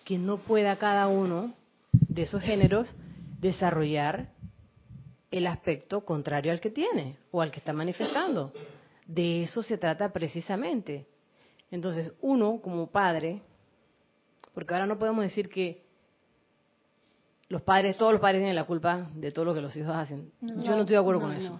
que 0.03 0.17
no 0.17 0.37
pueda 0.37 0.77
cada 0.77 1.07
uno 1.07 1.53
de 1.91 2.23
esos 2.23 2.41
géneros 2.41 2.95
desarrollar 3.39 4.29
el 5.31 5.47
aspecto 5.47 6.05
contrario 6.05 6.51
al 6.51 6.61
que 6.61 6.69
tiene 6.69 7.17
o 7.31 7.41
al 7.41 7.51
que 7.51 7.59
está 7.59 7.73
manifestando. 7.73 8.53
De 9.07 9.43
eso 9.43 9.63
se 9.63 9.77
trata 9.77 10.11
precisamente. 10.11 11.07
Entonces, 11.71 12.13
uno 12.21 12.59
como 12.61 12.87
padre, 12.87 13.41
porque 14.53 14.73
ahora 14.73 14.85
no 14.85 14.99
podemos 14.99 15.23
decir 15.23 15.49
que 15.49 15.82
los 17.53 17.61
padres, 17.61 17.95
todos 17.97 18.11
los 18.13 18.19
padres 18.19 18.39
tienen 18.39 18.55
la 18.55 18.63
culpa 18.63 19.07
de 19.13 19.31
todo 19.31 19.45
lo 19.45 19.53
que 19.53 19.61
los 19.61 19.75
hijos 19.77 19.95
hacen. 19.95 20.31
Yo 20.41 20.71
no 20.71 20.79
estoy 20.81 20.95
de 20.95 20.97
acuerdo 20.97 21.21
no, 21.21 21.27
con 21.27 21.35
no. 21.35 21.39
eso. 21.39 21.59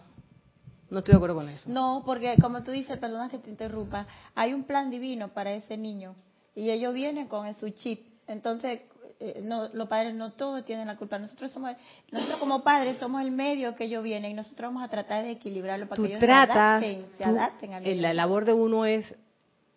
No 0.90 0.98
estoy 0.98 1.12
de 1.12 1.18
acuerdo 1.18 1.36
con 1.36 1.48
eso. 1.50 1.70
No, 1.70 2.02
porque 2.04 2.36
como 2.42 2.64
tú 2.64 2.72
dices, 2.72 2.98
perdona 2.98 3.30
que 3.30 3.38
te 3.38 3.52
interrumpa, 3.52 4.08
hay 4.34 4.56
un 4.56 4.64
plan 4.64 4.90
divino 4.90 5.28
para 5.28 5.54
ese 5.54 5.78
niño 5.78 6.16
y 6.56 6.72
ellos 6.72 6.96
vienen 6.96 7.28
con 7.28 7.54
su 7.54 7.70
chip. 7.70 8.02
Entonces, 8.26 8.82
eh, 9.20 9.42
no, 9.44 9.70
los 9.70 9.88
padres 9.88 10.16
no 10.16 10.34
todos 10.34 10.66
tienen 10.66 10.88
la 10.88 10.98
culpa. 10.98 11.20
Nosotros 11.20 11.52
somos, 11.52 11.74
nosotros 12.12 12.40
como 12.40 12.64
padres 12.64 12.98
somos 12.98 13.22
el 13.22 13.30
medio 13.30 13.76
que 13.76 13.84
ellos 13.84 14.04
vienen 14.04 14.32
y 14.32 14.34
nosotros 14.34 14.70
vamos 14.70 14.84
a 14.84 14.88
tratar 14.88 15.24
de 15.24 15.32
equilibrarlo 15.32 15.86
para 15.88 15.98
Tú 15.98 16.04
que 16.04 16.10
ellos 16.10 16.22
tratas, 16.22 16.82
se 16.82 16.88
adapten, 16.88 17.06
se 17.20 17.24
tú- 17.24 17.30
adapten 17.30 17.74
al 17.74 18.02
la 18.02 18.14
labor 18.16 18.46
de 18.46 18.54
uno 18.54 18.86
es 18.86 19.14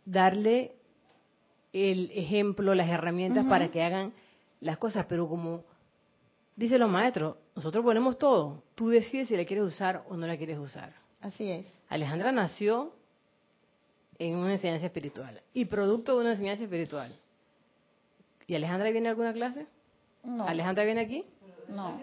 darle 0.06 0.72
el 1.74 2.10
ejemplo, 2.14 2.74
las 2.74 2.88
herramientas 2.88 3.44
para 3.44 3.68
que 3.68 3.82
hagan 3.82 4.14
las 4.60 4.78
cosas, 4.78 5.04
pero 5.10 5.28
como 5.28 5.62
dicen 6.56 6.80
los 6.80 6.90
maestros, 6.90 7.36
nosotros 7.54 7.84
ponemos 7.84 8.18
todo. 8.18 8.62
Tú 8.74 8.88
decides 8.88 9.28
si 9.28 9.36
la 9.36 9.44
quieres 9.44 9.66
usar 9.66 10.04
o 10.08 10.16
no 10.16 10.26
la 10.26 10.36
quieres 10.36 10.58
usar. 10.58 10.94
Así 11.20 11.50
es. 11.50 11.66
Alejandra 11.88 12.32
nació 12.32 12.92
en 14.18 14.36
una 14.36 14.52
enseñanza 14.52 14.86
espiritual 14.86 15.42
y 15.52 15.66
producto 15.66 16.14
de 16.16 16.22
una 16.22 16.32
enseñanza 16.32 16.64
espiritual. 16.64 17.14
¿Y 18.46 18.54
Alejandra 18.54 18.90
viene 18.90 19.08
a 19.08 19.10
alguna 19.10 19.32
clase? 19.32 19.66
No, 20.24 20.46
¿Alejandra 20.46 20.84
viene 20.84 21.02
aquí? 21.02 21.24
no. 21.68 22.00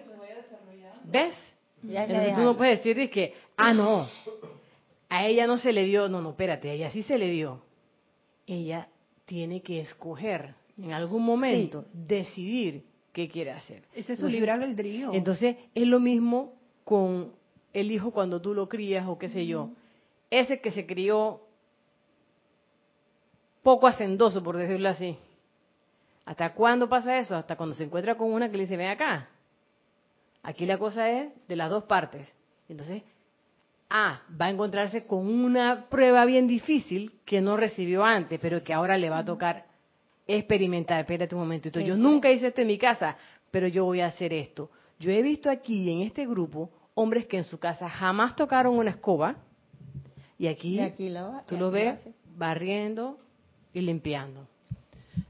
¿Ves? 1.06 1.36
Ya 1.82 2.06
que 2.06 2.14
Entonces 2.14 2.36
tú 2.36 2.42
no 2.44 2.56
puedes 2.56 2.82
decir 2.82 3.10
que, 3.10 3.34
ah, 3.58 3.74
no, 3.74 4.08
a 5.10 5.26
ella 5.26 5.46
no 5.46 5.58
se 5.58 5.74
le 5.74 5.84
dio, 5.84 6.08
no, 6.08 6.22
no, 6.22 6.30
espérate, 6.30 6.70
a 6.70 6.74
ella 6.74 6.92
sí 6.92 7.04
se 7.04 7.18
le 7.18 7.28
dio. 7.28 7.62
Ella 8.48 8.88
tiene 9.26 9.62
que 9.62 9.82
escoger 9.82 10.56
en 10.78 10.94
algún 10.94 11.24
momento, 11.24 11.86
decidir 11.92 12.86
qué 13.14 13.30
quiere 13.30 13.52
hacer. 13.52 13.84
Ese 13.94 14.14
es 14.14 14.20
su 14.20 14.28
libre 14.28 14.52
albedrío. 14.52 15.14
Entonces 15.14 15.56
es 15.74 15.88
lo 15.88 16.00
mismo 16.00 16.56
con 16.84 17.32
el 17.72 17.92
hijo 17.92 18.12
cuando 18.12 18.42
tú 18.42 18.54
lo 18.54 18.68
crías 18.68 19.08
o 19.08 19.18
qué 19.18 19.30
sé 19.30 19.46
yo. 19.46 19.70
Ese 20.30 20.60
que 20.60 20.72
se 20.72 20.86
crió 20.86 21.42
poco 23.62 23.88
hacendoso, 23.88 24.44
por 24.44 24.58
decirlo 24.58 24.90
así. 24.90 25.18
¿Hasta 26.26 26.54
cuándo 26.54 26.90
pasa 26.90 27.18
eso? 27.20 27.36
Hasta 27.36 27.56
cuando 27.56 27.76
se 27.76 27.84
encuentra 27.84 28.16
con 28.16 28.32
una 28.32 28.50
que 28.50 28.58
le 28.58 28.64
dice, 28.64 28.78
ven 28.78 28.90
acá. 28.90 29.30
Aquí 30.42 30.66
la 30.66 30.78
cosa 30.78 31.10
es 31.10 31.32
de 31.48 31.56
las 31.56 31.70
dos 31.70 31.84
partes. 31.84 32.28
Entonces, 32.68 33.04
ah, 33.90 34.22
va 34.40 34.48
a 34.48 34.50
encontrarse 34.50 35.06
con 35.06 35.28
una 35.28 35.88
prueba 35.90 36.26
bien 36.26 36.48
difícil 36.48 37.20
que 37.26 37.42
no 37.42 37.58
recibió 37.58 38.04
antes, 38.04 38.40
pero 38.42 38.64
que 38.64 38.74
ahora 38.74 38.98
le 38.98 39.10
va 39.10 39.20
a 39.20 39.26
tocar 39.26 39.66
experimentar. 40.28 41.00
Espérate 41.02 41.36
un 41.36 41.42
momentito, 41.42 41.80
yo 41.80 41.96
nunca 41.98 42.32
hice 42.32 42.48
esto 42.48 42.62
en 42.62 42.68
mi 42.68 42.78
casa, 42.78 43.18
pero 43.52 43.68
yo 43.68 43.86
voy 43.86 44.02
a 44.02 44.08
hacer 44.08 44.34
esto. 44.34 44.70
Yo 45.00 45.12
he 45.12 45.22
visto 45.22 45.50
aquí 45.50 45.90
en 45.90 46.02
este 46.02 46.26
grupo 46.26 46.70
hombres 46.96 47.26
que 47.26 47.38
en 47.38 47.44
su 47.44 47.60
casa 47.60 47.90
jamás 47.90 48.36
tocaron 48.36 48.78
una 48.78 48.92
escoba 48.92 49.36
y 50.38 50.48
aquí, 50.48 50.76
Y 50.76 50.80
aquí 50.82 51.10
lo- 51.10 51.42
tú 51.46 51.56
y 51.56 51.58
lo 51.60 51.72
ves 51.72 52.08
barriendo 52.36 53.18
y 53.74 53.82
limpiando. 53.82 54.48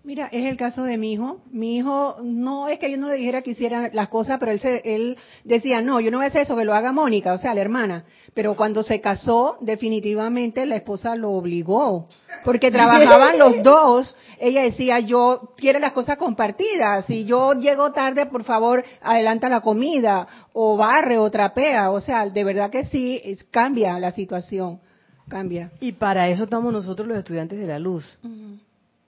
Mira, 0.06 0.28
es 0.34 0.45
el 0.45 0.58
caso 0.58 0.84
de 0.84 0.97
mi 0.97 1.14
hijo. 1.14 1.39
Mi 1.49 1.78
hijo, 1.78 2.18
no 2.22 2.68
es 2.68 2.78
que 2.78 2.91
yo 2.91 2.97
no 2.97 3.08
le 3.08 3.16
dijera 3.16 3.41
que 3.41 3.51
hiciera 3.51 3.89
las 3.93 4.10
cosas, 4.10 4.38
pero 4.38 4.51
él, 4.51 4.60
se- 4.60 4.82
él 4.95 5.18
decía, 5.45 5.82
no, 5.82 6.01
yo 6.01 6.12
no 6.12 6.18
voy 6.18 6.26
a 6.26 6.28
hacer 6.28 6.41
eso, 6.41 6.58
que 6.58 6.66
lo 6.66 6.74
haga 6.74 6.91
Mónica, 6.91 7.32
o 7.34 7.38
sea, 7.38 7.54
la 7.54 7.62
hermana. 7.62 8.04
Pero 8.34 8.56
cuando 8.56 8.84
se 8.84 8.99
casó, 8.99 9.56
definitivamente 9.62 10.66
la 10.66 10.76
esposa 10.76 11.16
lo 11.16 11.32
obligó, 11.32 12.06
porque 12.43 12.70
trabajaban 12.70 13.38
los 13.39 13.64
dos. 13.64 14.18
Ella 14.39 14.64
decía, 14.64 14.99
yo 14.99 15.54
quiero 15.56 15.80
las 15.80 15.93
cosas 15.93 16.18
compartidas. 16.18 17.06
Si 17.06 17.24
yo 17.24 17.54
llego 17.54 17.93
tarde, 17.93 18.26
por 18.26 18.43
favor, 18.43 18.84
adelanta 19.01 19.47
la 19.47 19.62
comida, 19.62 20.28
o 20.51 20.76
barre, 20.76 21.18
o 21.18 21.32
trapea. 21.32 21.91
O 21.91 22.01
sea, 22.01 22.28
de 22.28 22.43
verdad 22.43 22.70
que 22.70 22.84
sí, 22.86 23.22
es- 23.24 23.45
cambia 23.45 23.97
la 23.99 24.12
situación, 24.12 24.82
cambia. 25.30 25.72
Y 25.80 25.93
para 25.93 26.28
eso 26.28 26.43
estamos 26.43 26.74
nosotros 26.74 27.08
los 27.08 27.18
estudiantes 27.20 27.58
de 27.58 27.68
la 27.68 27.80
luz. 27.80 28.20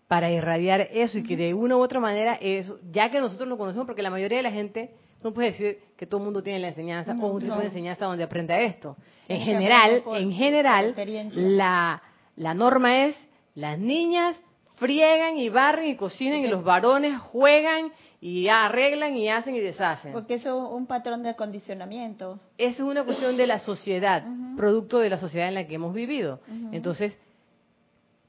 Para 0.08 0.32
irradiar 0.32 0.82
eso 0.91 1.18
y 1.18 1.24
que 1.24 1.36
de 1.36 1.53
una 1.53 1.78
u 1.78 1.82
otra 1.82 1.99
manera 1.99 2.36
eso, 2.36 2.80
ya 2.91 3.10
que 3.10 3.20
nosotros 3.20 3.49
lo 3.49 3.58
conocemos, 3.58 3.88
porque 3.88 4.03
la 4.03 4.10
mayoría 4.10 4.38
de 4.38 4.43
la 4.43 4.51
gente 4.51 4.91
no 5.24 5.34
puede 5.34 5.51
decir 5.51 5.80
que 5.97 6.06
todo 6.06 6.20
el 6.20 6.26
mundo 6.26 6.43
tiene 6.43 6.60
la 6.60 6.68
enseñanza 6.68 7.16
o 7.20 7.28
un 7.28 7.41
tipo 7.41 7.56
de 7.56 7.66
enseñanza 7.66 8.06
donde 8.06 8.24
aprenda 8.24 8.60
esto. 8.60 8.95
En 9.28 9.41
general, 9.41 10.03
en 10.06 10.32
general, 10.32 10.95
la, 11.34 12.03
la 12.36 12.53
norma 12.53 13.06
es 13.06 13.16
las 13.56 13.80
niñas 13.80 14.36
friegan 14.76 15.38
y 15.38 15.49
barren 15.49 15.89
y 15.89 15.95
cocinan 15.95 16.39
y 16.39 16.47
los 16.47 16.64
varones 16.64 17.18
juegan 17.18 17.91
y 18.22 18.47
arreglan 18.47 19.16
y 19.16 19.30
hacen 19.30 19.56
y 19.56 19.60
deshacen. 19.60 20.12
Porque 20.12 20.36
eso 20.36 20.66
es 20.66 20.72
un 20.72 20.86
patrón 20.86 21.24
de 21.24 21.30
acondicionamiento. 21.30 22.39
Esa 22.58 22.84
es 22.84 22.89
una 22.89 23.03
cuestión 23.03 23.38
de 23.38 23.47
la 23.47 23.60
sociedad, 23.60 24.24
producto 24.58 24.99
de 24.99 25.10
la 25.10 25.18
sociedad 25.18 25.47
en 25.47 25.56
la 25.56 25.68
que 25.68 25.76
hemos 25.76 25.93
vivido. 25.93 26.39
Entonces, 26.72 27.18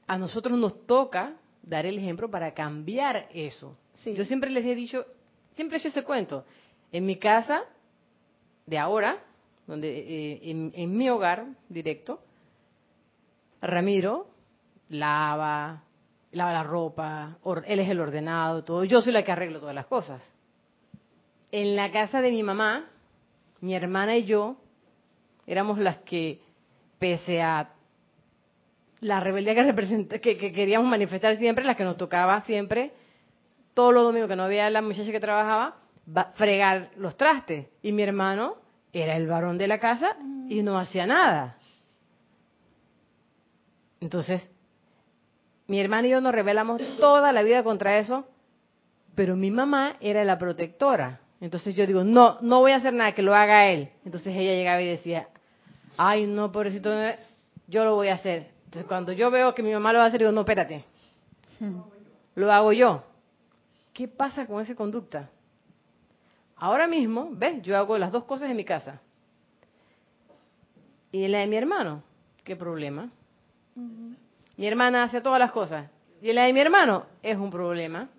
a 0.07 0.17
nosotros 0.17 0.57
nos 0.57 0.85
toca 0.85 1.33
dar 1.67 1.85
el 1.85 1.97
ejemplo 1.97 2.29
para 2.29 2.53
cambiar 2.53 3.27
eso. 3.33 3.75
Sí. 4.03 4.13
Yo 4.13 4.25
siempre 4.25 4.49
les 4.49 4.65
he 4.65 4.75
dicho, 4.75 5.05
siempre 5.55 5.77
he 5.77 5.79
hecho 5.79 5.89
ese 5.89 6.03
cuento. 6.03 6.45
En 6.91 7.05
mi 7.05 7.17
casa, 7.17 7.63
de 8.65 8.77
ahora, 8.77 9.23
donde 9.65 9.89
eh, 9.97 10.39
en, 10.51 10.71
en 10.75 10.95
mi 10.97 11.09
hogar 11.09 11.45
directo, 11.69 12.21
Ramiro 13.61 14.27
lava, 14.89 15.83
lava 16.31 16.53
la 16.53 16.63
ropa, 16.63 17.37
or- 17.43 17.63
él 17.67 17.79
es 17.79 17.89
el 17.89 17.99
ordenado, 17.99 18.63
todo. 18.63 18.83
Yo 18.85 19.01
soy 19.01 19.11
la 19.11 19.23
que 19.23 19.31
arreglo 19.31 19.59
todas 19.59 19.75
las 19.75 19.87
cosas. 19.87 20.23
En 21.51 21.75
la 21.75 21.91
casa 21.91 22.21
de 22.21 22.31
mi 22.31 22.43
mamá, 22.43 22.89
mi 23.61 23.73
hermana 23.73 24.15
y 24.17 24.25
yo 24.25 24.57
éramos 25.45 25.79
las 25.79 25.97
que, 25.99 26.39
pese 26.99 27.41
a 27.41 27.73
la 28.99 29.19
rebeldía 29.19 29.55
que, 29.55 30.19
que, 30.19 30.37
que 30.37 30.51
queríamos 30.51 30.89
manifestar 30.89 31.37
siempre, 31.37 31.63
las 31.65 31.77
que 31.77 31.83
nos 31.83 31.97
tocaba 31.97 32.41
siempre, 32.41 32.91
todos 33.73 33.93
los 33.93 34.03
domingos 34.03 34.29
que 34.29 34.35
no 34.35 34.43
había 34.43 34.69
la 34.69 34.81
muchacha 34.81 35.11
que 35.11 35.19
trabajaba, 35.19 35.77
fregar 36.35 36.89
los 36.97 37.15
trastes. 37.15 37.67
Y 37.81 37.91
mi 37.91 38.03
hermano 38.03 38.55
era 38.93 39.15
el 39.15 39.27
varón 39.27 39.57
de 39.57 39.67
la 39.67 39.79
casa 39.79 40.17
y 40.49 40.63
no 40.63 40.79
hacía 40.79 41.05
nada. 41.05 41.57
Entonces, 43.99 44.49
mi 45.67 45.79
hermana 45.79 46.07
y 46.07 46.11
yo 46.11 46.21
nos 46.21 46.33
rebelamos 46.33 46.81
toda 46.97 47.31
la 47.31 47.43
vida 47.43 47.63
contra 47.63 47.97
eso, 47.97 48.25
pero 49.15 49.35
mi 49.35 49.51
mamá 49.51 49.97
era 49.99 50.23
la 50.23 50.37
protectora. 50.37 51.19
Entonces 51.41 51.75
yo 51.75 51.85
digo, 51.85 52.03
no, 52.03 52.37
no 52.41 52.61
voy 52.61 52.71
a 52.71 52.77
hacer 52.77 52.93
nada, 52.93 53.13
que 53.13 53.21
lo 53.21 53.35
haga 53.35 53.67
él. 53.67 53.89
Entonces 54.05 54.35
ella 54.35 54.53
llegaba 54.53 54.81
y 54.81 54.87
decía, 54.87 55.27
ay, 55.97 56.25
no, 56.25 56.51
pobrecito, 56.51 56.91
yo 57.67 57.83
lo 57.83 57.95
voy 57.95 58.07
a 58.07 58.15
hacer. 58.15 58.56
Entonces 58.67 58.85
cuando 58.85 59.13
yo 59.13 59.31
veo 59.31 59.55
que 59.55 59.63
mi 59.63 59.71
mamá 59.71 59.93
lo 59.93 59.99
va 59.99 60.05
a 60.05 60.07
hacer, 60.09 60.19
digo, 60.19 60.33
no, 60.33 60.41
espérate, 60.41 60.83
lo 62.35 62.51
hago 62.51 62.73
yo. 62.73 63.01
¿Qué 63.93 64.09
pasa 64.09 64.45
con 64.45 64.61
esa 64.61 64.75
conducta? 64.75 65.29
Ahora 66.57 66.85
mismo, 66.85 67.29
¿ves? 67.31 67.61
Yo 67.61 67.77
hago 67.77 67.97
las 67.97 68.11
dos 68.11 68.25
cosas 68.25 68.49
en 68.49 68.57
mi 68.57 68.65
casa. 68.65 68.99
¿Y 71.13 71.27
la 71.29 71.39
de 71.39 71.47
mi 71.47 71.55
hermano? 71.55 72.03
¿Qué 72.43 72.57
problema? 72.57 73.09
Mi 74.57 74.67
hermana 74.67 75.03
hace 75.03 75.21
todas 75.21 75.39
las 75.39 75.53
cosas. 75.53 75.89
¿Y 76.21 76.33
la 76.33 76.43
de 76.43 76.53
mi 76.53 76.59
hermano? 76.59 77.05
Es 77.23 77.37
un 77.37 77.49
problema. 77.49 78.09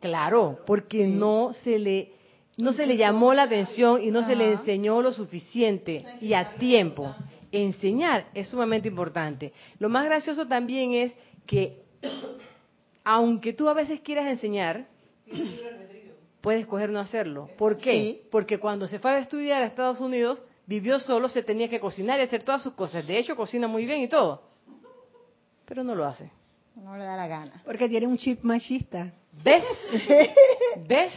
Claro, 0.00 0.58
porque 0.66 1.06
no 1.06 1.52
se 1.52 1.78
le 1.78 2.12
no 2.56 2.72
se 2.72 2.86
le 2.86 2.96
llamó 2.96 3.34
la 3.34 3.44
atención 3.44 4.02
y 4.02 4.10
no 4.10 4.24
se 4.24 4.36
le 4.36 4.52
enseñó 4.52 5.02
lo 5.02 5.12
suficiente 5.12 6.04
y 6.20 6.32
a 6.32 6.54
tiempo. 6.56 7.14
Enseñar 7.52 8.26
es 8.34 8.48
sumamente 8.48 8.88
importante. 8.88 9.52
Lo 9.78 9.88
más 9.88 10.04
gracioso 10.06 10.48
también 10.48 10.94
es 10.94 11.12
que 11.46 11.82
aunque 13.04 13.52
tú 13.52 13.68
a 13.68 13.74
veces 13.74 14.00
quieras 14.00 14.26
enseñar, 14.26 14.86
puedes 16.40 16.62
escoger 16.62 16.90
no 16.90 17.00
hacerlo. 17.00 17.48
¿Por 17.58 17.78
qué? 17.78 18.26
Porque 18.30 18.58
cuando 18.58 18.86
se 18.86 18.98
fue 18.98 19.12
a 19.12 19.18
estudiar 19.18 19.62
a 19.62 19.66
Estados 19.66 20.00
Unidos, 20.00 20.42
vivió 20.66 20.98
solo, 21.00 21.28
se 21.28 21.42
tenía 21.42 21.68
que 21.68 21.80
cocinar 21.80 22.20
y 22.20 22.22
hacer 22.22 22.42
todas 22.42 22.62
sus 22.62 22.74
cosas. 22.74 23.06
De 23.06 23.18
hecho, 23.18 23.36
cocina 23.36 23.68
muy 23.68 23.86
bien 23.86 24.00
y 24.00 24.08
todo. 24.08 24.42
Pero 25.66 25.84
no 25.84 25.94
lo 25.94 26.04
hace. 26.04 26.30
No 26.76 26.96
le 26.96 27.04
da 27.04 27.16
la 27.16 27.26
gana. 27.26 27.62
Porque 27.64 27.88
tiene 27.88 28.06
un 28.06 28.16
chip 28.16 28.42
machista. 28.42 29.12
¿Ves? 29.44 29.64
¿Ves? 30.88 31.12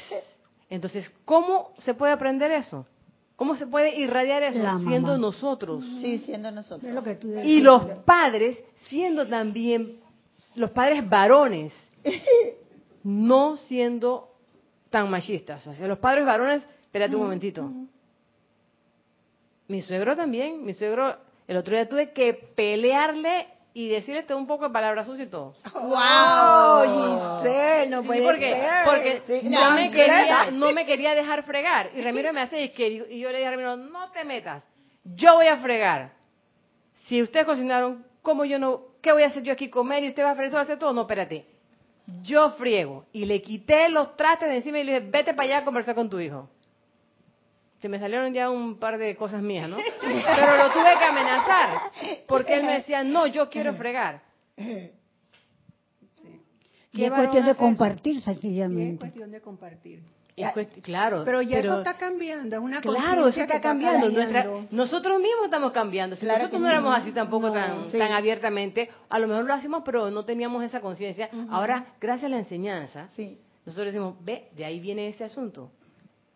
Entonces, 0.70 1.12
¿cómo 1.24 1.74
se 1.78 1.94
puede 1.94 2.14
aprender 2.14 2.52
eso? 2.52 2.86
¿Cómo 3.36 3.56
se 3.56 3.68
puede 3.68 3.98
irradiar 4.00 4.44
eso? 4.44 4.60
La 4.60 4.78
siendo 4.80 5.10
mamá. 5.10 5.18
nosotros. 5.18 5.84
Sí, 6.02 6.20
siendo 6.20 6.52
nosotros. 6.52 6.88
Es 6.88 6.96
lo 6.96 7.04
que 7.04 7.16
tú 7.16 7.34
Y 7.44 7.62
los 7.62 7.84
padres 8.06 8.58
siendo 8.88 9.28
también, 9.28 10.00
los 10.56 10.72
padres 10.72 11.08
varones, 11.08 11.74
no 13.04 13.58
siendo 13.58 14.30
tan 14.90 15.10
machistas. 15.10 15.66
O 15.68 15.74
sea, 15.74 15.88
los 15.88 16.00
padres 16.00 16.26
varones, 16.26 16.64
espérate 16.82 17.16
un 17.16 17.24
momentito. 17.24 17.70
Mi 19.68 19.82
suegro 19.82 20.16
también, 20.16 20.64
mi 20.64 20.74
suegro, 20.74 21.18
el 21.48 21.58
otro 21.58 21.74
día 21.76 21.90
tuve 21.90 22.12
que 22.12 22.34
pelearle 22.34 23.48
y 23.74 23.90
decirle 23.90 24.24
todo 24.24 24.38
un 24.38 24.48
poco 24.48 24.66
de 24.66 24.70
palabras 24.74 25.06
sucias 25.06 25.28
y 25.28 25.32
todo. 25.32 25.54
¡Wow! 25.74 26.75
Giselle, 28.02 28.02
no 28.02 28.02
Sí, 28.02 28.08
puede 28.08 28.24
porque, 28.24 28.54
ser. 28.54 28.86
porque 28.86 29.40
Sí, 29.42 29.50
no, 29.50 29.72
me 29.72 29.92
quería, 29.92 30.42
Andrea. 30.42 30.52
no 30.52 30.72
me 30.72 30.86
quería 30.86 31.16
dejar 31.16 31.44
fregar. 31.44 31.90
Y 31.96 32.02
Ramiro 32.02 32.32
me 32.34 32.42
hace 32.42 32.62
y 32.78 33.20
yo 33.20 33.32
le 33.32 33.38
dije 33.38 33.48
a 33.48 33.52
Ramiro, 33.52 33.76
no 33.78 34.12
te 34.12 34.24
metas, 34.26 34.64
yo 35.04 35.36
voy 35.36 35.48
a 35.48 35.58
fregar. 35.58 36.12
Si 37.08 37.22
ustedes 37.22 37.46
cocinaron, 37.46 38.06
¿cómo 38.22 38.46
yo 38.46 38.58
no? 38.60 38.82
¿Qué 39.02 39.12
voy 39.12 39.24
a 39.24 39.28
hacer 39.28 39.44
yo 39.44 39.54
aquí 39.54 39.70
comer 39.70 40.04
y 40.04 40.08
usted 40.08 40.24
va 40.24 40.32
a 40.32 40.36
fregar, 40.36 40.56
va 40.56 40.60
a 40.60 40.64
hacer 40.64 40.80
todo? 40.80 40.94
No, 40.94 41.02
espérate. 41.02 41.46
Yo 42.24 42.52
friego. 42.52 43.06
Y 43.14 43.26
le 43.26 43.42
quité 43.42 43.90
los 43.90 44.16
trastes 44.18 44.50
de 44.50 44.56
encima 44.56 44.80
y 44.80 44.84
le 44.84 44.94
dije, 45.00 45.08
vete 45.12 45.34
para 45.34 45.48
allá 45.48 45.58
a 45.60 45.66
conversar 45.66 45.94
con 45.96 46.10
tu 46.10 46.20
hijo. 46.20 46.50
Se 47.82 47.90
me 47.90 48.00
salieron 48.00 48.34
ya 48.34 48.50
un 48.50 48.80
par 48.80 48.98
de 48.98 49.16
cosas 49.16 49.42
mías, 49.42 49.70
¿no? 49.70 49.78
Pero 50.02 50.58
lo 50.58 50.72
tuve 50.72 50.98
que 50.98 51.04
amenazar. 51.06 51.78
Porque 52.28 52.56
él 52.56 52.64
me 52.64 52.74
decía, 52.76 53.04
no, 53.04 53.28
yo 53.28 53.50
quiero 53.50 53.74
fregar. 53.76 54.22
Y 56.96 57.04
es 57.06 57.12
cuestión 57.12 57.46
de 57.46 57.56
compartir 57.56 58.14
Sí, 58.14 58.20
es 58.20 58.24
sencillamente. 58.26 59.00
cuestión 59.00 59.32
de 59.32 59.42
compartir. 59.42 60.02
Es 60.38 60.52
claro. 60.82 61.22
Pero 61.24 61.42
ya 61.42 61.60
eso 61.60 61.78
está 61.78 61.94
cambiando, 61.96 62.58
es 62.58 62.62
una 62.62 62.82
Claro, 62.82 63.30
eso 63.30 63.40
está 63.42 63.62
cambiando. 63.62 64.10
Nuestra- 64.10 64.46
nosotros 64.70 65.18
mismos 65.20 65.46
estamos 65.46 65.72
cambiando. 65.72 66.18
Si 66.18 66.24
Claro 66.26 66.40
nosotros 66.40 66.62
no 66.62 66.68
éramos 66.70 66.98
así 66.98 67.12
tampoco 67.14 67.48
No, 67.48 67.54
tan, 67.54 67.92
sí. 67.92 67.98
tan 67.98 68.12
abiertamente, 68.12 68.90
a 69.08 69.18
lo 69.18 69.28
mejor 69.30 69.46
lo 69.46 69.54
hacemos, 69.54 69.84
pero 69.86 70.12
no 70.12 70.26
teníamos 70.26 70.62
esa 70.64 70.82
conciencia. 70.82 71.30
Ahora, 71.50 71.86
gracias 72.02 72.26
a 72.26 72.30
la 72.36 72.40
enseñanza, 72.40 73.08
Sí. 73.16 73.38
nosotros 73.66 73.94
decimos, 73.94 74.16
ve, 74.26 74.50
de 74.58 74.66
ahí 74.66 74.82
viene 74.82 75.08
ese 75.08 75.24
asunto. 75.24 75.72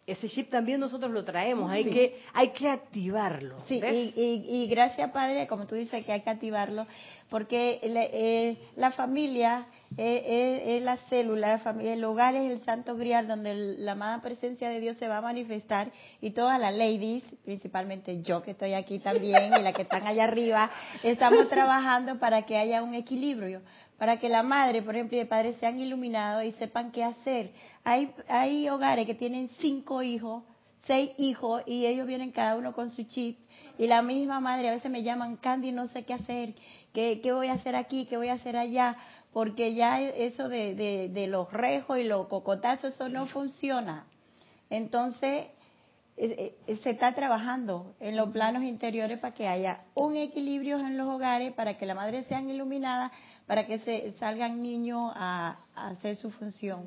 Ese 0.07 0.27
chip 0.29 0.49
también 0.49 0.79
nosotros 0.79 1.11
lo 1.11 1.23
traemos, 1.25 1.69
hay 1.69 1.83
que 1.85 2.19
hay 2.33 2.49
que 2.49 2.67
activarlo. 2.69 3.57
Sí, 3.67 3.79
¿ves? 3.79 3.93
y, 3.93 4.13
y, 4.15 4.63
y 4.63 4.67
gracias 4.67 5.11
Padre, 5.11 5.45
como 5.45 5.67
tú 5.67 5.75
dices, 5.75 6.03
que 6.05 6.11
hay 6.13 6.21
que 6.21 6.29
activarlo, 6.31 6.87
porque 7.29 7.79
le- 7.83 8.09
eh, 8.13 8.57
la 8.75 8.89
familia 8.91 9.67
es 9.97 10.81
la 10.83 10.97
célula, 11.09 11.61
el 11.81 12.03
hogar 12.03 12.35
es 12.35 12.51
el 12.51 12.63
santo 12.63 12.95
grial 12.95 13.27
donde 13.27 13.53
la 13.79 13.93
amada 13.93 14.21
presencia 14.21 14.69
de 14.69 14.79
Dios 14.79 14.97
se 14.97 15.07
va 15.07 15.17
a 15.17 15.21
manifestar 15.21 15.91
y 16.21 16.31
todas 16.31 16.59
las 16.59 16.73
ladies, 16.73 17.23
principalmente 17.43 18.21
yo 18.21 18.41
que 18.41 18.51
estoy 18.51 18.73
aquí 18.73 18.99
también 18.99 19.53
y 19.57 19.61
las 19.61 19.73
que 19.73 19.81
están 19.81 20.05
allá 20.05 20.25
arriba, 20.25 20.69
estamos 21.03 21.49
trabajando 21.49 22.19
para 22.19 22.43
que 22.43 22.57
haya 22.57 22.83
un 22.83 22.93
equilibrio, 22.93 23.61
para 23.97 24.17
que 24.19 24.29
la 24.29 24.43
madre, 24.43 24.81
por 24.81 24.95
ejemplo, 24.95 25.17
y 25.17 25.21
el 25.21 25.27
padre 25.27 25.55
sean 25.59 25.79
iluminados 25.79 26.43
y 26.45 26.51
sepan 26.53 26.91
qué 26.91 27.03
hacer. 27.03 27.51
Hay, 27.83 28.13
hay 28.27 28.69
hogares 28.69 29.05
que 29.05 29.15
tienen 29.15 29.49
cinco 29.59 30.03
hijos, 30.03 30.43
seis 30.85 31.11
hijos 31.17 31.63
y 31.65 31.85
ellos 31.85 32.07
vienen 32.07 32.31
cada 32.31 32.55
uno 32.55 32.73
con 32.73 32.89
su 32.89 33.03
chip 33.03 33.37
y 33.77 33.87
la 33.87 34.01
misma 34.01 34.39
madre 34.39 34.69
a 34.69 34.71
veces 34.71 34.89
me 34.89 35.03
llaman 35.03 35.37
Candy 35.37 35.71
no 35.71 35.87
sé 35.87 36.03
qué 36.03 36.13
hacer 36.13 36.53
qué, 36.93 37.19
qué 37.21 37.31
voy 37.31 37.47
a 37.47 37.53
hacer 37.53 37.75
aquí 37.75 38.05
qué 38.05 38.17
voy 38.17 38.29
a 38.29 38.33
hacer 38.33 38.57
allá 38.57 38.97
porque 39.33 39.75
ya 39.75 40.01
eso 40.01 40.49
de, 40.49 40.75
de, 40.75 41.09
de 41.09 41.27
los 41.27 41.51
rejos 41.51 41.99
y 41.99 42.03
los 42.03 42.27
cocotazos 42.27 42.93
eso 42.93 43.09
no 43.09 43.27
funciona. 43.27 44.05
Entonces 44.69 45.47
eh, 46.21 46.57
eh, 46.67 46.77
se 46.83 46.89
está 46.89 47.15
trabajando 47.15 47.93
en 48.01 48.17
los 48.17 48.29
planos 48.31 48.63
interiores 48.63 49.19
para 49.19 49.33
que 49.33 49.47
haya 49.47 49.85
un 49.95 50.17
equilibrio 50.17 50.77
en 50.77 50.97
los 50.97 51.07
hogares 51.07 51.53
para 51.53 51.77
que 51.77 51.85
la 51.85 51.95
madre 51.95 52.25
sean 52.25 52.49
iluminadas 52.49 53.11
para 53.47 53.65
que 53.65 53.79
se 53.79 54.13
salgan 54.19 54.61
niños 54.61 55.11
a, 55.15 55.57
a 55.73 55.87
hacer 55.87 56.17
su 56.17 56.29
función. 56.29 56.81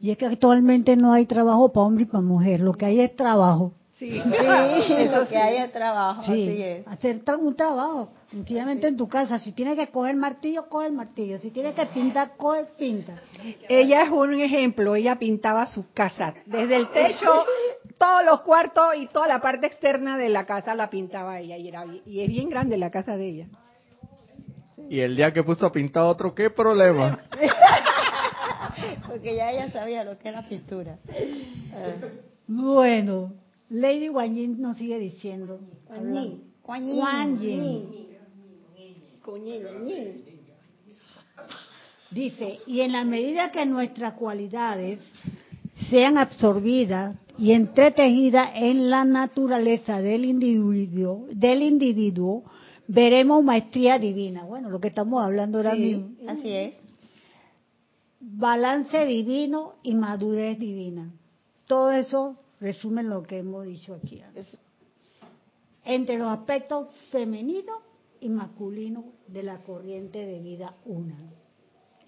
Y 0.00 0.10
es 0.10 0.18
que 0.18 0.26
actualmente 0.26 0.96
no 0.96 1.12
hay 1.12 1.26
trabajo 1.26 1.70
para 1.70 1.86
hombre 1.86 2.04
y 2.04 2.06
para 2.06 2.22
mujer, 2.22 2.60
lo 2.60 2.72
que 2.72 2.86
hay 2.86 3.00
es 3.00 3.14
trabajo. 3.14 3.74
Sí, 3.98 4.10
Sí, 4.12 4.18
lo 5.12 5.26
que 5.28 5.36
hay 5.36 5.56
es 5.56 5.72
trabajo, 5.72 6.20
así 6.22 6.32
Sí, 6.46 6.62
es. 6.62 6.86
hacer 6.86 7.20
un 7.40 7.56
trabajo, 7.56 8.12
sencillamente 8.30 8.86
en 8.86 8.96
tu 8.96 9.08
casa. 9.08 9.40
Si 9.40 9.50
tienes 9.52 9.76
que 9.76 9.88
coger 9.88 10.14
martillo, 10.14 10.68
coge 10.68 10.86
el 10.86 10.92
martillo. 10.92 11.38
Si 11.40 11.50
tienes 11.50 11.74
que 11.74 11.84
pintar, 11.86 12.36
coge 12.36 12.64
pinta. 12.78 13.14
Ella 13.68 14.02
es 14.02 14.10
un 14.10 14.38
ejemplo, 14.40 14.94
ella 14.94 15.16
pintaba 15.16 15.66
su 15.66 15.90
casa, 15.92 16.32
desde 16.46 16.76
el 16.76 16.88
techo, 16.90 17.44
todos 17.98 18.24
los 18.24 18.42
cuartos 18.42 18.94
y 18.96 19.08
toda 19.08 19.26
la 19.26 19.40
parte 19.40 19.66
externa 19.66 20.16
de 20.16 20.28
la 20.28 20.46
casa 20.46 20.76
la 20.76 20.88
pintaba 20.88 21.40
ella 21.40 21.56
y, 21.56 21.66
era, 21.66 21.84
y 22.06 22.20
es 22.20 22.28
bien 22.28 22.48
grande 22.48 22.76
la 22.76 22.92
casa 22.92 23.16
de 23.16 23.28
ella. 23.28 23.46
Y 24.88 25.00
el 25.00 25.16
día 25.16 25.32
que 25.32 25.42
puso 25.42 25.66
a 25.66 25.72
pintar 25.72 26.04
otro, 26.04 26.34
¿qué 26.36 26.50
problema? 26.50 27.18
Porque 29.08 29.34
ya 29.34 29.50
ella 29.50 29.70
sabía 29.72 30.04
lo 30.04 30.16
que 30.18 30.28
es 30.28 30.34
la 30.34 30.48
pintura. 30.48 30.98
Bueno, 32.46 33.32
Lady 33.70 34.08
Guanyin 34.08 34.60
nos 34.60 34.76
sigue 34.78 34.98
diciendo. 34.98 35.60
hablando. 35.90 36.38
Kuan 36.62 36.86
Yin. 36.86 36.96
Kuan 39.22 39.86
Yin. 39.86 40.24
Dice, 42.10 42.58
y 42.66 42.80
en 42.80 42.92
la 42.92 43.04
medida 43.04 43.50
que 43.50 43.66
nuestras 43.66 44.14
cualidades 44.14 44.98
sean 45.90 46.16
absorbidas 46.16 47.16
y 47.36 47.52
entretejidas 47.52 48.50
en 48.54 48.88
la 48.88 49.04
naturaleza 49.04 50.00
del 50.00 50.24
individuo, 50.24 51.26
del 51.30 51.62
individuo, 51.62 52.44
veremos 52.86 53.44
maestría 53.44 53.98
divina. 53.98 54.44
Bueno, 54.44 54.70
lo 54.70 54.80
que 54.80 54.88
estamos 54.88 55.22
hablando 55.22 55.58
ahora 55.58 55.74
mismo. 55.74 56.10
Así 56.26 56.50
es. 56.50 56.74
Balance 58.20 59.04
divino 59.04 59.74
y 59.82 59.94
madurez 59.94 60.58
divina. 60.58 61.12
Todo 61.66 61.92
eso 61.92 62.36
resume 62.60 63.02
lo 63.02 63.22
que 63.22 63.38
hemos 63.38 63.64
dicho 63.64 63.94
aquí. 63.94 64.22
Entre 65.84 66.18
los 66.18 66.28
aspectos 66.28 66.88
femeninos 67.10 67.78
y 68.20 68.28
masculinos 68.28 69.04
de 69.26 69.42
la 69.42 69.58
corriente 69.58 70.24
de 70.26 70.40
vida 70.40 70.74
una. 70.84 71.18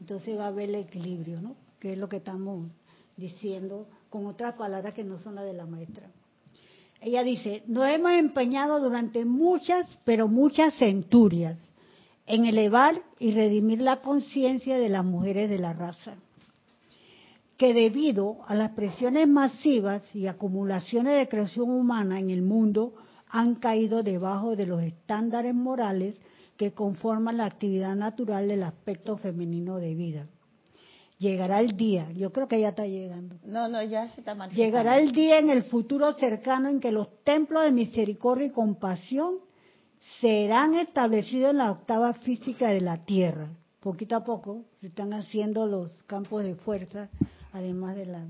Entonces 0.01 0.39
va 0.39 0.45
a 0.45 0.49
haber 0.49 0.71
el 0.71 0.77
equilibrio, 0.77 1.41
¿no? 1.41 1.57
Que 1.79 1.93
es 1.93 1.99
lo 1.99 2.09
que 2.09 2.17
estamos 2.17 2.67
diciendo 3.17 3.87
con 4.09 4.27
otras 4.27 4.55
palabras 4.55 4.95
que 4.95 5.05
no 5.05 5.19
son 5.19 5.37
las 5.37 5.45
de 5.45 5.53
la 5.53 5.67
maestra. 5.67 6.11
Ella 7.01 7.23
dice, 7.23 7.63
nos 7.67 7.89
hemos 7.89 8.13
empeñado 8.13 8.81
durante 8.81 9.25
muchas, 9.25 9.99
pero 10.05 10.29
muchas 10.29 10.75
centurias 10.75 11.59
en 12.27 12.45
elevar 12.45 13.03
y 13.19 13.33
redimir 13.33 13.81
la 13.81 14.01
conciencia 14.01 14.79
de 14.79 14.89
las 14.89 15.05
mujeres 15.05 15.49
de 15.49 15.59
la 15.59 15.73
raza, 15.73 16.15
que 17.61 17.75
debido 17.75 18.39
a 18.47 18.55
las 18.55 18.71
presiones 18.71 19.29
masivas 19.29 20.03
y 20.17 20.27
acumulaciones 20.27 21.19
de 21.19 21.29
creación 21.29 21.69
humana 21.69 22.19
en 22.19 22.31
el 22.31 22.41
mundo, 22.41 22.95
han 23.29 23.57
caído 23.57 24.03
debajo 24.03 24.57
de 24.57 24.65
los 24.65 24.83
estándares 24.83 25.55
morales 25.55 26.19
que 26.57 26.73
conforman 26.73 27.37
la 27.37 27.45
actividad 27.45 27.95
natural 27.95 28.49
del 28.49 28.63
aspecto 28.63 29.19
femenino 29.19 29.77
de 29.77 29.95
vida, 29.95 30.27
llegará 31.19 31.61
el 31.61 31.77
día, 31.77 32.11
yo 32.13 32.33
creo 32.33 32.49
que 32.49 32.63
ya 32.63 32.71
está 32.71 32.87
llegando. 32.87 33.37
No, 33.45 33.69
no, 33.69 33.83
ya 33.83 34.09
se 34.09 34.21
está 34.21 34.35
manifestando. 34.35 34.65
Llegará 34.65 34.99
el 34.99 35.13
día 35.13 35.39
en 35.39 35.51
el 35.51 35.65
futuro 35.65 36.15
cercano 36.15 36.71
en 36.71 36.81
que 36.81 36.93
los 36.93 37.23
templos 37.25 37.65
de 37.65 37.73
misericordia 37.73 38.47
y 38.47 38.53
compasión 38.53 39.35
serán 40.23 40.77
establecidos 40.77 41.51
en 41.51 41.59
la 41.59 41.73
octava 41.73 42.15
física 42.15 42.69
de 42.69 42.81
la 42.81 43.05
Tierra. 43.05 43.51
Poquito 43.81 44.17
a 44.17 44.25
poco 44.25 44.65
se 44.81 44.87
están 44.87 45.13
haciendo 45.13 45.67
los 45.67 45.91
campos 46.05 46.43
de 46.43 46.55
fuerza, 46.55 47.11
además 47.53 47.97
de 47.97 48.07
la... 48.07 48.27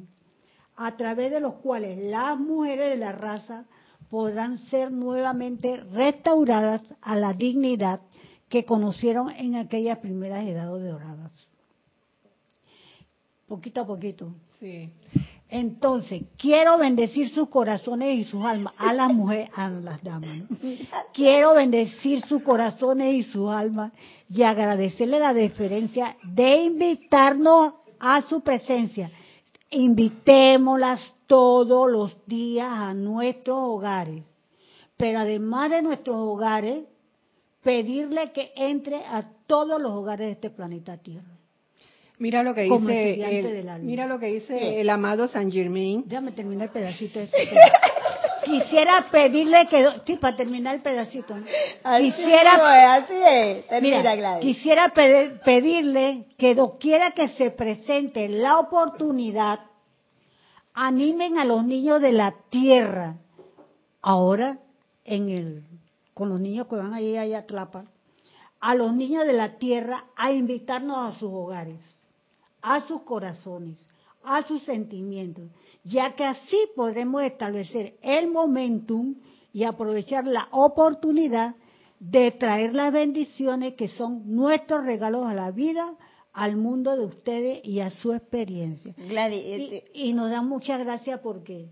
a 0.77 0.97
través 0.97 1.31
de 1.31 1.41
los 1.41 1.55
cuales 1.55 1.99
las 2.11 2.39
mujeres 2.39 2.91
de 2.91 2.97
la 2.97 3.13
raza 3.13 3.65
podrán 4.09 4.59
ser 4.59 4.91
nuevamente 4.91 5.77
restauradas 5.93 6.83
a 7.01 7.17
la 7.17 7.33
dignidad 7.33 8.01
que 8.49 8.65
conocieron 8.65 9.31
en 9.31 9.55
aquellas 9.55 9.99
primeras 9.99 10.45
edades 10.45 10.85
doradas. 10.85 11.31
Poquito 13.47 13.81
a 13.81 13.87
poquito. 13.87 14.35
Sí. 14.59 14.91
Entonces, 15.49 16.23
quiero 16.37 16.79
bendecir 16.79 17.29
sus 17.31 17.49
corazones 17.49 18.19
y 18.21 18.25
sus 18.25 18.45
almas 18.45 18.73
a 18.79 18.93
las 18.93 19.13
mujeres, 19.13 19.51
a 19.57 19.69
las 19.69 20.03
damas. 20.03 20.45
Quiero 21.13 21.55
bendecir 21.55 22.25
sus 22.27 22.43
corazones 22.43 23.15
y 23.15 23.23
sus 23.25 23.51
almas 23.51 23.93
y 24.29 24.45
agradecerle 24.45 25.19
la 25.19 25.35
deferencia 25.35 26.17
de 26.23 26.63
invitarnos 26.63 27.75
a 28.01 28.23
su 28.23 28.41
presencia. 28.41 29.11
Invitémoslas 29.71 31.17
todos 31.27 31.91
los 31.91 32.17
días 32.27 32.69
a 32.69 32.95
nuestros 32.95 33.57
hogares. 33.61 34.25
Pero 34.97 35.21
además 35.21 35.71
de 35.71 35.83
nuestros 35.83 36.17
hogares, 36.17 36.85
pedirle 37.63 38.33
que 38.33 38.53
entre 38.57 38.97
a 38.97 39.31
todos 39.47 39.81
los 39.81 39.93
hogares 39.93 40.27
de 40.27 40.33
este 40.33 40.51
planeta 40.51 40.97
Tierra. 40.97 41.37
Mira 42.19 42.43
lo 42.43 42.55
que 42.55 42.69
Como 42.69 42.89
dice 42.89 43.39
el, 43.39 43.83
mira 43.83 44.07
lo 44.07 44.19
que 44.19 44.27
dice 44.27 44.59
¿Qué? 44.59 44.81
el 44.83 44.91
amado 44.91 45.27
San 45.27 45.51
Germain. 45.51 46.05
Déjame 46.07 46.33
terminar 46.33 46.67
el 46.69 46.73
pedacito. 46.73 47.19
Este. 47.21 47.39
Quisiera 48.51 49.07
pedirle 49.11 49.69
que, 49.69 49.87
sí, 50.07 50.17
para 50.17 50.37
terminar 50.37 50.75
el 50.75 50.83
pedacito. 50.83 51.35
Quisiera 52.01 52.53
es, 52.99 53.05
así 53.05 53.15
es. 53.15 53.67
Termina, 53.69 53.99
Mira, 53.99 54.17
Gladys. 54.17 54.41
quisiera 54.45 54.89
pedir- 54.95 55.41
pedirle 55.45 56.27
que 56.37 56.55
doquiera 56.55 57.13
que 57.13 57.29
se 57.29 57.51
presente 57.51 58.29
la 58.29 58.59
oportunidad, 58.59 59.61
animen 60.75 61.39
a 61.39 61.45
los 61.45 61.65
niños 61.65 62.01
de 62.01 62.13
la 62.13 62.35
tierra, 62.51 63.17
ahora 64.03 64.59
en 65.05 65.29
el, 65.29 65.65
con 66.15 66.29
los 66.29 66.41
niños 66.41 66.67
que 66.69 66.77
van 66.77 66.95
allí 66.95 67.17
allá 67.17 67.39
a 67.41 67.47
Tlapa, 67.47 67.85
a 68.61 68.75
los 68.75 68.93
niños 68.95 69.27
de 69.27 69.33
la 69.33 69.57
tierra 69.59 70.05
a 70.17 70.33
invitarnos 70.33 70.97
a 71.15 71.19
sus 71.19 71.31
hogares, 71.33 71.81
a 72.63 72.81
sus 72.83 73.03
corazones, 73.03 73.77
a 74.23 74.43
sus 74.43 74.63
sentimientos, 74.63 75.45
ya 75.85 76.15
que 76.15 76.25
así 76.25 76.57
podremos 76.77 77.23
establecer 77.23 77.95
el 78.03 78.29
momentum 78.29 79.15
y 79.53 79.65
aprovechar 79.65 80.27
la 80.27 80.49
oportunidad 80.53 81.55
de 81.99 82.31
traer 82.33 82.75
las 82.75 82.93
bendiciones 82.93 83.75
que 83.75 83.89
son 83.89 84.23
nuestros 84.35 84.85
regalos 84.85 85.27
a 85.27 85.35
la 85.35 85.51
vida, 85.51 85.95
al 86.33 86.57
mundo 86.57 86.97
de 86.97 87.05
ustedes 87.05 87.61
y 87.65 87.81
a 87.81 87.91
su 87.91 88.13
experiencia. 88.13 88.95
Gladys, 88.97 89.45
Y, 89.45 89.53
este, 89.53 89.85
y 89.95 90.13
nos 90.13 90.31
da 90.31 90.41
muchas 90.43 90.79
gracias 90.81 91.21
porque 91.21 91.69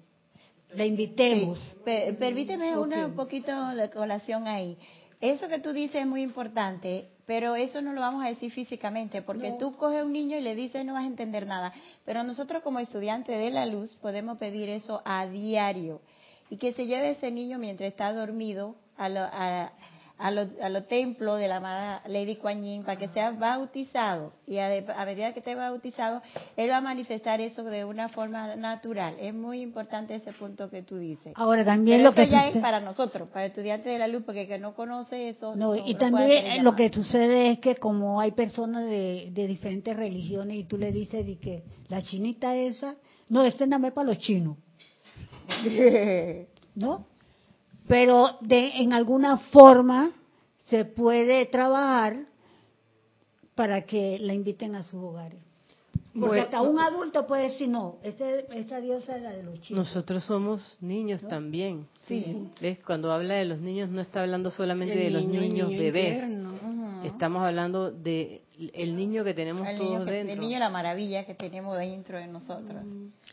la 0.74 0.84
invitemos. 0.84 1.58
pe- 1.84 2.12
permíteme 2.18 2.76
una 2.76 3.06
un 3.06 3.14
poquito 3.14 3.50
la 3.72 3.90
colación 3.90 4.46
ahí. 4.46 4.76
Eso 5.20 5.48
que 5.48 5.58
tú 5.58 5.72
dices 5.72 5.96
es 6.02 6.06
muy 6.06 6.22
importante, 6.22 7.08
pero 7.26 7.56
eso 7.56 7.82
no 7.82 7.92
lo 7.92 8.00
vamos 8.00 8.24
a 8.24 8.28
decir 8.28 8.52
físicamente, 8.52 9.20
porque 9.22 9.52
tú 9.58 9.74
coges 9.76 10.00
a 10.00 10.04
un 10.04 10.12
niño 10.12 10.36
y 10.38 10.40
le 10.40 10.54
dices 10.54 10.84
no 10.84 10.92
vas 10.94 11.04
a 11.04 11.08
entender 11.08 11.46
nada. 11.46 11.72
Pero 12.04 12.22
nosotros 12.22 12.62
como 12.62 12.78
estudiantes 12.78 13.36
de 13.36 13.50
la 13.50 13.66
luz 13.66 13.94
podemos 13.96 14.38
pedir 14.38 14.68
eso 14.68 15.02
a 15.04 15.26
diario 15.26 16.00
y 16.50 16.56
que 16.56 16.72
se 16.72 16.86
lleve 16.86 17.10
ese 17.10 17.30
niño 17.30 17.58
mientras 17.58 17.90
está 17.90 18.12
dormido 18.12 18.76
a 18.96 19.08
lo- 19.08 19.20
a- 19.20 19.72
a 20.18 20.30
los 20.32 20.48
a 20.60 20.68
los 20.68 20.88
templos 20.88 21.38
de 21.38 21.46
la 21.46 21.56
amada 21.58 22.02
Lady 22.08 22.36
Kuan 22.36 22.62
Yin 22.64 22.82
para 22.84 22.98
que 22.98 23.08
sea 23.08 23.30
bautizado. 23.30 24.32
Y 24.46 24.58
a, 24.58 24.66
a 24.96 25.04
medida 25.06 25.32
que 25.32 25.38
esté 25.38 25.54
bautizado 25.54 26.20
él 26.56 26.70
va 26.70 26.78
a 26.78 26.80
manifestar 26.80 27.40
eso 27.40 27.62
de 27.64 27.84
una 27.84 28.08
forma 28.08 28.56
natural. 28.56 29.14
Es 29.20 29.32
muy 29.32 29.60
importante 29.62 30.14
ese 30.16 30.32
punto 30.32 30.68
que 30.70 30.82
tú 30.82 30.96
dices. 30.98 31.32
Ahora 31.36 31.64
también 31.64 31.98
pero 31.98 32.10
lo 32.10 32.14
que 32.16 32.28
ya 32.28 32.46
es 32.48 32.54
sucede- 32.54 32.62
para 32.62 32.80
nosotros 32.80 33.28
para 33.28 33.46
estudiantes 33.46 33.92
de 33.92 33.98
la 33.98 34.08
luz 34.08 34.24
porque 34.26 34.42
el 34.42 34.48
que 34.48 34.58
no 34.58 34.74
conoce 34.74 35.28
eso 35.28 35.54
No, 35.54 35.74
no- 35.74 35.86
y 35.86 35.92
no 35.94 35.98
también 35.98 36.64
lo 36.64 36.74
que 36.74 36.90
sucede 36.92 37.50
es 37.52 37.58
que 37.60 37.76
como 37.76 38.20
hay 38.20 38.32
personas 38.32 38.84
de, 38.84 39.28
de 39.32 39.46
diferentes 39.46 39.96
religiones 39.96 40.56
y 40.56 40.64
tú 40.64 40.76
le 40.78 40.90
dices 40.90 41.24
de 41.24 41.38
que 41.38 41.62
la 41.88 42.02
chinita 42.02 42.56
esa, 42.56 42.96
no, 43.28 43.44
este 43.44 43.66
nada 43.66 43.78
más 43.78 43.92
para 43.92 44.08
los 44.08 44.18
chinos, 44.18 44.56
¿no? 46.74 47.06
Pero 47.88 48.36
de 48.40 48.68
en 48.82 48.92
alguna 48.92 49.38
forma 49.38 50.10
se 50.64 50.84
puede 50.84 51.46
trabajar 51.46 52.26
para 53.54 53.82
que 53.82 54.18
la 54.20 54.34
inviten 54.34 54.74
a 54.76 54.82
sus 54.84 55.02
hogares. 55.02 55.40
Porque 56.12 56.26
Bueno. 56.28 56.42
hasta 56.44 56.62
un 56.62 56.78
adulto 56.80 57.26
puede 57.26 57.44
decir, 57.44 57.68
no, 57.68 57.96
este, 58.02 58.46
esta 58.58 58.80
diosa 58.80 59.16
es 59.16 59.22
la 59.22 59.30
de 59.30 59.42
los 59.42 59.60
chinos. 59.60 59.86
Nosotros 59.86 60.24
somos 60.24 60.76
niños 60.80 61.22
también. 61.28 61.86
Sí. 62.06 62.48
¿Ves? 62.60 62.78
Cuando 62.84 63.12
habla 63.12 63.34
de 63.34 63.44
los 63.44 63.60
niños, 63.60 63.88
no 63.90 64.00
está 64.00 64.22
hablando 64.22 64.50
solamente 64.50 64.94
El 64.94 65.00
de 65.04 65.10
los 65.10 65.24
niño 65.26 65.40
niños 65.40 65.68
bebés. 65.70 66.14
interno. 66.14 67.04
Estamos 67.04 67.42
hablando 67.44 67.90
de 67.92 68.42
el 68.74 68.96
niño 68.96 69.22
que 69.22 69.34
tenemos 69.34 69.66
el 69.68 69.78
todos 69.78 70.04
que- 70.04 70.10
dentro. 70.12 70.34
el 70.34 70.40
niño 70.40 70.58
la 70.58 70.68
maravilla 70.70 71.24
que 71.24 71.34
tenemos 71.34 71.78
dentro 71.78 72.18
de 72.18 72.26
nosotros 72.26 72.82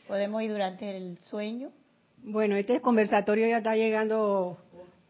podemos 0.08 0.44
ir 0.44 0.52
durante 0.52 0.96
el 0.96 1.18
sueño 1.18 1.70
Bueno, 2.28 2.56
este 2.56 2.82
conversatorio 2.82 3.48
ya 3.48 3.60
está 3.60 3.76
llegando 3.76 4.58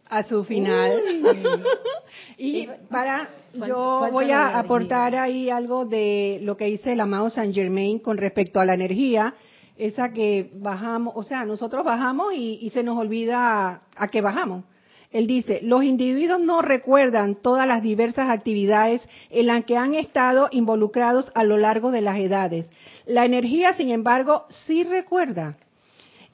a 0.10 0.24
su 0.24 0.44
final. 0.44 1.02
y 2.38 2.68
para, 2.90 3.30
yo 3.54 4.10
voy 4.12 4.32
a 4.32 4.60
aportar 4.60 5.16
ahí 5.16 5.50
algo 5.50 5.86
de 5.86 6.40
lo 6.42 6.58
que 6.58 6.66
dice 6.66 6.92
el 6.92 7.00
amado 7.00 7.30
San 7.30 7.54
Germain 7.54 8.00
con 8.00 8.18
respecto 8.18 8.60
a 8.60 8.66
la 8.66 8.74
energía, 8.74 9.34
esa 9.78 10.12
que 10.12 10.52
bajamos, 10.56 11.14
o 11.16 11.24
sea, 11.24 11.46
nosotros 11.46 11.86
bajamos 11.86 12.34
y, 12.34 12.60
y 12.62 12.72
se 12.72 12.84
nos 12.84 12.98
olvida 12.98 13.84
a 13.96 14.08
qué 14.10 14.20
bajamos. 14.20 14.66
Él 15.10 15.26
dice, 15.26 15.62
los 15.64 15.86
individuos 15.86 16.42
no 16.42 16.62
recuerdan 16.62 17.36
todas 17.36 17.66
las 17.66 17.82
diversas 17.82 18.30
actividades 18.30 19.02
en 19.30 19.46
las 19.46 19.64
que 19.64 19.78
han 19.78 19.94
estado 19.94 20.50
involucrados 20.52 21.32
a 21.34 21.46
lo 21.46 21.56
largo 21.56 21.92
de 21.92 22.02
las 22.02 22.18
edades. 22.18 22.70
La 23.06 23.24
energía, 23.24 23.74
sin 23.76 23.90
embargo, 23.90 24.46
sí 24.66 24.84
recuerda 24.84 25.56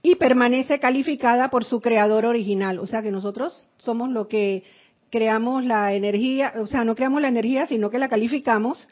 y 0.03 0.15
permanece 0.15 0.79
calificada 0.79 1.49
por 1.49 1.63
su 1.63 1.79
creador 1.79 2.25
original. 2.25 2.79
O 2.79 2.87
sea 2.87 3.01
que 3.01 3.11
nosotros 3.11 3.67
somos 3.77 4.09
lo 4.09 4.27
que 4.27 4.63
creamos 5.09 5.65
la 5.65 5.93
energía, 5.93 6.53
o 6.57 6.67
sea, 6.67 6.83
no 6.85 6.95
creamos 6.95 7.21
la 7.21 7.27
energía, 7.27 7.67
sino 7.67 7.89
que 7.89 7.99
la 7.99 8.09
calificamos 8.09 8.87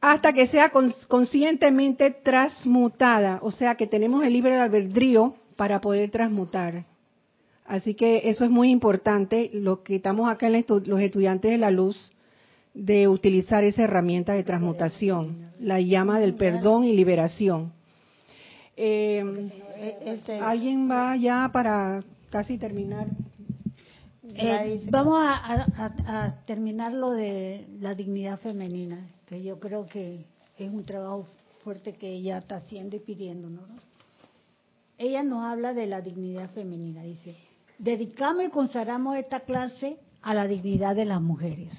hasta 0.00 0.32
que 0.32 0.48
sea 0.48 0.72
cons- 0.72 1.06
conscientemente 1.06 2.10
transmutada. 2.10 3.38
O 3.42 3.52
sea 3.52 3.76
que 3.76 3.86
tenemos 3.86 4.24
el 4.24 4.32
libre 4.32 4.56
albedrío 4.56 5.36
para 5.56 5.80
poder 5.80 6.10
transmutar. 6.10 6.84
Así 7.64 7.94
que 7.94 8.22
eso 8.24 8.44
es 8.44 8.50
muy 8.50 8.70
importante, 8.70 9.48
lo 9.54 9.82
que 9.84 9.96
estamos 9.96 10.28
acá 10.28 10.48
en 10.48 10.64
los 10.84 11.00
estudiantes 11.00 11.50
de 11.52 11.58
la 11.58 11.70
luz, 11.70 12.10
de 12.74 13.06
utilizar 13.06 13.62
esa 13.64 13.82
herramienta 13.82 14.32
de 14.32 14.42
transmutación, 14.42 15.52
la 15.60 15.80
llama 15.80 16.18
del 16.18 16.34
perdón 16.34 16.84
y 16.84 16.94
liberación. 16.94 17.72
Eh, 18.76 19.50
este, 19.88 20.38
¿Alguien 20.38 20.88
va 20.90 21.16
ya 21.16 21.50
para 21.52 22.02
casi 22.30 22.58
terminar? 22.58 23.06
Eh, 24.34 24.82
vamos 24.90 25.18
a, 25.20 25.34
a- 25.34 26.24
a- 26.26 26.44
terminar 26.46 26.92
lo 26.92 27.10
de 27.10 27.66
la 27.80 27.94
dignidad 27.94 28.38
femenina, 28.38 28.98
que 29.26 29.42
yo 29.42 29.58
creo 29.58 29.86
que 29.86 30.24
es 30.56 30.70
un 30.72 30.84
trabajo 30.84 31.26
fuerte 31.64 31.94
que 31.94 32.08
ella 32.12 32.38
está 32.38 32.56
haciendo 32.56 32.96
y 32.96 33.00
pidiéndonos. 33.00 33.68
¿no? 33.68 33.74
Ella 34.98 35.22
nos 35.22 35.44
habla 35.44 35.74
de 35.74 35.86
la 35.86 36.00
dignidad 36.00 36.48
femenina, 36.50 37.02
dice, 37.02 37.36
dedicamos 37.78 38.44
y 38.44 38.48
consagramos 38.50 39.16
esta 39.16 39.40
clase 39.40 39.96
a 40.22 40.32
la 40.34 40.46
dignidad 40.46 40.94
de 40.94 41.04
las 41.04 41.20
mujeres. 41.20 41.72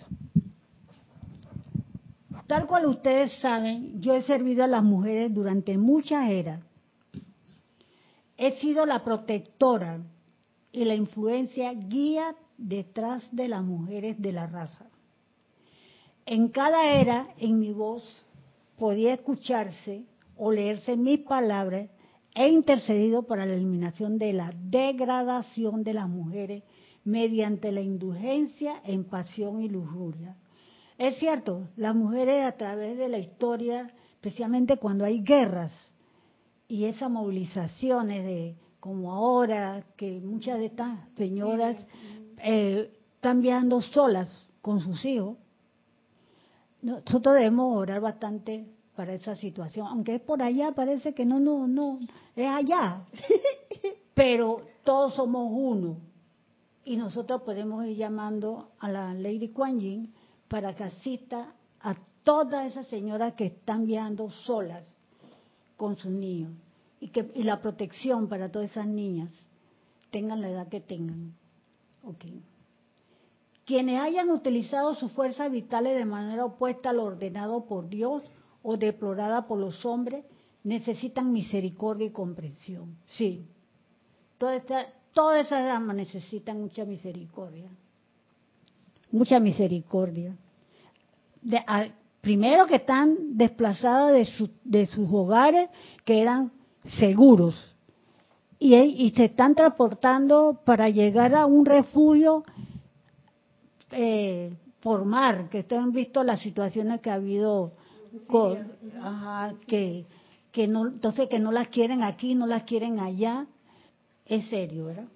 Tal 2.48 2.68
cual 2.68 2.86
ustedes 2.88 3.32
saben, 3.40 4.02
yo 4.02 4.14
he 4.16 4.22
servido 4.24 4.64
a 4.66 4.68
las 4.68 4.84
mujeres 4.84 5.34
durante 5.34 5.78
muchas 5.78 6.30
eras. 6.30 6.60
He 8.38 8.52
sido 8.60 8.86
la 8.86 9.04
protectora 9.04 10.02
y 10.72 10.86
la 10.86 10.96
influencia 10.96 11.72
guía 11.74 12.36
detrás 12.58 13.28
de 13.36 13.48
las 13.48 13.64
mujeres 13.64 14.20
de 14.22 14.32
la 14.32 14.48
raza. 14.48 14.86
En 16.26 16.50
cada 16.50 16.94
era, 16.96 17.28
en 17.38 17.60
mi 17.60 17.72
voz, 17.74 18.04
podía 18.78 19.14
escucharse 19.14 20.06
o 20.36 20.52
leerse 20.52 20.98
mis 20.98 21.20
palabras 21.20 21.90
he 22.36 22.50
intercedido 22.50 23.24
para 23.24 23.46
la 23.46 23.54
eliminación 23.54 24.18
de 24.18 24.34
la 24.34 24.52
degradación 24.56 25.84
de 25.84 25.94
las 25.94 26.10
mujeres 26.10 26.64
mediante 27.04 27.72
la 27.72 27.82
indulgencia 27.82 28.82
en 28.86 29.04
pasión 29.04 29.62
y 29.62 29.70
lujuria. 29.70 30.36
Es 30.98 31.18
cierto, 31.18 31.68
las 31.76 31.96
mujeres 31.96 32.46
a 32.46 32.54
través 32.54 32.98
de 32.98 33.10
la 33.10 33.20
historia 33.20 33.94
especialmente 34.16 34.78
cuando 34.78 35.04
hay 35.04 35.22
guerras 35.22 35.72
y 36.74 36.86
esas 36.86 37.12
movilizaciones 37.12 38.26
de 38.26 38.56
como 38.80 39.12
ahora 39.12 39.86
que 39.96 40.20
muchas 40.20 40.58
de 40.58 40.66
estas 40.66 41.08
señoras 41.16 41.86
eh, 42.40 42.92
están 43.14 43.44
viajando 43.44 43.80
solas 43.80 44.28
con 44.60 44.80
sus 44.80 45.06
hijos. 45.06 45.38
Nosotros 46.82 47.36
debemos 47.36 47.78
orar 47.78 48.02
bastante 48.02 48.66
para 48.96 49.14
esa 49.14 49.36
situación, 49.36 49.86
aunque 49.86 50.16
es 50.16 50.22
por 50.22 50.42
allá, 50.42 50.72
parece 50.72 51.14
que 51.14 51.28
no, 51.28 51.40
no, 51.40 51.68
no, 51.68 52.00
es 52.36 52.50
allá, 52.50 53.06
pero 54.16 54.64
todos 54.84 55.14
somos 55.14 55.52
uno. 55.54 55.98
Y 56.86 56.98
nosotros 56.98 57.44
podemos 57.44 57.86
ir 57.86 57.98
llamando 57.98 58.72
a 58.80 58.90
la 58.90 59.14
Lady 59.14 59.50
Kuan 59.50 59.80
Yin 59.80 60.12
para 60.48 60.74
que 60.74 60.86
asista 60.86 61.54
a 61.82 61.94
todas 62.24 62.66
esas 62.66 62.88
señoras 62.88 63.34
que 63.34 63.46
están 63.46 63.86
viajando 63.86 64.32
solas 64.32 64.84
con 65.78 65.98
sus 65.98 66.12
niños 66.12 66.63
y 67.04 67.10
que 67.10 67.30
y 67.36 67.44
la 67.44 67.62
protección 67.62 68.30
para 68.30 68.50
todas 68.50 68.72
esas 68.72 68.88
niñas 68.88 69.30
tengan 70.10 70.40
la 70.40 70.50
edad 70.50 70.70
que 70.70 70.80
tengan. 70.80 71.34
Okay. 72.02 72.42
Quienes 73.66 74.00
hayan 74.00 74.30
utilizado 74.30 74.96
sus 74.96 75.12
fuerzas 75.12 75.52
vitales 75.52 75.98
de 75.98 76.06
manera 76.06 76.46
opuesta 76.46 76.92
a 76.92 76.94
lo 76.94 77.04
ordenado 77.04 77.66
por 77.66 77.90
Dios 77.90 78.24
o 78.62 78.78
deplorada 78.78 79.48
por 79.48 79.60
los 79.60 79.86
hombres, 79.86 80.24
necesitan 80.64 81.34
misericordia 81.34 82.08
y 82.08 82.12
comprensión. 82.12 82.96
Sí. 83.08 83.46
Todas 84.38 84.62
estas 84.62 84.88
todas 85.12 85.46
esas 85.46 85.66
damas 85.66 85.98
necesitan 85.98 86.62
mucha 86.62 86.86
misericordia. 86.86 87.68
Mucha 89.12 89.42
misericordia. 89.42 90.38
primero 92.22 92.66
que 92.66 92.78
están 92.78 93.38
desplazadas 93.38 94.14
de, 94.14 94.50
de, 94.64 94.86
sus 94.86 95.10
hogares 95.12 95.70
que 96.06 96.22
eran 96.22 96.63
seguros. 96.84 97.56
Y, 98.60 98.76
y, 98.76 99.12
se 99.12 99.26
están 99.26 99.56
transportando 99.56 100.62
para 100.64 100.88
llegar 100.90 101.36
a 101.36 101.46
un 101.46 101.66
refugio 101.66 102.44
eh, 103.92 104.54
por 104.82 105.04
mar, 105.06 105.50
que 105.50 105.60
ustedes 105.60 105.82
han 105.82 105.92
visto 105.92 106.24
las 106.24 106.40
situaciones 106.40 107.02
que 107.02 107.10
ha 107.10 107.16
habido 107.16 107.74
con, 108.28 108.72
ajá, 109.02 109.54
que, 109.68 110.06
que 110.52 110.68
no, 110.68 110.88
entonces 110.88 111.28
que 111.30 111.40
no 111.40 111.52
las 111.52 111.68
quieren 111.68 112.04
aquí, 112.04 112.36
no 112.36 112.48
las 112.48 112.64
quieren 112.64 113.00
allá, 113.00 113.48
es 114.26 114.46
serio, 114.48 114.86
¿verdad? 114.86 115.08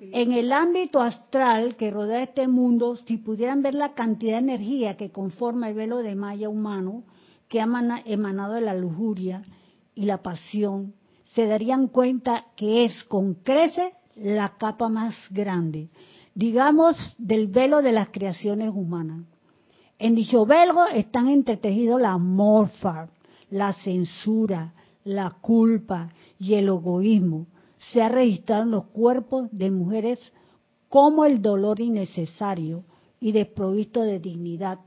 En 0.00 0.32
el 0.32 0.52
ámbito 0.52 1.00
astral 1.00 1.76
que 1.76 1.92
rodea 1.92 2.24
este 2.24 2.48
mundo, 2.48 2.96
si 3.06 3.16
pudieran 3.18 3.62
ver 3.62 3.74
la 3.74 3.94
cantidad 3.94 4.32
de 4.32 4.38
energía 4.38 4.96
que 4.96 5.10
conforma 5.10 5.68
el 5.68 5.74
velo 5.74 5.98
de 5.98 6.16
malla 6.16 6.48
humano, 6.48 7.04
que 7.48 7.60
ha 7.60 8.02
emanado 8.04 8.54
de 8.54 8.60
la 8.60 8.74
lujuria 8.74 9.44
y 9.98 10.04
la 10.04 10.22
pasión, 10.22 10.94
se 11.24 11.46
darían 11.46 11.88
cuenta 11.88 12.44
que 12.54 12.84
es 12.84 13.02
con 13.02 13.34
crece 13.34 13.94
la 14.14 14.56
capa 14.56 14.88
más 14.88 15.16
grande, 15.30 15.88
digamos, 16.36 16.96
del 17.18 17.48
velo 17.48 17.82
de 17.82 17.90
las 17.90 18.10
creaciones 18.10 18.70
humanas. 18.72 19.24
En 19.98 20.14
dicho 20.14 20.46
velo 20.46 20.86
están 20.86 21.26
entretejidos 21.26 22.00
la 22.00 22.16
morfa, 22.16 23.08
la 23.50 23.72
censura, 23.72 24.72
la 25.02 25.32
culpa 25.32 26.10
y 26.38 26.54
el 26.54 26.68
egoísmo, 26.68 27.48
se 27.90 28.00
ha 28.00 28.08
registrado 28.08 28.62
en 28.62 28.70
los 28.70 28.84
cuerpos 28.84 29.48
de 29.50 29.72
mujeres 29.72 30.20
como 30.88 31.24
el 31.24 31.42
dolor 31.42 31.80
innecesario 31.80 32.84
y 33.18 33.32
desprovisto 33.32 34.02
de 34.02 34.20
dignidad 34.20 34.78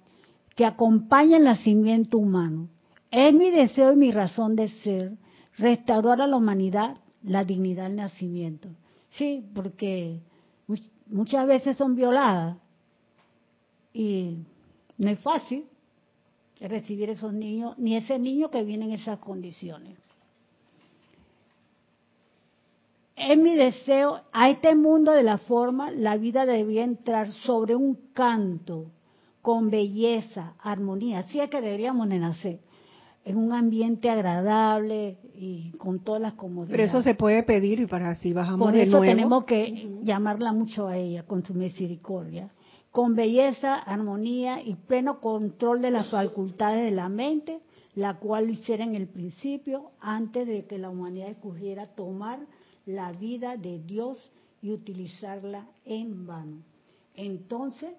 que 0.56 0.64
acompaña 0.64 1.36
el 1.36 1.44
nacimiento 1.44 2.18
humano. 2.18 2.70
Es 3.12 3.34
mi 3.34 3.52
deseo 3.52 3.94
y 3.94 3.98
mi 3.98 4.12
razón 4.12 4.56
de 4.56 4.70
ser 4.70 5.12
restaurar 5.58 6.22
a 6.22 6.28
la 6.28 6.38
humanidad 6.38 6.98
la 7.24 7.44
dignidad 7.44 7.84
del 7.84 7.98
nacimiento. 7.98 8.70
Sí, 9.12 9.46
porque 9.54 10.20
muchas 11.08 11.46
veces 11.46 11.78
son 11.78 11.96
violadas 11.96 12.58
y 13.94 14.38
no 14.98 15.10
es 15.10 15.20
fácil 15.20 15.66
recibir 16.62 17.10
esos 17.10 17.34
niños, 17.34 17.78
ni 17.78 17.96
ese 17.96 18.18
niño 18.18 18.50
que 18.50 18.64
viene 18.64 18.86
en 18.86 18.92
esas 18.94 19.20
condiciones. 19.20 19.98
es 23.30 23.38
mi 23.38 23.56
deseo, 23.56 24.22
a 24.34 24.50
este 24.50 24.76
mundo 24.76 25.12
de 25.12 25.22
la 25.22 25.38
forma, 25.38 25.92
la 25.92 26.18
vida 26.18 26.46
debería 26.46 26.84
entrar 26.84 27.32
sobre 27.32 27.76
un 27.76 28.12
canto, 28.14 28.88
con 29.44 29.70
belleza, 29.70 30.56
armonía. 30.60 31.20
Así 31.20 31.40
es 31.40 31.50
que 31.50 31.62
deberíamos 31.62 32.08
nacer, 32.08 32.60
en 33.24 33.38
un 33.38 33.54
ambiente 33.54 34.10
agradable 34.10 35.18
y 35.36 35.72
con 35.78 36.00
todas 36.00 36.22
las 36.22 36.34
comodidades. 36.34 36.72
Pero 36.72 36.84
eso 36.84 37.04
se 37.04 37.16
puede 37.16 37.44
pedir 37.44 37.80
y 37.80 37.86
para 37.86 38.10
así 38.10 38.34
bajamos 38.34 38.68
Por 38.68 38.76
eso 38.76 39.00
tenemos 39.02 39.46
que 39.46 40.00
llamarla 40.04 40.54
mucho 40.54 40.88
a 40.88 40.98
ella, 40.98 41.24
con 41.24 41.44
su 41.46 41.54
misericordia. 41.54 42.52
Con 42.92 43.16
belleza, 43.16 43.76
armonía 43.76 44.62
y 44.62 44.76
pleno 44.76 45.22
control 45.22 45.82
de 45.82 45.92
las 45.92 46.10
facultades 46.10 46.84
de 46.84 46.92
la 46.92 47.08
mente, 47.10 47.62
la 47.96 48.18
cual 48.18 48.50
hiciera 48.50 48.84
en 48.84 48.96
el 48.96 49.08
principio, 49.08 49.92
antes 50.02 50.48
de 50.48 50.66
que 50.66 50.78
la 50.78 50.90
humanidad 50.90 51.30
escogiera 51.30 51.88
tomar 51.88 52.40
la 52.86 53.12
vida 53.14 53.56
de 53.56 53.80
Dios 53.80 54.18
y 54.62 54.72
utilizarla 54.72 55.68
en 55.86 56.26
vano. 56.26 56.64
Entonces, 57.16 57.92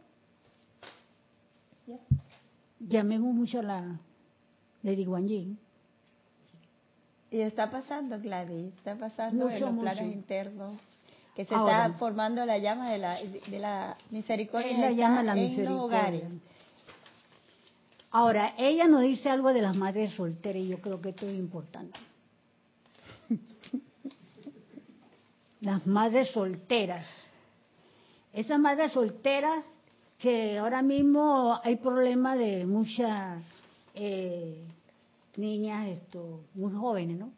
llamemos 2.80 3.34
mucho 3.34 3.60
a 3.60 3.62
la 3.62 4.00
Lady 4.82 5.04
Guan 5.04 5.28
Yin. 5.28 5.58
Y 7.30 7.40
está 7.40 7.70
pasando, 7.70 8.20
Gladys, 8.20 8.74
está 8.76 8.94
pasando 8.94 9.48
en 9.48 9.60
los 9.60 9.78
planos 9.78 10.04
internos, 10.04 10.74
que 11.34 11.46
se 11.46 11.54
está 11.54 11.94
formando 11.98 12.44
la 12.44 12.58
llama 12.58 12.90
de 12.90 12.98
la, 12.98 13.18
de 13.22 13.58
la 13.58 13.96
misericordia 14.10 14.76
la 14.78 14.90
llama 14.90 15.22
la 15.22 15.34
misericordia. 15.34 16.28
Ahora, 18.10 18.52
ella 18.58 18.86
nos 18.86 19.00
dice 19.00 19.30
algo 19.30 19.54
de 19.54 19.62
las 19.62 19.74
madres 19.74 20.12
solteras 20.12 20.62
y 20.62 20.68
yo 20.68 20.78
creo 20.82 21.00
que 21.00 21.08
esto 21.10 21.26
es 21.26 21.34
importante. 21.38 21.98
las 25.62 25.86
madres 25.86 26.30
solteras. 26.32 27.06
Esas 28.34 28.58
madres 28.58 28.92
solteras 28.92 29.64
que 30.18 30.58
ahora 30.58 30.82
mismo 30.82 31.58
hay 31.64 31.76
problema 31.76 32.36
de 32.36 32.66
muchas 32.66 33.42
eh, 33.94 34.64
niñas 35.36 35.88
esto, 35.88 36.40
muy 36.54 36.72
jóvenes, 36.72 37.18
¿no? 37.18 37.32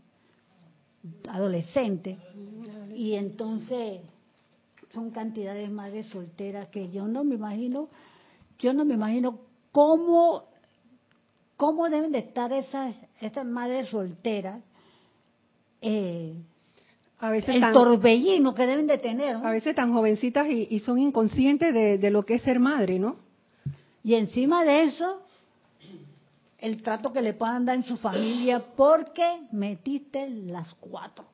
Adolescentes. 1.29 2.19
Y 2.95 3.15
entonces 3.15 4.01
son 4.91 5.11
cantidades 5.11 5.69
de 5.69 5.75
madres 5.75 6.07
solteras 6.07 6.69
que 6.69 6.91
yo 6.91 7.07
no 7.07 7.25
me 7.25 7.35
imagino, 7.35 7.89
yo 8.59 8.73
no 8.73 8.85
me 8.85 8.95
imagino 8.95 9.41
cómo, 9.73 10.45
cómo 11.57 11.91
deben 11.91 12.13
de 12.13 12.19
estar 12.19 12.53
esas, 12.53 13.01
esas 13.21 13.45
madres 13.45 13.89
solteras. 13.89 14.63
Eh, 15.83 16.35
a 17.19 17.31
veces 17.31 17.57
el 17.57 17.73
torbellino 17.73 18.55
que 18.55 18.67
deben 18.67 18.87
de 18.87 18.99
tener. 18.99 19.37
A 19.37 19.51
veces 19.51 19.75
tan 19.75 19.93
jovencitas 19.93 20.47
y, 20.49 20.79
son 20.81 20.99
inconscientes 20.99 21.73
de, 21.73 22.11
lo 22.11 22.25
que 22.25 22.35
es 22.35 22.43
ser 22.43 22.61
madre, 22.61 22.99
¿no? 22.99 23.17
Y 24.03 24.15
encima 24.15 24.65
de 24.65 24.85
eso, 24.85 25.23
el 26.65 26.81
trato 26.81 27.13
que 27.13 27.21
le 27.21 27.35
puedan 27.35 27.67
dar 27.67 27.77
en 27.77 27.83
su 27.83 27.99
familia 27.99 28.65
porque 28.75 29.43
metiste 29.53 30.31
las 30.31 30.75
cuatro. 30.77 31.27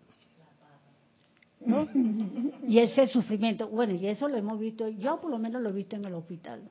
¿no? 1.64 1.86
y 2.66 2.78
ese 2.78 3.06
sufrimiento, 3.06 3.68
bueno, 3.68 3.94
y 3.94 4.06
eso 4.06 4.26
lo 4.28 4.36
hemos 4.36 4.58
visto, 4.58 4.88
yo 4.88 5.20
por 5.20 5.30
lo 5.30 5.38
menos 5.38 5.62
lo 5.62 5.68
he 5.68 5.72
visto 5.72 5.94
en 5.94 6.04
el 6.04 6.14
hospital, 6.14 6.62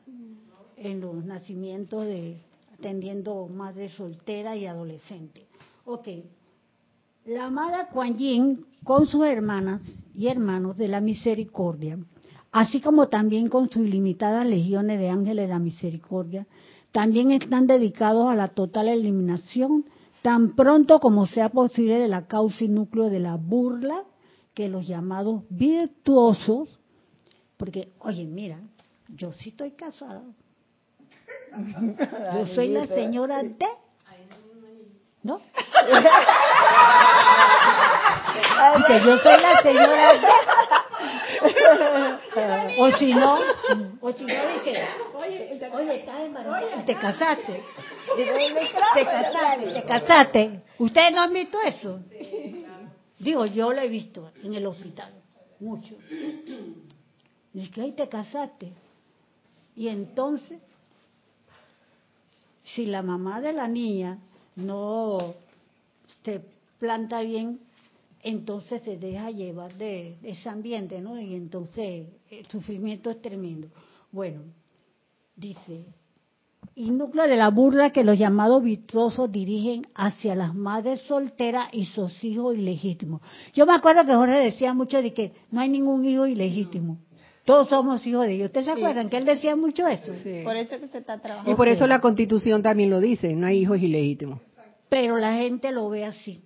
en 0.75 0.99
los 0.99 1.23
nacimientos 1.23 2.05
de 2.05 2.41
atendiendo 2.73 3.47
madres 3.47 3.93
solteras 3.93 4.57
y 4.57 4.65
adolescentes. 4.65 5.45
Ok, 5.85 6.07
la 7.27 7.45
amada 7.45 7.87
Kuan 7.89 8.17
Yin 8.17 8.65
con 8.83 9.07
sus 9.07 9.25
hermanas 9.25 9.81
y 10.13 10.27
hermanos 10.27 10.75
de 10.75 10.89
la 10.89 10.99
misericordia, 10.99 11.97
así 12.51 12.81
como 12.81 13.07
también 13.07 13.47
con 13.47 13.69
sus 13.69 13.85
ilimitadas 13.85 14.45
legiones 14.45 14.99
de 14.99 15.09
ángeles 15.09 15.47
de 15.47 15.53
la 15.53 15.59
misericordia, 15.59 16.45
también 16.91 17.31
están 17.31 17.67
dedicados 17.67 18.29
a 18.29 18.35
la 18.35 18.49
total 18.49 18.87
eliminación, 18.87 19.85
tan 20.21 20.55
pronto 20.55 20.99
como 20.99 21.27
sea 21.27 21.49
posible, 21.49 21.99
de 21.99 22.07
la 22.07 22.25
causa 22.27 22.63
y 22.63 22.67
núcleo 22.67 23.09
de 23.09 23.19
la 23.19 23.35
burla, 23.35 24.03
que 24.53 24.67
los 24.67 24.87
llamados 24.87 25.43
virtuosos, 25.49 26.79
porque, 27.57 27.93
oye, 27.99 28.25
mira, 28.25 28.59
yo 29.07 29.31
sí 29.31 29.49
estoy 29.49 29.71
casada. 29.71 30.23
Yo 32.35 32.45
soy 32.47 32.69
la 32.69 32.87
señora 32.87 33.43
de... 33.43 33.55
¿No? 35.21 35.37
yo 39.05 39.17
soy 39.17 39.41
la 39.41 39.61
señora 39.61 40.13
O 42.77 42.91
si 42.97 43.13
no, 43.13 43.39
o 44.01 44.11
si 44.11 44.23
no 44.23 44.47
dije, 44.53 44.87
oye, 45.15 45.59
oye, 45.73 45.95
estás 45.99 46.21
embarazada, 46.21 46.85
te 46.85 46.95
casaste. 46.95 47.63
Te 48.15 49.05
casaste, 49.05 49.71
te 49.73 49.83
casaste. 49.83 50.63
¿Ustedes 50.77 51.13
no 51.13 51.21
han 51.21 51.33
visto 51.33 51.61
eso? 51.61 51.99
Digo, 53.17 53.45
yo 53.45 53.73
lo 53.73 53.81
he 53.81 53.87
visto 53.87 54.31
en 54.43 54.53
el 54.53 54.65
hospital, 54.65 55.13
mucho. 55.59 55.95
Dice 57.53 57.71
que 57.71 57.81
ahí 57.81 57.91
te 57.91 58.07
casaste. 58.07 58.71
Y 59.75 59.87
entonces, 59.87 60.59
si 62.63 62.85
la 62.85 63.01
mamá 63.01 63.41
de 63.41 63.53
la 63.53 63.67
niña 63.67 64.19
no 64.55 65.33
se 66.23 66.41
planta 66.79 67.21
bien, 67.21 67.59
entonces 68.21 68.81
se 68.83 68.97
deja 68.97 69.31
llevar 69.31 69.73
de, 69.75 70.17
de 70.21 70.29
ese 70.29 70.49
ambiente, 70.49 71.01
¿no? 71.01 71.19
Y 71.19 71.35
entonces 71.35 72.07
el 72.29 72.45
sufrimiento 72.47 73.09
es 73.09 73.21
tremendo. 73.21 73.69
Bueno, 74.11 74.41
dice, 75.35 75.85
y 76.75 76.91
núcleo 76.91 77.27
de 77.27 77.35
la 77.35 77.49
burla 77.49 77.91
que 77.91 78.03
los 78.03 78.17
llamados 78.17 78.63
virtuosos 78.63 79.31
dirigen 79.31 79.87
hacia 79.95 80.33
las 80.35 80.55
madres 80.55 81.01
solteras 81.01 81.67
y 81.73 81.85
sus 81.85 82.23
hijos 82.23 82.55
ilegítimos. 82.55 83.21
Yo 83.53 83.65
me 83.65 83.73
acuerdo 83.73 84.05
que 84.05 84.13
Jorge 84.13 84.35
decía 84.35 84.73
mucho 84.73 85.01
de 85.01 85.13
que 85.13 85.33
no 85.51 85.59
hay 85.59 85.69
ningún 85.69 86.05
hijo 86.05 86.25
ilegítimo. 86.25 86.99
Todos 87.43 87.67
somos 87.67 88.05
hijos 88.05 88.27
de 88.27 88.33
Dios. 88.33 88.45
¿Ustedes 88.45 88.67
se 88.67 88.71
acuerdan 88.71 89.09
que 89.09 89.17
él 89.17 89.25
decía 89.25 89.55
mucho 89.55 89.87
eso? 89.87 90.13
Sí. 90.23 90.41
Por 90.43 90.55
eso 90.55 90.79
que 90.79 90.87
se 90.87 90.99
está 90.99 91.19
trabajando. 91.19 91.51
Y 91.51 91.55
por 91.55 91.67
eso 91.67 91.87
la 91.87 91.99
constitución 91.99 92.61
también 92.61 92.89
lo 92.89 92.99
dice, 92.99 93.35
no 93.35 93.47
hay 93.47 93.57
hijos 93.59 93.79
ilegítimos. 93.79 94.39
Pero 94.87 95.17
la 95.17 95.33
gente 95.33 95.71
lo 95.71 95.89
ve 95.89 96.05
así. 96.05 96.43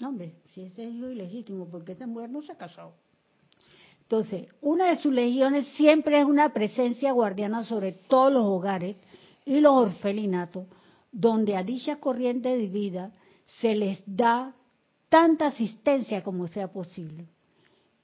No, 0.00 0.08
hombre, 0.08 0.34
si 0.58 0.64
ese 0.64 0.88
es 0.88 0.94
hijo 0.94 1.08
ilegítimo, 1.08 1.68
porque 1.70 1.92
esta 1.92 2.08
mujer 2.08 2.30
no 2.30 2.42
se 2.42 2.50
ha 2.50 2.56
casado. 2.56 2.92
Entonces, 4.02 4.48
una 4.60 4.88
de 4.88 4.96
sus 4.96 5.12
legiones 5.12 5.68
siempre 5.76 6.18
es 6.18 6.24
una 6.24 6.52
presencia 6.52 7.12
guardiana 7.12 7.62
sobre 7.62 7.92
todos 7.92 8.32
los 8.32 8.44
hogares 8.44 8.96
y 9.44 9.60
los 9.60 9.72
orfelinatos, 9.72 10.66
donde 11.12 11.56
a 11.56 11.62
dicha 11.62 11.96
corriente 11.96 12.56
de 12.56 12.66
vida 12.66 13.12
se 13.60 13.76
les 13.76 14.02
da 14.04 14.52
tanta 15.08 15.46
asistencia 15.46 16.24
como 16.24 16.48
sea 16.48 16.66
posible. 16.68 17.28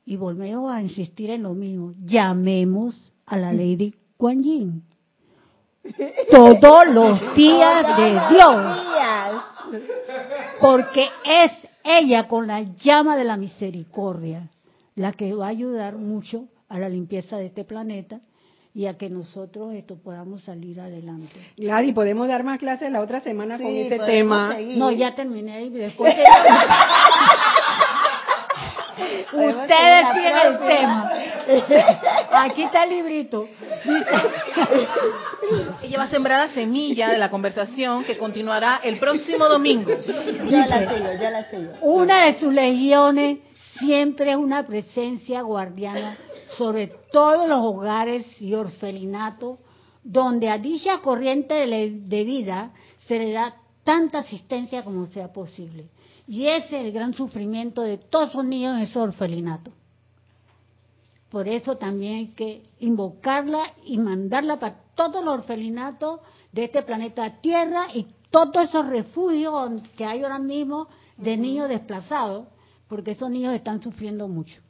Y 0.07 0.17
volvemos 0.17 0.71
a 0.71 0.81
insistir 0.81 1.31
en 1.31 1.43
lo 1.43 1.55
mismo. 1.55 1.93
Llamemos 2.05 2.95
a 3.27 3.37
la 3.37 3.53
Lady 3.53 3.95
Kuan 4.17 4.43
Yin. 4.43 4.85
Todos 6.31 6.87
los 6.87 7.35
días 7.35 7.97
de 7.97 8.37
Dios. 8.37 8.83
Porque 10.61 11.09
es 11.25 11.74
ella 11.85 12.27
con 12.27 12.47
la 12.47 12.63
llama 12.63 13.17
de 13.17 13.25
la 13.25 13.37
misericordia 13.37 14.49
la 14.97 15.13
que 15.13 15.35
va 15.35 15.47
a 15.47 15.51
ayudar 15.51 15.97
mucho 15.97 16.45
a 16.69 16.79
la 16.79 16.89
limpieza 16.89 17.37
de 17.37 17.47
este 17.47 17.65
planeta 17.65 18.21
y 18.73 18.87
a 18.87 18.97
que 18.99 19.09
nosotros 19.09 19.73
esto 19.75 19.97
podamos 19.97 20.43
salir 20.43 20.81
adelante. 20.81 21.31
Gladys, 21.57 21.95
podemos 21.95 22.27
dar 22.27 22.43
más 22.43 22.59
clases 22.59 22.91
la 22.91 23.01
otra 23.01 23.21
semana 23.21 23.57
con 23.57 23.67
Sí, 23.69 23.85
podemos 23.85 24.07
tema. 24.07 24.57
seguir. 24.57 24.77
No, 24.79 24.91
ya 24.91 25.15
terminé 25.15 25.65
y 25.67 25.71
después 25.71 26.13
Ustedes 29.33 30.13
tienen 30.15 30.47
el 30.47 30.59
tema. 30.59 31.11
Aquí 32.45 32.63
está 32.63 32.85
el 32.85 32.91
librito. 32.91 33.49
Ella 35.83 35.99
va 35.99 36.05
a 36.05 36.09
sembrar 36.09 36.49
la 36.49 36.55
semilla 36.55 37.11
de 37.11 37.19
la 37.19 37.31
conversación 37.31 38.05
que 38.05 38.17
continuará 38.17 38.81
el 38.83 38.99
próximo 38.99 39.47
domingo. 39.49 39.91
Yo 40.51 40.59
la 40.67 40.95
sigo, 40.95 41.13
yo 41.21 41.31
la 41.31 41.45
sigo. 41.51 41.73
Una 41.83 42.27
de 42.27 42.39
sus 42.39 42.53
legiones 42.53 43.39
siempre 43.79 44.31
es 44.31 44.37
una 44.37 44.67
presencia 44.67 45.43
guardiana 45.43 46.17
sobre 46.57 46.87
todos 47.13 47.49
los 47.49 47.59
hogares 47.59 48.41
y 48.41 48.55
orfelinatos 48.55 49.59
donde 50.03 50.51
a 50.51 50.59
dicha 50.59 50.99
corriente 51.01 51.55
de 51.55 52.25
vida 52.25 52.73
se 53.07 53.19
le 53.19 53.33
da 53.33 53.57
tanta 53.85 54.19
asistencia 54.19 54.83
como 54.83 55.07
sea 55.07 55.33
posible. 55.33 55.89
Y 56.27 56.47
ese 56.47 56.81
es 56.81 56.87
el 56.87 56.93
gran 56.93 57.15
sufrimiento 57.15 57.83
de 57.83 57.99
todos 57.99 58.31
esos 58.31 58.45
niños 58.45 58.77
en 58.77 58.83
esos 58.83 58.97
orfelinatos. 58.97 59.75
Por 61.31 61.49
eso 61.49 61.77
también 61.77 62.15
hay 62.15 62.29
que 62.29 62.63
invocarla 62.79 63.73
y 63.85 63.99
mandarla 63.99 64.59
para 64.59 64.77
todos 64.95 65.25
los 65.25 65.35
orfelinatos 65.35 66.21
de 66.53 66.65
este 66.65 66.83
planeta 66.83 67.41
Tierra 67.41 67.89
y 67.93 68.07
todos 68.31 68.69
esos 68.69 68.87
refugios 68.87 69.83
que 69.97 70.05
hay 70.05 70.23
ahora 70.23 70.39
mismo 70.39 70.89
de 71.17 71.37
niños 71.37 71.69
desplazados, 71.69 72.47
porque 72.89 73.13
esos 73.13 73.31
niños 73.31 73.55
están 73.55 73.83
sufriendo 73.83 74.29
mucho. 74.29 74.61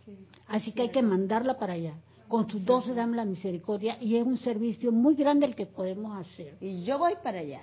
Así 0.46 0.72
que 0.72 0.82
hay 0.82 0.88
que 0.90 1.02
mandarla 1.02 1.58
para 1.58 1.74
allá, 1.74 1.94
con 2.28 2.50
sus 2.50 2.64
doce 2.64 2.94
damas 2.94 3.16
la 3.16 3.24
misericordia, 3.24 3.98
y 4.00 4.16
es 4.16 4.24
un 4.24 4.38
servicio 4.38 4.90
muy 4.92 5.14
grande 5.14 5.46
el 5.46 5.54
que 5.54 5.66
podemos 5.66 6.18
hacer. 6.18 6.56
Y 6.60 6.82
yo 6.84 6.98
voy 6.98 7.14
para 7.22 7.40
allá. 7.40 7.60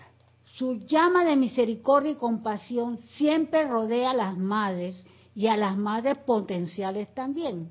Su 0.56 0.76
llama 0.86 1.24
de 1.24 1.36
misericordia 1.36 2.12
y 2.12 2.16
compasión 2.16 2.98
siempre 3.18 3.68
rodea 3.68 4.12
a 4.12 4.16
las 4.16 4.38
madres 4.38 4.96
y 5.34 5.48
a 5.48 5.56
las 5.56 5.78
madres 5.78 6.18
potenciales 6.20 7.14
también, 7.14 7.70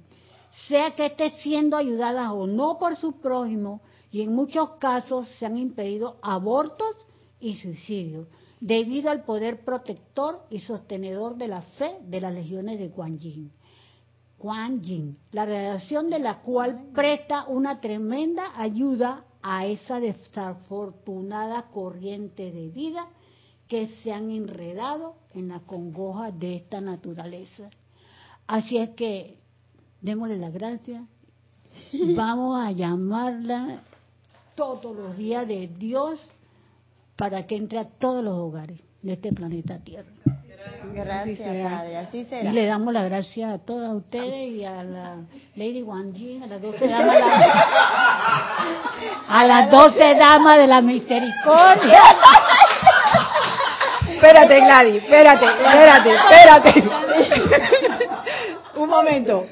sea 0.69 0.95
que 0.95 1.07
esté 1.07 1.31
siendo 1.43 1.77
ayudadas 1.77 2.31
o 2.33 2.47
no 2.47 2.79
por 2.79 2.97
su 2.97 3.21
prójimo, 3.21 3.83
y 4.11 4.23
en 4.23 4.35
muchos 4.35 4.71
casos 4.79 5.29
se 5.39 5.47
han 5.47 5.57
impedido 5.57 6.17
abortos 6.23 6.97
y 7.39 7.57
suicidios, 7.57 8.27
debido 8.61 9.11
al 9.11 9.25
poder 9.25 9.65
protector 9.65 10.41
y 10.51 10.61
sostenedor 10.61 11.37
de 11.37 11.49
la 11.49 11.63
fe 11.63 11.99
de 12.03 12.21
las 12.21 12.33
legiones 12.33 12.79
de 12.79 12.91
Kuan 12.91 13.19
Yin. 13.19 13.53
Kuan 14.39 14.83
Yin, 14.83 15.19
la 15.33 15.45
radiación 15.45 16.11
de 16.11 16.19
la 16.19 16.41
cual 16.41 16.89
presta 16.95 17.45
una 17.47 17.81
tremenda 17.81 18.53
ayuda 18.57 19.25
a 19.43 19.67
esa 19.67 20.01
desafortunada 20.01 21.71
corriente 21.71 22.53
de 22.53 22.69
vida 22.69 23.07
que 23.69 23.87
se 23.87 24.13
han 24.13 24.31
enredado 24.31 25.15
en 25.33 25.49
la 25.49 25.61
congoja 25.61 26.31
de 26.31 26.57
esta 26.57 26.81
naturaleza. 26.81 27.71
Así 28.47 28.79
es 28.79 28.91
que 28.91 29.39
démosle 30.01 30.39
la 30.39 30.51
gracia, 30.51 31.07
vamos 32.17 32.61
a 32.61 32.73
llamarla 32.73 33.83
todos 34.57 34.95
los 34.95 35.17
días 35.17 35.47
de 35.47 35.69
Dios 35.69 36.21
para 37.17 37.47
que 37.47 37.57
entre 37.57 37.79
a 37.79 37.89
todos 37.89 38.25
los 38.25 38.35
hogares 38.35 38.81
de 39.03 39.13
este 39.13 39.33
planeta 39.33 39.79
Tierra. 39.79 40.11
Gracias. 40.95 41.71
Padre, 41.71 41.97
así 41.99 42.19
Y 42.19 42.25
será. 42.25 42.53
le 42.53 42.67
damos 42.67 42.93
las 42.93 43.09
gracias 43.09 43.53
a 43.55 43.59
todas 43.59 43.93
ustedes 43.95 44.51
y 44.51 44.65
a 44.65 44.83
la 44.83 45.17
Lady 45.57 45.83
Wang 45.83 46.13
Jin, 46.15 46.43
a 46.43 46.47
las 46.47 46.61
12 46.63 46.89
damas, 46.89 47.15
de 47.15 47.21
la- 47.21 47.55
a 49.29 49.45
las 49.45 49.71
12 49.71 50.15
damas 50.17 50.57
de 50.57 50.67
la 50.67 50.81
misericordia. 50.83 52.01
Espérate, 54.09 54.61
Gladys, 54.61 55.03
espérate, 55.03 55.47
espérate, 55.47 56.11
espérate. 56.11 56.89
Un 58.77 58.89
momento. 58.89 59.47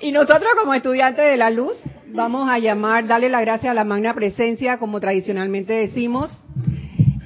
Y 0.00 0.12
nosotros 0.12 0.50
como 0.58 0.74
estudiantes 0.74 1.24
de 1.24 1.36
la 1.36 1.50
luz 1.50 1.76
vamos 2.08 2.48
a 2.50 2.58
llamar, 2.58 3.06
darle 3.06 3.28
la 3.30 3.40
gracia 3.40 3.70
a 3.70 3.74
la 3.74 3.84
magna 3.84 4.12
presencia, 4.14 4.78
como 4.78 5.00
tradicionalmente 5.00 5.72
decimos. 5.72 6.30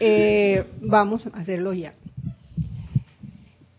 Eh, 0.01 0.65
vamos 0.81 1.27
a 1.27 1.39
hacerlo 1.39 1.75
ya. 1.75 1.93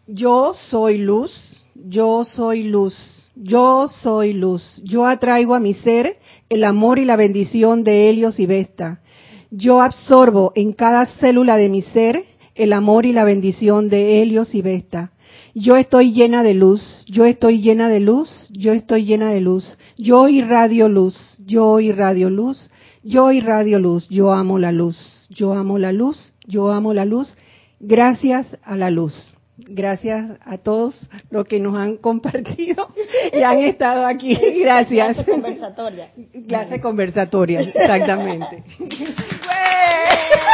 Yo 0.08 0.54
soy 0.54 1.00
luz, 1.00 1.32
yo 1.74 2.24
soy 2.26 2.64
luz, 2.64 2.96
yo 3.36 3.88
soy 3.88 4.34
luz. 4.34 4.82
Yo 4.84 5.08
atraigo 5.08 5.56
a 5.56 5.60
mi 5.60 5.74
ser 5.74 6.18
el 6.50 6.64
amor 6.64 7.00
y 7.00 7.06
la 7.06 7.16
bendición 7.16 7.84
de 7.84 8.10
Helios 8.10 8.40
y 8.40 8.46
Vesta. 8.46 9.02
Yo 9.50 9.82
absorbo 9.82 10.52
en 10.56 10.74
cada 10.74 11.06
célula 11.06 11.58
de 11.58 11.70
mi 11.70 11.82
ser 11.82 12.24
el 12.54 12.74
amor 12.74 13.06
y 13.06 13.14
la 13.14 13.24
bendición 13.24 13.90
de 13.90 14.22
Helios 14.22 14.54
y 14.54 14.62
Vesta. 14.62 15.12
Yo 15.56 15.76
estoy 15.76 16.14
llena 16.14 16.44
de 16.44 16.54
luz, 16.54 17.02
yo 17.08 17.26
estoy 17.26 17.62
llena 17.62 17.90
de 17.90 18.00
luz, 18.00 18.48
yo 18.52 18.74
estoy 18.74 19.06
llena 19.06 19.32
de 19.32 19.42
luz. 19.42 19.78
Yo 19.98 20.30
irradio 20.30 20.88
luz, 20.88 21.38
yo 21.40 21.80
irradio 21.80 22.30
luz, 22.30 22.70
yo 23.04 23.32
irradio 23.32 23.80
luz. 23.80 24.08
Yo 24.10 24.34
amo 24.34 24.60
la 24.60 24.72
luz, 24.72 25.21
yo 25.32 25.54
amo 25.54 25.78
la 25.78 25.92
luz, 25.92 26.34
yo 26.46 26.72
amo 26.72 26.94
la 26.94 27.06
luz. 27.06 27.36
Gracias 27.80 28.58
a 28.64 28.76
la 28.76 28.92
luz. 28.92 29.34
Gracias 29.58 30.32
a 30.44 30.58
todos 30.58 31.10
los 31.30 31.46
que 31.46 31.60
nos 31.60 31.76
han 31.76 31.98
compartido 31.98 32.90
y 33.32 33.42
han 33.42 33.60
estado 33.60 34.06
aquí. 34.06 34.36
Gracias. 34.62 35.16
Clase 35.16 35.32
conversatoria. 35.32 36.12
Clase 36.48 36.82
conversatoria, 36.82 37.62
exactamente. 37.62 38.64